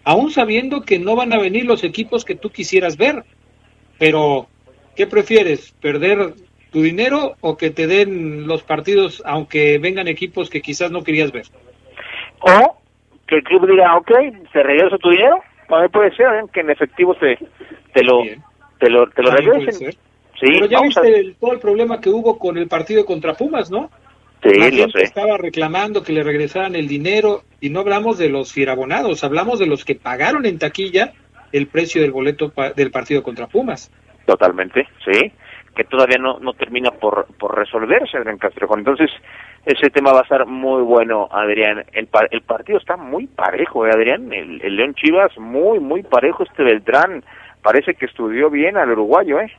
aún 0.04 0.32
sabiendo 0.32 0.82
que 0.82 1.00
no 1.00 1.16
van 1.16 1.34
a 1.34 1.40
venir 1.40 1.66
los 1.66 1.84
equipos 1.84 2.26
que 2.26 2.36
tú 2.36 2.50
quisieras 2.50 2.98
ver. 2.98 3.24
Pero, 4.00 4.48
¿qué 4.96 5.06
prefieres? 5.06 5.72
¿Perder 5.82 6.34
tu 6.74 6.82
dinero 6.82 7.36
o 7.40 7.56
que 7.56 7.70
te 7.70 7.88
den 7.88 8.48
los 8.48 8.64
partidos 8.64 9.22
aunque 9.26 9.78
vengan 9.78 10.08
equipos 10.08 10.50
que 10.50 10.62
quizás 10.62 10.92
no 10.92 11.04
querías 11.04 11.32
ver. 11.32 11.46
O 12.40 12.78
que 13.28 13.36
el 13.36 13.44
club 13.44 13.70
diga, 13.70 13.96
ok, 13.96 14.12
se 14.52 14.64
regresa 14.64 14.98
tu 14.98 15.12
dinero, 15.12 15.38
también 15.70 15.92
puede 15.92 16.14
ser 16.16 16.26
¿eh? 16.26 16.46
que 16.52 16.62
en 16.62 16.72
efectivo 16.72 17.16
te, 17.16 17.38
te 17.94 18.04
lo 18.04 18.24
te 18.80 18.90
lo, 18.90 19.08
te 19.12 19.22
lo 19.22 19.32
regresen. 19.32 19.96
Sí, 20.44 20.52
Pero 20.60 20.66
ya 20.66 20.82
viste 20.82 21.36
todo 21.40 21.54
el 21.54 21.60
problema 21.60 22.02
que 22.02 22.10
hubo 22.10 22.38
con 22.38 22.58
el 22.58 22.68
partido 22.68 23.06
contra 23.06 23.34
Pumas, 23.34 23.72
¿no? 23.72 23.90
Sí, 24.42 24.60
La 24.60 24.70
gente 24.70 25.04
estaba 25.04 25.38
reclamando 25.38 26.04
que 26.04 26.12
le 26.12 26.22
regresaran 26.22 26.76
el 26.76 26.88
dinero 26.88 27.44
y 27.62 27.70
no 27.70 27.80
hablamos 27.80 28.18
de 28.18 28.30
los 28.30 28.52
fierabonados, 28.52 29.24
hablamos 29.24 29.60
de 29.60 29.68
los 29.68 29.86
que 29.86 29.96
pagaron 29.96 30.46
en 30.46 30.60
taquilla 30.60 31.14
el 31.54 31.68
precio 31.68 32.02
del 32.02 32.12
boleto 32.12 32.52
del 32.76 32.92
partido 32.92 33.24
contra 33.24 33.48
Pumas. 33.48 33.90
Totalmente, 34.26 34.88
sí 35.06 35.32
que 35.76 35.84
todavía 35.84 36.18
no, 36.18 36.40
no 36.40 36.54
termina 36.54 36.92
por, 36.92 37.26
por 37.38 37.56
resolverse, 37.58 38.18
Adrián 38.18 38.38
Castrejón. 38.38 38.80
Entonces, 38.80 39.10
ese 39.66 39.90
tema 39.90 40.12
va 40.12 40.20
a 40.20 40.24
estar 40.24 40.46
muy 40.46 40.84
bueno, 40.84 41.28
Adrián. 41.32 41.84
El, 41.94 42.08
el 42.32 42.42
partido 42.42 42.78
está 42.78 42.96
muy 42.96 43.28
parejo, 43.28 43.86
¿eh, 43.88 43.92
Adrián. 43.92 44.32
El, 44.32 44.62
el, 44.62 44.76
León 44.76 44.94
Chivas, 44.94 45.36
muy, 45.38 45.80
muy 45.80 46.04
parejo. 46.04 46.44
Este 46.44 46.64
Beltrán 46.64 47.24
parece 47.62 47.96
que 47.96 48.06
estudió 48.06 48.50
bien 48.50 48.78
al 48.78 48.92
uruguayo, 48.92 49.40
¿eh? 49.40 49.52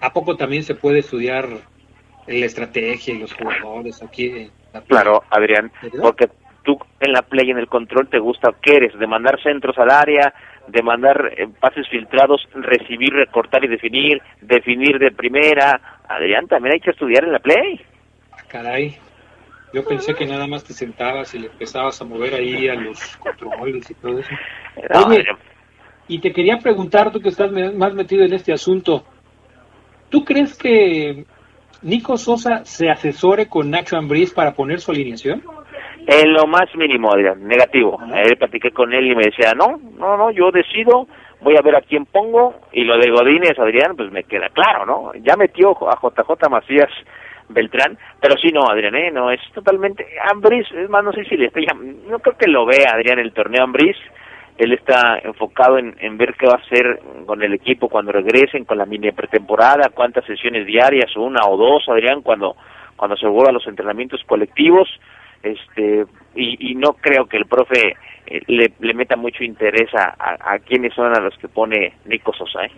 ¿A 0.00 0.12
poco 0.12 0.36
también 0.36 0.62
se 0.62 0.74
puede 0.74 1.00
estudiar 1.00 1.48
la 2.26 2.46
estrategia 2.46 3.14
y 3.14 3.18
los 3.18 3.32
jugadores 3.32 4.02
aquí? 4.02 4.50
claro, 4.86 5.24
Adrián, 5.30 5.72
porque 6.00 6.28
tú 6.62 6.78
en 7.00 7.12
la 7.12 7.22
play, 7.22 7.50
en 7.50 7.58
el 7.58 7.66
control, 7.66 8.08
te 8.08 8.18
gusta, 8.18 8.54
¿qué 8.62 8.76
eres? 8.76 8.98
De 8.98 9.06
mandar 9.06 9.42
centros 9.42 9.76
al 9.78 9.90
área, 9.90 10.32
de 10.68 10.82
mandar 10.82 11.32
eh, 11.36 11.48
pases 11.60 11.88
filtrados, 11.88 12.46
recibir, 12.54 13.12
recortar 13.12 13.64
y 13.64 13.68
definir, 13.68 14.22
definir 14.40 14.98
de 14.98 15.10
primera. 15.10 15.98
Adrián, 16.08 16.46
también 16.46 16.74
hay 16.74 16.80
que 16.80 16.90
estudiar 16.90 17.24
en 17.24 17.32
la 17.32 17.38
play. 17.40 17.80
Caray, 18.48 18.96
yo 19.72 19.84
pensé 19.84 20.14
que 20.14 20.26
nada 20.26 20.46
más 20.46 20.64
te 20.64 20.72
sentabas 20.72 21.34
y 21.34 21.40
le 21.40 21.46
empezabas 21.46 22.00
a 22.00 22.04
mover 22.04 22.34
ahí 22.34 22.68
a 22.68 22.74
los 22.74 23.16
controles 23.16 23.90
y 23.90 23.94
todo 23.94 24.18
eso. 24.18 24.30
Oye, 25.06 25.24
y 26.08 26.18
te 26.20 26.32
quería 26.32 26.58
preguntar, 26.58 27.12
tú 27.12 27.20
que 27.20 27.28
estás 27.28 27.52
más 27.52 27.94
metido 27.94 28.24
en 28.24 28.32
este 28.32 28.52
asunto, 28.52 29.04
¿tú 30.10 30.24
crees 30.24 30.56
que 30.58 31.24
Nico 31.82 32.16
Sosa 32.16 32.64
se 32.64 32.90
asesore 32.90 33.46
con 33.46 33.70
Nacho 33.70 33.96
Ambriz 33.96 34.32
para 34.32 34.52
poner 34.52 34.80
su 34.80 34.90
alineación? 34.90 35.42
En 36.06 36.32
lo 36.32 36.46
más 36.46 36.74
mínimo, 36.74 37.12
Adrián, 37.12 37.46
negativo. 37.46 37.98
Él 38.14 38.36
platiqué 38.36 38.70
con 38.70 38.92
él 38.92 39.06
y 39.06 39.14
me 39.14 39.24
decía, 39.24 39.52
no, 39.54 39.78
no, 39.98 40.16
no, 40.16 40.30
yo 40.30 40.50
decido, 40.50 41.06
voy 41.40 41.56
a 41.56 41.62
ver 41.62 41.76
a 41.76 41.82
quién 41.82 42.06
pongo, 42.06 42.54
y 42.72 42.84
lo 42.84 42.98
de 42.98 43.10
Godínez, 43.10 43.58
Adrián, 43.58 43.96
pues 43.96 44.10
me 44.10 44.24
queda 44.24 44.48
claro, 44.48 44.86
¿no? 44.86 45.12
Ya 45.22 45.36
metió 45.36 45.70
a 45.88 45.96
JJ 45.96 46.48
Macías 46.50 46.90
Beltrán, 47.48 47.98
pero 48.20 48.36
sí, 48.38 48.48
no, 48.48 48.68
Adrián, 48.68 48.94
¿eh? 48.94 49.10
No, 49.10 49.30
es 49.30 49.40
totalmente... 49.52 50.06
Ambris, 50.30 50.66
es 50.72 50.88
más, 50.88 51.04
no 51.04 51.12
sé 51.12 51.24
si 51.24 51.36
le 51.36 51.46
estoy... 51.46 51.66
No 52.08 52.18
creo 52.18 52.36
que 52.36 52.48
lo 52.48 52.64
vea, 52.64 52.92
Adrián, 52.94 53.18
el 53.18 53.32
torneo 53.32 53.64
Ambris. 53.64 53.96
Él 54.60 54.74
está 54.74 55.18
enfocado 55.24 55.78
en, 55.78 56.18
ver 56.18 56.34
qué 56.38 56.46
va 56.46 56.52
a 56.52 56.66
hacer 56.66 57.00
con 57.24 57.42
el 57.42 57.54
equipo 57.54 57.88
cuando 57.88 58.12
regresen, 58.12 58.66
con 58.66 58.76
la 58.76 58.84
mini 58.84 59.10
pretemporada, 59.10 59.88
cuántas 59.88 60.26
sesiones 60.26 60.66
diarias, 60.66 61.16
una 61.16 61.46
o 61.48 61.56
dos, 61.56 61.88
Adrián, 61.88 62.20
cuando, 62.20 62.56
cuando 62.94 63.16
se 63.16 63.26
vuelvan 63.26 63.54
los 63.54 63.66
entrenamientos 63.66 64.20
colectivos 64.26 64.86
este 65.42 66.04
y, 66.34 66.74
no 66.74 66.92
creo 66.92 67.24
que 67.24 67.38
el 67.38 67.46
profe 67.46 67.96
eh, 68.26 68.42
le, 68.48 68.70
le, 68.78 68.92
meta 68.92 69.16
mucho 69.16 69.44
interés 69.44 69.88
a, 69.94 70.14
a, 70.18 70.52
a, 70.52 70.58
quiénes 70.58 70.92
son 70.92 71.06
a 71.16 71.20
los 71.20 71.34
que 71.38 71.48
pone 71.48 71.94
Nico 72.04 72.34
Sosa. 72.34 72.66
¿eh? 72.66 72.70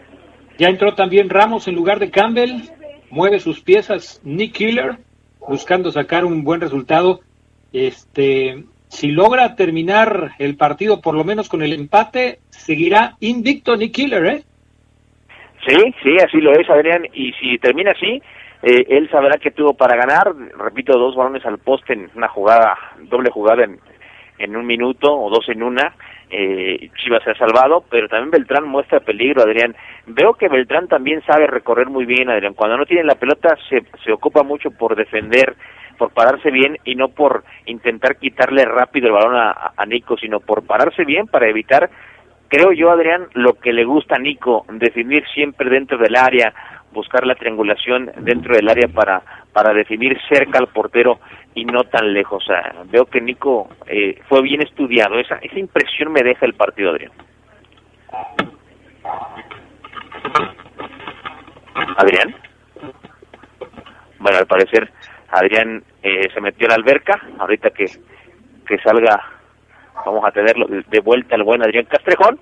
Ya 0.59 0.69
entró 0.69 0.95
también 0.95 1.29
Ramos 1.29 1.67
en 1.67 1.75
lugar 1.75 1.99
de 1.99 2.13
Campbell, 2.13 2.63
mueve 3.11 3.41
sus 3.41 3.61
piezas 3.61 4.21
Nick 4.23 4.53
Killer, 4.53 4.99
buscando 5.41 5.91
sacar 5.91 6.25
un 6.25 6.45
buen 6.45 6.61
resultado. 6.61 7.21
Este, 7.73 8.65
si 8.93 9.11
logra 9.11 9.57
terminar 9.57 10.33
el 10.39 10.55
partido 10.57 11.01
por 11.01 11.15
lo 11.15 11.25
menos 11.25 11.49
con 11.49 11.63
el 11.63 11.73
empate, 11.73 12.41
seguirá 12.51 13.15
invicto 13.21 13.75
Nick 13.75 13.95
Killer, 13.95 14.27
¿eh? 14.27 14.43
Sí, 15.67 15.95
sí, 16.03 16.17
así 16.23 16.39
lo 16.43 16.53
es, 16.53 16.69
Adrián. 16.69 17.07
Y 17.15 17.33
si 17.33 17.57
termina 17.57 17.93
así, 17.93 18.23
eh, 18.63 18.85
él 18.91 19.09
sabrá 19.11 19.39
que 19.39 19.51
tuvo 19.51 19.73
para 19.73 19.97
ganar. 19.97 20.35
Repito, 20.59 20.99
dos 20.99 21.17
balones 21.17 21.45
al 21.47 21.59
poste 21.59 21.95
en 21.95 22.11
una 22.15 22.29
jugada, 22.29 22.77
doble 23.05 23.31
jugada 23.31 23.65
en, 23.65 23.81
en 24.39 24.57
un 24.57 24.67
minuto 24.67 25.11
o 25.11 25.31
dos 25.31 25.49
en 25.49 25.63
una. 25.63 25.95
Eh, 26.29 26.91
Chivas 26.97 27.25
se 27.25 27.31
ha 27.31 27.35
salvado, 27.35 27.85
pero 27.89 28.09
también 28.09 28.31
Beltrán 28.31 28.69
muestra 28.69 29.01
peligro, 29.01 29.43
Adrián. 29.43 29.75
Veo 30.07 30.35
que 30.35 30.49
Beltrán 30.49 30.87
también 30.87 31.23
sabe 31.25 31.47
recorrer 31.47 31.89
muy 31.89 32.05
bien, 32.05 32.29
Adrián. 32.29 32.53
Cuando 32.53 32.77
no 32.77 32.85
tiene 32.85 33.05
la 33.05 33.15
pelota 33.15 33.57
se, 33.71 33.85
se 34.05 34.13
ocupa 34.13 34.43
mucho 34.43 34.71
por 34.71 34.97
defender, 34.97 35.57
por 35.93 36.13
pararse 36.13 36.51
bien 36.51 36.79
y 36.85 36.95
no 36.95 37.09
por 37.09 37.45
intentar 37.67 38.17
quitarle 38.17 38.65
rápido 38.65 39.09
el 39.09 39.13
balón 39.13 39.37
a, 39.37 39.87
Nico, 39.87 40.17
sino 40.17 40.41
por 40.41 40.65
pararse 40.65 41.05
bien 41.05 41.27
para 41.27 41.49
evitar 41.49 41.91
creo 42.49 42.73
yo, 42.73 42.91
Adrián, 42.91 43.29
lo 43.33 43.55
que 43.55 43.73
le 43.73 43.85
gusta 43.85 44.17
a 44.17 44.19
Nico, 44.19 44.67
definir 44.69 45.25
siempre 45.33 45.71
dentro 45.71 45.97
del 45.97 46.17
área, 46.17 46.53
buscar 46.93 47.27
la 47.27 47.35
triangulación 47.35 48.13
dentro 48.19 48.55
del 48.55 48.69
área 48.69 48.89
para, 48.89 49.23
para 49.53 49.73
definir 49.73 50.19
cerca 50.29 50.59
al 50.59 50.67
portero 50.67 51.19
y 51.55 51.65
no 51.65 51.85
tan 51.85 52.13
lejos. 52.13 52.45
Veo 52.91 53.07
que 53.07 53.21
Nico 53.21 53.71
eh, 53.87 54.21
fue 54.29 54.43
bien 54.43 54.61
estudiado. 54.61 55.19
Esa, 55.19 55.37
esa 55.37 55.59
impresión 55.59 56.13
me 56.13 56.23
deja 56.23 56.45
el 56.45 56.55
partido, 56.55 56.91
Adrián. 56.91 57.13
Adrián. 61.97 62.35
Bueno, 64.19 64.39
al 64.39 64.47
parecer 64.47 64.91
Adrián 65.33 65.83
eh, 66.03 66.29
se 66.33 66.41
metió 66.41 66.67
a 66.67 66.71
la 66.71 66.77
alberca. 66.77 67.21
Ahorita 67.39 67.71
que, 67.71 67.87
que 68.67 68.79
salga 68.79 69.21
vamos 70.05 70.25
a 70.25 70.31
tenerlo 70.31 70.67
de 70.69 71.01
vuelta 71.01 71.37
el 71.37 71.43
buen 71.43 71.63
Adrián 71.63 71.85
Castrejón, 71.85 72.41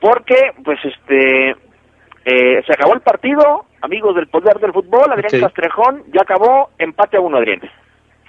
porque 0.00 0.52
pues 0.64 0.78
este 0.84 1.50
eh, 2.24 2.62
se 2.64 2.72
acabó 2.72 2.94
el 2.94 3.00
partido, 3.00 3.66
amigos 3.80 4.14
del 4.14 4.28
poder 4.28 4.58
del 4.58 4.72
fútbol, 4.72 5.12
Adrián 5.12 5.30
sí. 5.30 5.40
Castrejón 5.40 6.04
ya 6.12 6.22
acabó, 6.22 6.70
empate 6.78 7.16
a 7.16 7.20
uno 7.20 7.38
Adrián. 7.38 7.60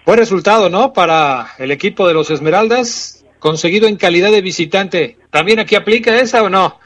Buen 0.05 0.19
resultado, 0.19 0.69
¿no? 0.69 0.93
Para 0.93 1.47
el 1.59 1.71
equipo 1.71 2.07
de 2.07 2.13
los 2.13 2.31
Esmeraldas, 2.31 3.25
conseguido 3.39 3.87
en 3.87 3.97
calidad 3.97 4.31
de 4.31 4.41
visitante. 4.41 5.17
¿También 5.31 5.59
aquí 5.59 5.75
aplica 5.75 6.15
esa 6.15 6.43
o 6.43 6.49
no? 6.49 6.79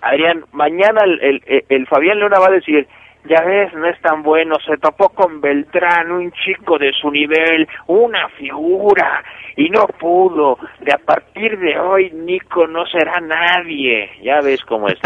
Adrián, 0.00 0.44
mañana 0.52 1.02
el, 1.04 1.20
el, 1.46 1.64
el 1.68 1.86
Fabián 1.86 2.18
Leona 2.18 2.38
va 2.38 2.46
a 2.46 2.52
decir, 2.52 2.88
ya 3.24 3.42
ves, 3.42 3.72
no 3.74 3.88
es 3.88 4.00
tan 4.00 4.22
bueno, 4.22 4.56
se 4.66 4.76
topó 4.78 5.10
con 5.10 5.40
Beltrán, 5.40 6.10
un 6.10 6.32
chico 6.32 6.78
de 6.78 6.92
su 6.92 7.10
nivel, 7.10 7.68
una 7.86 8.28
figura, 8.30 9.22
y 9.56 9.70
no 9.70 9.86
pudo. 9.86 10.58
De 10.80 10.92
a 10.92 10.98
partir 10.98 11.58
de 11.58 11.78
hoy, 11.78 12.10
Nico 12.12 12.66
no 12.66 12.84
será 12.86 13.20
nadie. 13.20 14.10
Ya 14.22 14.40
ves 14.40 14.60
cómo 14.62 14.88
es, 14.88 14.98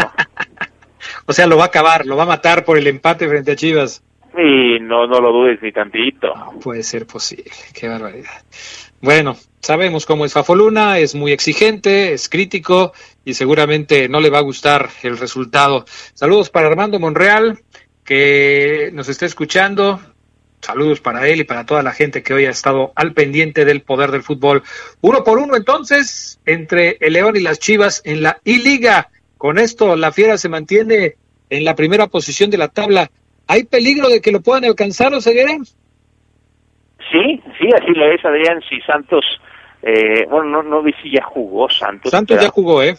o 1.25 1.33
sea, 1.33 1.47
lo 1.47 1.57
va 1.57 1.65
a 1.65 1.67
acabar, 1.67 2.05
lo 2.05 2.15
va 2.17 2.23
a 2.23 2.27
matar 2.27 2.65
por 2.65 2.77
el 2.77 2.87
empate 2.87 3.27
frente 3.27 3.51
a 3.51 3.55
Chivas. 3.55 4.03
Sí, 4.35 4.79
no, 4.81 5.07
no 5.07 5.19
lo 5.19 5.31
dudes 5.31 5.59
ni 5.61 5.71
tantito. 5.71 6.33
No 6.35 6.59
puede 6.59 6.83
ser 6.83 7.07
posible, 7.07 7.51
qué 7.73 7.87
barbaridad. 7.87 8.43
Bueno, 9.01 9.35
sabemos 9.61 10.05
cómo 10.05 10.25
es 10.25 10.33
Fafoluna, 10.33 10.99
es 10.99 11.15
muy 11.15 11.31
exigente, 11.31 12.13
es 12.13 12.29
crítico 12.29 12.93
y 13.25 13.35
seguramente 13.35 14.09
no 14.09 14.19
le 14.19 14.29
va 14.29 14.39
a 14.39 14.41
gustar 14.41 14.89
el 15.03 15.17
resultado. 15.17 15.85
Saludos 16.13 16.49
para 16.49 16.67
Armando 16.67 16.99
Monreal, 16.99 17.59
que 18.07 18.89
nos 18.93 19.09
está 19.09 19.25
escuchando. 19.25 19.99
Saludos 20.61 21.01
para 21.01 21.27
él 21.27 21.41
y 21.41 21.43
para 21.43 21.65
toda 21.65 21.83
la 21.83 21.91
gente 21.91 22.23
que 22.23 22.33
hoy 22.33 22.45
ha 22.45 22.49
estado 22.49 22.93
al 22.95 23.13
pendiente 23.13 23.65
del 23.65 23.81
poder 23.81 24.11
del 24.11 24.23
fútbol. 24.23 24.63
Uno 25.01 25.23
por 25.23 25.37
uno 25.37 25.55
entonces 25.55 26.39
entre 26.45 26.97
el 27.01 27.13
León 27.13 27.35
y 27.35 27.41
las 27.41 27.59
Chivas 27.59 28.01
en 28.05 28.23
la 28.23 28.39
I-Liga. 28.45 29.09
Con 29.37 29.59
esto 29.59 29.95
la 29.95 30.11
Fiera 30.11 30.37
se 30.37 30.49
mantiene 30.49 31.15
en 31.49 31.65
la 31.65 31.75
primera 31.75 32.07
posición 32.07 32.49
de 32.49 32.57
la 32.57 32.69
tabla. 32.69 33.11
¿Hay 33.45 33.65
peligro 33.65 34.07
de 34.09 34.21
que 34.21 34.31
lo 34.31 34.41
puedan 34.41 34.65
alcanzar 34.65 35.13
o 35.13 35.21
Ceguera? 35.21 35.57
Sí, 37.11 37.41
sí, 37.59 37.69
así 37.75 37.91
lo 37.93 38.11
es, 38.11 38.23
Adrián. 38.25 38.61
Si 38.69 38.79
Santos, 38.81 39.25
eh, 39.83 40.25
bueno, 40.29 40.49
no, 40.49 40.63
no 40.63 40.81
vi 40.81 40.93
si 41.03 41.11
ya 41.11 41.23
jugó 41.23 41.69
Santos. 41.69 42.11
Santos 42.11 42.41
ya 42.41 42.49
jugó, 42.49 42.81
¿eh? 42.81 42.95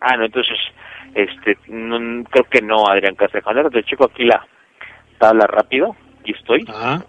Ah, 0.00 0.16
no, 0.16 0.24
entonces, 0.24 0.56
este, 1.14 1.58
no, 1.68 2.24
creo 2.24 2.44
que 2.44 2.62
no, 2.62 2.86
Adrián 2.86 3.14
Castrejón. 3.14 3.70
Te 3.70 3.84
checo 3.84 4.04
aquí 4.04 4.24
la 4.24 4.46
tabla 5.18 5.46
rápido, 5.46 5.96
aquí 6.20 6.32
estoy. 6.32 6.64
Ajá. 6.68 7.04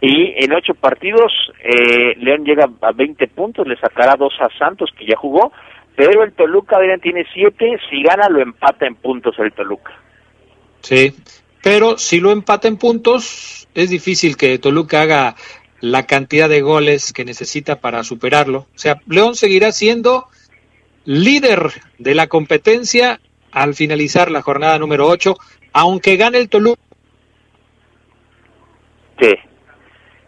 Y 0.00 0.34
en 0.44 0.52
ocho 0.52 0.74
partidos, 0.74 1.32
eh, 1.62 2.14
León 2.18 2.44
llega 2.44 2.68
a 2.82 2.92
20 2.92 3.26
puntos, 3.28 3.66
le 3.66 3.76
sacará 3.76 4.16
dos 4.16 4.34
a 4.38 4.48
Santos, 4.58 4.90
que 4.98 5.06
ya 5.06 5.16
jugó, 5.16 5.50
pero 5.96 6.22
el 6.22 6.32
Toluca, 6.32 6.76
Adrián, 6.76 7.00
tiene 7.00 7.24
siete, 7.32 7.78
si 7.88 8.02
gana 8.02 8.28
lo 8.28 8.42
empata 8.42 8.86
en 8.86 8.96
puntos 8.96 9.34
el 9.38 9.52
Toluca. 9.52 9.92
Sí, 10.80 11.14
pero 11.62 11.96
si 11.96 12.20
lo 12.20 12.32
empata 12.32 12.68
en 12.68 12.76
puntos, 12.76 13.66
es 13.74 13.88
difícil 13.88 14.36
que 14.36 14.58
Toluca 14.58 15.02
haga 15.02 15.36
la 15.80 16.06
cantidad 16.06 16.48
de 16.48 16.60
goles 16.60 17.12
que 17.12 17.24
necesita 17.24 17.80
para 17.80 18.04
superarlo. 18.04 18.66
O 18.74 18.78
sea, 18.78 19.00
León 19.06 19.34
seguirá 19.34 19.72
siendo 19.72 20.26
líder 21.04 21.70
de 21.98 22.14
la 22.14 22.26
competencia 22.26 23.20
al 23.52 23.74
finalizar 23.74 24.30
la 24.30 24.42
jornada 24.42 24.78
número 24.78 25.06
8, 25.06 25.34
aunque 25.72 26.16
gane 26.16 26.38
el 26.38 26.48
Toluca. 26.48 26.80
Sí, 29.20 29.30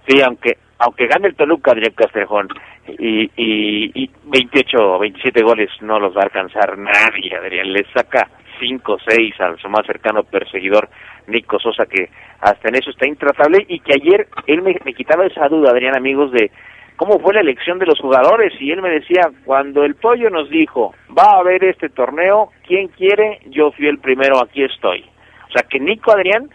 sí, 0.07 0.21
aunque 0.23 0.59
aunque 0.79 1.07
gane 1.07 1.29
el 1.29 1.35
Toluca, 1.35 1.73
Adrián 1.73 1.95
Castrejón, 1.95 2.49
y, 2.87 3.25
y, 3.37 3.91
y 3.95 4.11
28 4.25 4.77
o 4.79 4.99
27 4.99 5.43
goles 5.43 5.71
no 5.81 5.99
los 5.99 6.15
va 6.15 6.21
a 6.21 6.25
alcanzar 6.25 6.77
nadie, 6.79 7.35
Adrián, 7.35 7.73
le 7.73 7.85
saca 7.95 8.29
5 8.61 8.93
o 8.93 8.99
6 8.99 9.41
al 9.41 9.59
su 9.59 9.69
más 9.69 9.87
cercano 9.87 10.23
perseguidor, 10.23 10.89
Nico 11.29 11.59
Sosa, 11.59 11.87
que 11.87 12.11
hasta 12.41 12.69
en 12.69 12.77
eso 12.77 12.91
está 12.91 13.09
intratable, 13.09 13.65
y 13.69 13.81
que 13.81 13.95
ayer 13.95 14.29
él 14.47 14.63
me, 14.63 14.77
me 14.85 14.93
quitaba 14.93 15.27
esa 15.27 15.49
duda, 15.49 15.71
Adrián, 15.71 15.97
amigos, 15.97 16.31
de 16.33 16.51
cómo 16.97 17.19
fue 17.21 17.35
la 17.35 17.41
elección 17.41 17.79
de 17.79 17.87
los 17.87 18.01
jugadores 18.01 18.53
y 18.61 18.71
él 18.71 18.83
me 18.83 18.91
decía, 18.91 19.31
cuando 19.45 19.85
el 19.85 19.95
pollo 19.95 20.31
nos 20.31 20.49
dijo, 20.51 20.95
va 21.17 21.37
a 21.37 21.41
haber 21.41 21.65
este 21.65 21.89
torneo, 21.89 22.51
¿quién 22.67 22.89
quiere? 22.89 23.41
Yo 23.47 23.71
fui 23.73 23.87
el 23.87 23.99
primero, 23.99 24.43
aquí 24.43 24.65
estoy. 24.65 25.05
O 25.49 25.53
sea 25.53 25.63
que 25.63 25.79
Nico 25.79 26.13
Adrián 26.13 26.51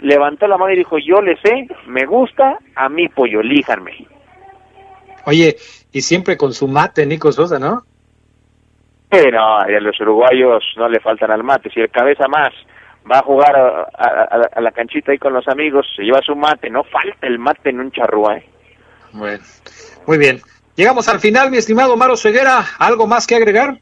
levantó 0.00 0.46
la 0.46 0.58
mano 0.58 0.72
y 0.72 0.78
dijo, 0.78 0.98
yo 0.98 1.20
le 1.20 1.36
sé, 1.36 1.68
me 1.86 2.06
gusta, 2.06 2.58
a 2.74 2.88
mí 2.88 3.08
pollo, 3.08 3.40
elíjanme. 3.40 4.06
Oye, 5.26 5.56
y 5.92 6.00
siempre 6.00 6.36
con 6.36 6.52
su 6.52 6.66
mate 6.66 7.06
Nico 7.06 7.30
Sosa, 7.30 7.58
¿no? 7.58 7.82
Pero 9.08 9.40
a 9.40 9.68
los 9.68 10.00
uruguayos 10.00 10.64
no 10.76 10.88
le 10.88 10.98
faltan 10.98 11.30
al 11.30 11.44
mate, 11.44 11.70
si 11.70 11.80
el 11.80 11.90
cabeza 11.90 12.26
más 12.28 12.52
va 13.10 13.18
a 13.18 13.22
jugar 13.22 13.54
a, 13.54 13.82
a, 13.94 14.48
a, 14.52 14.60
la 14.60 14.70
canchita 14.70 15.12
ahí 15.12 15.18
con 15.18 15.34
los 15.34 15.46
amigos, 15.48 15.86
se 15.94 16.02
lleva 16.02 16.22
su 16.22 16.34
mate, 16.34 16.70
no 16.70 16.82
falta 16.84 17.26
el 17.26 17.38
mate 17.38 17.70
en 17.70 17.80
un 17.80 17.90
charrúa, 17.92 18.38
¿eh? 18.38 18.51
Bueno, 19.12 19.44
muy 20.06 20.18
bien. 20.18 20.42
Llegamos 20.74 21.08
al 21.08 21.20
final, 21.20 21.50
mi 21.50 21.58
estimado 21.58 21.96
Maro 21.96 22.16
Ceguera. 22.16 22.64
¿Algo 22.78 23.06
más 23.06 23.26
que 23.26 23.36
agregar? 23.36 23.78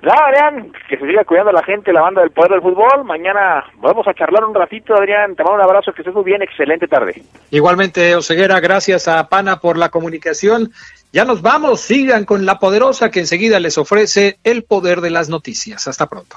No, 0.00 0.12
Adrián, 0.12 0.72
que 0.88 0.96
se 0.96 1.06
siga 1.06 1.24
cuidando 1.24 1.50
la 1.50 1.64
gente, 1.64 1.92
la 1.92 2.02
banda 2.02 2.20
del 2.20 2.30
poder 2.30 2.52
del 2.52 2.60
fútbol. 2.60 3.04
Mañana 3.04 3.64
vamos 3.78 4.06
a 4.06 4.14
charlar 4.14 4.44
un 4.44 4.54
ratito, 4.54 4.94
Adrián. 4.94 5.34
Te 5.34 5.42
mando 5.42 5.56
un 5.56 5.62
abrazo, 5.62 5.92
que 5.92 6.02
estés 6.02 6.14
muy 6.14 6.24
bien. 6.24 6.42
Excelente 6.42 6.86
tarde. 6.86 7.22
Igualmente, 7.50 8.14
Oseguera, 8.14 8.60
gracias 8.60 9.08
a 9.08 9.28
Pana 9.28 9.58
por 9.58 9.76
la 9.76 9.88
comunicación. 9.88 10.70
Ya 11.12 11.24
nos 11.24 11.42
vamos, 11.42 11.80
sigan 11.80 12.24
con 12.26 12.46
la 12.46 12.60
poderosa 12.60 13.10
que 13.10 13.20
enseguida 13.20 13.58
les 13.58 13.76
ofrece 13.76 14.38
el 14.44 14.62
poder 14.62 15.00
de 15.00 15.10
las 15.10 15.28
noticias. 15.28 15.88
Hasta 15.88 16.06
pronto. 16.06 16.36